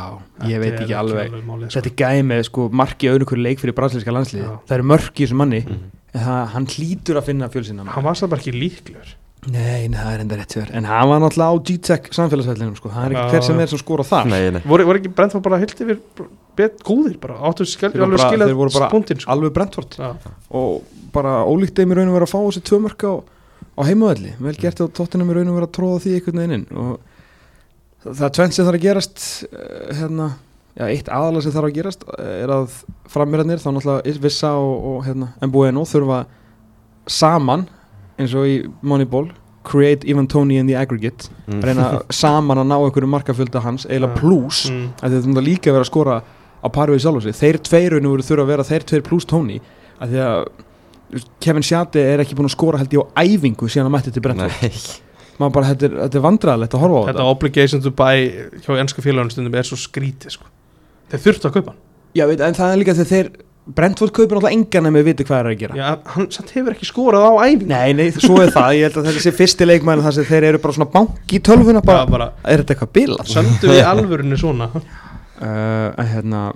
[0.49, 1.79] ég veit ekki er alveg málið, sko.
[1.79, 4.51] þetta er gæði með sko markið auðvitað leik fyrir brasilíska landslið Já.
[4.69, 5.79] það eru mörk í þessu manni Mhm.
[6.15, 9.15] en það, hann hlýtur að finna fjölsina hann var það bara ekki líklegur
[9.49, 12.91] Nei, nei, það er enda rétt sér En hann var náttúrulega á G-Tech samfélagsvellinum sko.
[12.91, 15.45] Það er ekki hver sem er sem skora þar nei, nei voru, voru ekki Brentford
[15.47, 16.01] bara yfir
[16.59, 19.31] bet góðir bara áttu skil, alveg skilja punktin sko.
[19.31, 20.11] Alveg Brentford Já.
[20.51, 20.83] Og
[21.15, 23.15] bara ólíkt þeim í raun og vera að fá þessi tvö mörk á,
[23.79, 26.57] á heimavelli Vel gert á tóttinum í raun og vera að tróða því einhvern veginn
[26.59, 26.99] inn Og
[28.05, 30.29] það, er tvennt sem þarf að gerast eh, Hérna
[30.79, 32.77] Já, eitt aðalega sem þarf að gerast eh, er að
[33.11, 36.21] frammeirarnir, þá náttúrulega Vissa og, og hérna, Mbueno þurfa
[37.11, 37.67] saman
[38.19, 39.31] eins og í Moneyball
[39.69, 41.63] create even Tony in the aggregate Mm.
[41.65, 44.21] reyna saman að ná einhverju markafjölda hans eiginlega Já.
[44.21, 44.87] plus mm.
[45.01, 46.17] þetta er líka vera að skora
[46.61, 49.25] á pari við sjálf þeir tveir raun og veru þurfa að vera þeir tveir plus
[49.29, 49.57] Tony
[49.99, 50.41] að því að
[51.41, 54.25] Kevin Sjati er ekki búin að skora held ég á æfingu síðan að mætti til
[54.27, 55.08] Brentford Nei,
[55.39, 58.17] maður bara, þetta er, þetta er vandræðilegt að horfa á þetta þetta, obligation to buy
[58.65, 60.49] hjá ennsku félagunum stundum er svo skrítið sko.
[61.13, 61.77] þeir þurftu að kaupa
[62.17, 63.29] Já, veit, en það er líka þegar þeir
[63.69, 65.75] Brentford kaupir náttúrulega engan en við viti hvað er að gera.
[65.77, 67.67] Já, hann samt hefur ekki skorað á æfingu.
[67.69, 70.61] Nei, nei, svo er það, ég held að þessi fyrsti leikmæn þar sem þeir eru
[70.63, 73.29] bara svona bank í tölvuna bara, bara, bara er þetta eitthvað bilað?
[73.29, 74.71] söndu við alvörunni svona?
[74.73, 76.47] Uh, hérna,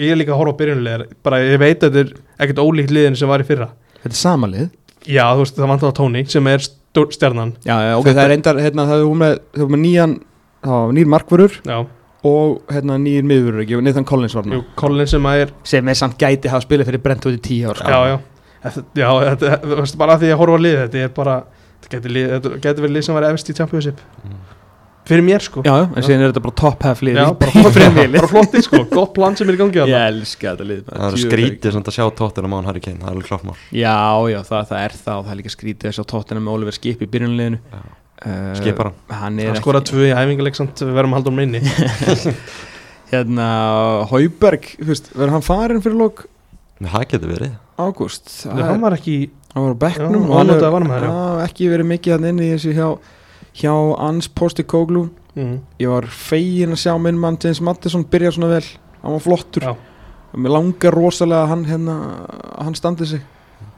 [0.00, 2.96] ég er líka að horfa á byrjunlegar bara ég veit að þetta er ekkert ólíkt
[2.96, 3.68] liðin sem var í fyrra.
[4.00, 4.70] Þetta er samalið
[5.12, 6.81] já þú veist það vantar á Tony sem er stór-
[7.16, 9.72] stjarnan Já, já, ok, Þetta- það er reyndar, hérna, það er hún með, það er
[9.76, 10.14] með nýjan,
[10.62, 11.78] það var nýr markvörur já,
[12.24, 15.88] og hérna nýr miðvörur ekki, Nathan Collins var jú, hann Colin sem að er sem
[15.88, 17.88] er samt gæti hafa spilað fyrir Brentford í tíu ár sko.
[17.88, 18.18] já, já,
[18.62, 21.36] Þetta- já þetta, veist bara að því að horfa á liðið þetta er bara
[21.82, 23.98] þetta getur, lið, þetta getur verið lið sem var efst í championship.
[24.22, 24.36] Mm.
[25.08, 25.62] Fyrir mér sko.
[25.66, 29.38] Já, en síðan er þetta bara top half lið Já, bara, flottið sko, gott plan
[29.38, 32.50] sem er í gangi Ég elska þetta lið það er skrítið samt að sjá tóttina
[32.52, 33.96] mán Harry Kane, það er alveg klart mál Já,
[34.32, 35.16] já, það, það er það.
[35.16, 37.80] Og það er líka skrítið að tóttina með Oliver Skip í byrjunliðinu Já.
[38.26, 39.00] uh, Skipar hann.
[39.22, 41.64] Hann er skoraði tvö í æfinguleik samt við verðum að halda um minni
[43.12, 43.46] Hérna,
[44.08, 46.24] Hauberg, verður hann farin fyrir lók
[46.82, 47.50] Það getur verið.
[47.78, 49.16] Ágúst hann var ekki
[49.52, 52.86] hann var á já, ekki verið mikið hann inn í þessu hjá,
[53.58, 53.72] hjá
[54.02, 55.58] Ans Postikoglu mm.
[55.82, 58.64] ég var fegin að sjá minn mann James Mattisson byrja svona vel.
[59.02, 59.66] Hann var flottur.
[59.66, 59.76] Já.
[60.32, 61.94] og mér langar rosalega að hann hérna
[62.56, 63.20] hann standi sig.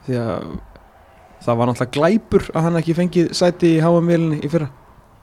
[0.07, 0.45] Því að
[1.43, 4.69] það var náttúrulega glæpur að hann ekki fengið sæti í HM-vélinni í fyrra.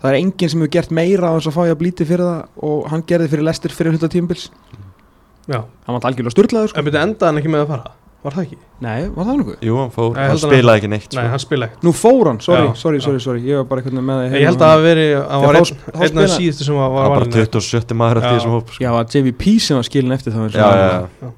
[0.02, 2.26] Það er enginn sem hefur gert meira á þess að fá ég að blíti fyrir
[2.26, 4.50] það og hann gerði fyrir lestir fyrir hluta tímbils
[5.52, 6.80] hann var algjörlega sturlaður sko.
[6.80, 8.58] En byrja endaði hann ekki með að fara Var það ekki?
[8.86, 9.56] nei, var það nokkuð?
[9.66, 11.30] Jú, hann fór, Nei, hann spilaði ekki neitt Nei, sko.
[11.34, 13.06] hann spila ekki nú fór hann, sorry, Já, sorry, já.
[13.08, 15.46] sorry, sorry ég var bara eitthvað með það Ég held að það hafi verið, hann
[15.48, 17.98] var einn af síðustu sem var, Hann var bara valinn 27.
[18.02, 18.84] maður eftir þessum hóp sko.
[18.86, 21.32] já, að JVP sem var skilin eftir og Já, já, já.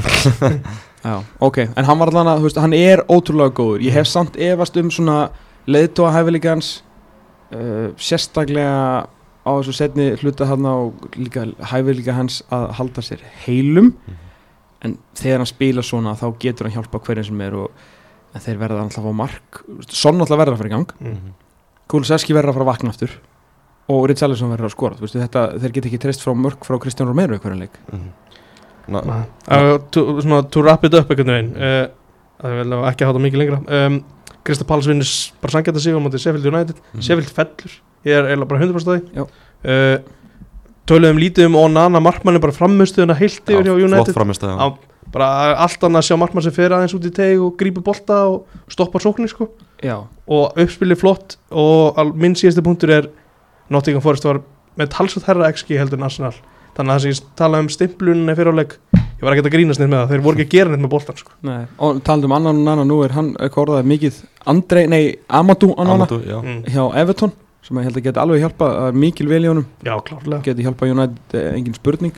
[1.00, 4.08] Já, ok, en hann var allan að, þú veist, hann er ótrúlega góður Ég hef
[4.10, 5.30] samt efast um svona
[5.70, 6.82] leiðtóa hæfileikans
[7.56, 9.06] uh, Sérstaklega
[9.40, 13.94] á þessu setni hluta hann og líka hæfileika hans að halda sér heilum
[14.82, 17.70] En þegar hann spila svona þá getur hann hjálpa hverjum sem er og
[18.34, 21.34] en þeir verða alltaf á mark Sonn alltaf verða að fara í gang Mm.
[21.90, 23.10] Kuliseski verða að fara að vakna aftur
[23.90, 26.78] og Richarlison verður að skora Þú veistu, þetta, Þeir get ekki treyst frá mörk frá
[26.80, 28.10] Kristján Romero í hverjum leik Mhm.
[28.90, 29.24] Na- Nei.
[29.46, 31.88] Uh, to, svona, to wrap it up einhvern veginn uh,
[32.40, 33.98] Það vil ekki hafa það mikið lengra um,
[34.46, 35.10] Krista Páls vinnur
[35.42, 37.02] bara sangjata sig á móti Sheffield United Mhm.
[37.02, 37.76] Sheffield fellur
[38.06, 39.26] Ég er eiginlega bara 100% Já.
[39.26, 39.28] að
[39.66, 39.98] því uh,
[40.90, 44.16] Töluðum lítið um Onana Markmann er bara framustuðuna heilt yfir hjá Já, United.
[44.16, 44.66] Flott Á,
[45.14, 45.28] bara
[45.62, 48.62] allt annað að sjá Markmann sem fer aðeins út í teg og grípur bolta og
[48.70, 49.46] stoppar sóknir sko.
[49.86, 53.06] Já, og uppspilið flott og al- minn síðasti punktur er
[53.70, 54.42] Nottingham Forest var
[54.80, 56.34] með talsvægt herra XG heldur en Arsenal.
[56.74, 58.74] Þannig að það sem ég talaði um stimplunni fyrir áleik
[59.20, 60.92] ég var ekki að grínast neitt með það, þeir voru ekki að gera neitt með
[60.94, 61.34] boltan sko.
[61.46, 65.02] Nei, og talandi um annan og annan, nú er hann eitthvað orðað mikið Andrei, nei,
[65.28, 66.62] Amadou Amadou, mm.
[66.72, 67.34] hjá Everton
[67.70, 69.66] sem ég held að geti alveg hjálpa, er mikil vel í honum.
[69.86, 70.42] Já, klárlega.
[70.48, 72.16] Geti hjálpa United, eh, engin spurning.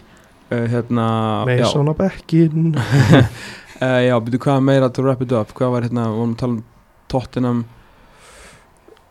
[0.53, 1.05] Uh, hérna,
[1.49, 6.09] Mason á bekkin uh, já, byrju hvað meira to wrap it up, hvað var hérna,
[6.11, 6.65] við vorum að tala um
[7.09, 7.63] Tottenham?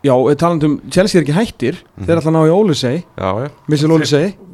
[0.05, 2.05] Já, eh, talandi um Chelsea er ekki hættir, Mhm.
[2.05, 3.03] þeir ætla að ná í Ólisei,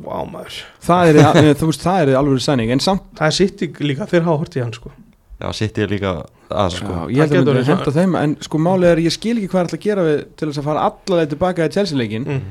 [0.04, 0.62] wow maður.
[0.88, 4.38] Það er, eh, það er alveg sæning, en samt, það er sitt líka, þeir hafa
[4.38, 4.92] hort í hann sko.
[5.38, 6.12] Já, sitt ég líka
[6.50, 6.94] að sko.
[6.94, 9.14] Já, ég held Það að getur myndi verið henda þeim en sko málið er, ég
[9.14, 11.74] skil ekki hvað er ætla að gera við til þess að fara allaleg tilbaka í
[11.76, 12.48] Chelsea leikin mm.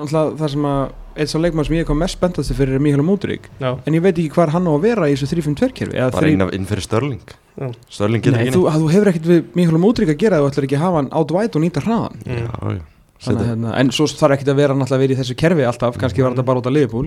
[0.00, 0.82] Alltaf það sem að
[1.18, 4.14] eitt sá leikmann sem ég kom mest spenntast fyrir er Míhal Múturík en ég veit
[4.14, 6.34] ekki hvað hann á að vera í þessu 3-5-2 kerfi eða Bara þrí...
[6.36, 7.66] inn, af- inn fyrir Störling Já.
[7.90, 10.52] Störling getur Nei, ekki þú, að þú hefur ekkert við Míhal Múturík að gera þú
[10.52, 12.22] ætlar ekki að hafa hann át væt og nýta hraðan.
[12.22, 12.38] Mm.
[12.38, 12.46] Já,
[12.78, 12.86] já
[13.20, 15.34] Þannig, Seti- að, hérna, en svo þarf ekkert að vera náttúrulega að vera í þessu
[15.42, 17.02] kerfi alltaf kannski var þetta bara út af liðbúl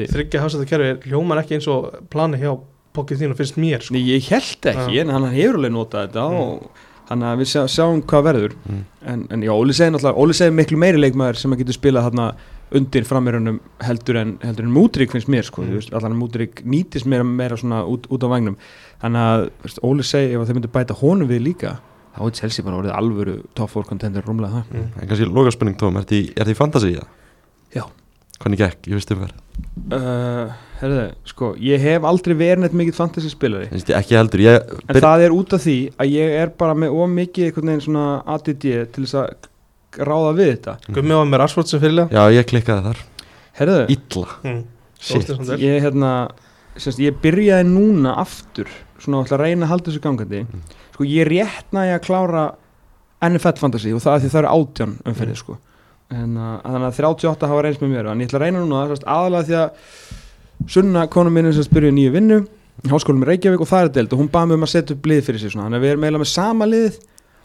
[0.00, 2.56] þryggja hafsætta kerfi hljómar ekki eins og plani hjá
[2.94, 3.94] pokkið þínu finnst mér sko.
[3.94, 5.00] Nei, ég held ekki, Já.
[5.02, 6.40] en hann hefur alveg notað þetta Mm.
[6.40, 6.70] og
[7.08, 8.84] þannig að við sjá, sjáum hvað verður Mm.
[9.06, 12.06] en, en já, Óli segir náttúrulega, Óli segir miklu meiri leikmaður sem að getur spilað
[12.10, 12.34] þarna
[12.74, 15.92] undir framirunum heldur en, heldur en Mútrík finnst mér sko, Mm.
[15.92, 18.56] allan Mútrík nýtist mér meira svona út, út á vagnum
[19.02, 21.78] þannig að veist, Óli segir ef að þeir myndu bæta honum við líka
[22.16, 25.02] þá er Chelsea bara orðið alvöru top 4 contender rúmlega það mm.
[25.02, 26.94] En kannski loka spurning Tóm, er þetta í fantasy?
[26.94, 27.06] eða?
[27.74, 27.82] Já.
[28.42, 29.40] Hvernig gekk, ég veist um verð
[29.94, 34.42] uh, herðu, sko, ég hef aldrei verið neitt mikið fantasy spilari Finnst ég ekki heldur.
[34.44, 37.84] Ég en það er út af því að ég er bara með ómikið einhvern veginn
[37.86, 38.64] svona ADD
[38.94, 39.50] til þess að
[40.04, 40.76] ráða við þetta.
[40.96, 43.04] Gummi var með Rashford sem fyrirlega Já, ég klikkaði þar.
[43.54, 44.38] Herðu, Illa.
[44.42, 44.62] Mm.
[45.04, 45.30] Shit.
[45.60, 46.10] Ég hérna
[46.74, 50.42] semst, ég byrjaði núna aftur svona ætla að reyna að halda þessu gangandi.
[50.48, 50.64] Mm.
[50.94, 52.44] sko ég réttnaði að klára
[53.24, 55.58] NFL fantasy og það er því það eru átján umferðið sko
[56.12, 58.10] en uh, þannig að 38 hafa reynst með mér.
[58.12, 59.70] En ég ætla að reyna núna aðalega því að
[60.74, 62.38] sunna konu minni sem byrjuði nýju vinnu
[62.84, 64.96] í háskólum í Reykjavík og það er deild og hún baði mig um að setja
[64.96, 65.68] upp lið fyrir sig svona.
[65.68, 67.00] Þannig að við erum eiginlega með sama lið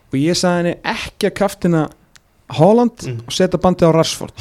[0.10, 1.88] og ég sagði henni ekki að kraftina
[2.58, 3.18] Holland Mm.
[3.28, 4.34] og setja bandið á Rashford.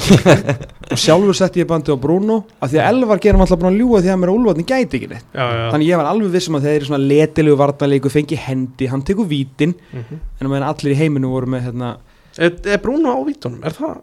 [0.89, 3.77] Og sjálfur setti ég bandið á Bruno af því að Elvar gerum alltaf búin að
[3.77, 5.27] ljúga því að mér Úlfarni gæti ekki neitt.
[5.29, 5.65] Já, já.
[5.69, 9.29] þannig ég var alveg vissum að þeir eru svona letilegu varnarleiku fengi hendi, hann tekur
[9.29, 9.75] vítin.
[9.93, 10.23] Mm -hmm.
[10.41, 11.97] en að allir í heiminu voru með hérna,
[12.37, 14.01] er, er Bruno á vítunum, er það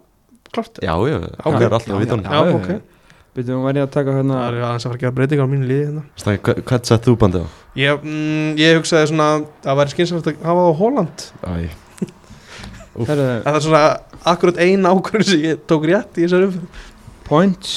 [0.55, 0.79] klart?
[0.83, 2.69] Já, já, það er alltaf að vita hann Já, ok.
[3.37, 5.67] byrjuðum væri að taka hérna það er aðeins að fara að gera breytingar á mínu
[5.69, 6.03] liði hérna.
[6.17, 6.39] Stæði,
[6.71, 7.47] Hvað sett þú bandið á?
[7.77, 11.27] ég, mm, ég hugsaði svona að það væri skynsalegt að hafa það á Holland.
[11.43, 11.53] Æ,
[13.07, 13.83] það er svona
[14.33, 16.87] akkurat ein ákvörðu sem ég tók rétt í þessari umfyrir
[17.27, 17.75] points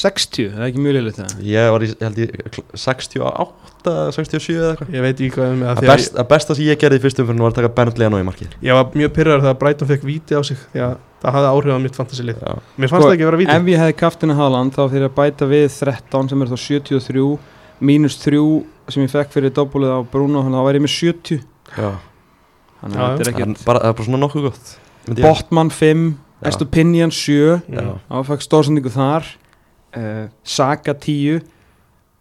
[0.00, 1.38] 60, það er ekki mjög liðlega það?
[1.50, 4.92] Ég var í, ég held ég, 68, 67 eða eitthvað.
[4.94, 7.42] Ég veit ekki hvað um Það best, að besta sem ég gerði í fyrstum fyrir
[7.42, 8.54] var að taka Bennett Leno í markið.
[8.62, 11.76] Ég var mjög pyrraður þegar Brighton fekk víti á sig því að það hafði áhrif
[11.76, 12.38] á mitt fantasy-lið.
[12.40, 15.08] Já, mér fannst Sko, það ekki vera víti ef ég hefði kraftina Haaland þá fyrir
[15.08, 17.26] að bæta við 13 sem er þá 73
[17.90, 18.40] mínus 3
[18.92, 21.40] sem ég fekk fyrir dobbulið á Bruno þannig að það væri ég með 70
[21.76, 21.90] já.
[22.80, 24.72] Þannig að þetta er ekkert bara, það er bara svona nokkuð gott
[25.20, 26.02] Botman 5,
[26.40, 26.48] Já.
[26.50, 27.86] Estupinian 7 Já.
[28.08, 29.28] þá fekk stórsendingu þar
[29.96, 31.40] uh, Saka 10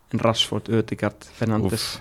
[0.09, 1.99] en Rashford, Ödegard, Fernandes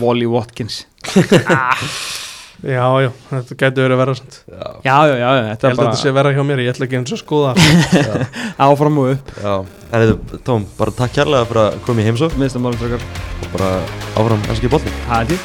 [0.00, 0.82] Wally Watkins
[2.62, 4.38] já, já, þetta gæti verið verða samt.
[4.48, 6.62] Já, já, já, já, ég þetta held er að þetta sé bara verða hjá mér
[6.64, 7.54] ég ætla ekki eins og að skoða
[8.68, 9.34] áfram og upp.
[9.42, 9.54] Já.
[9.92, 13.10] En þetta, Tóm, bara takk kærlega fyrir að koma í heimsók minnst að málum frekar
[13.42, 13.74] og bara
[14.14, 15.40] áfram í bolli hætti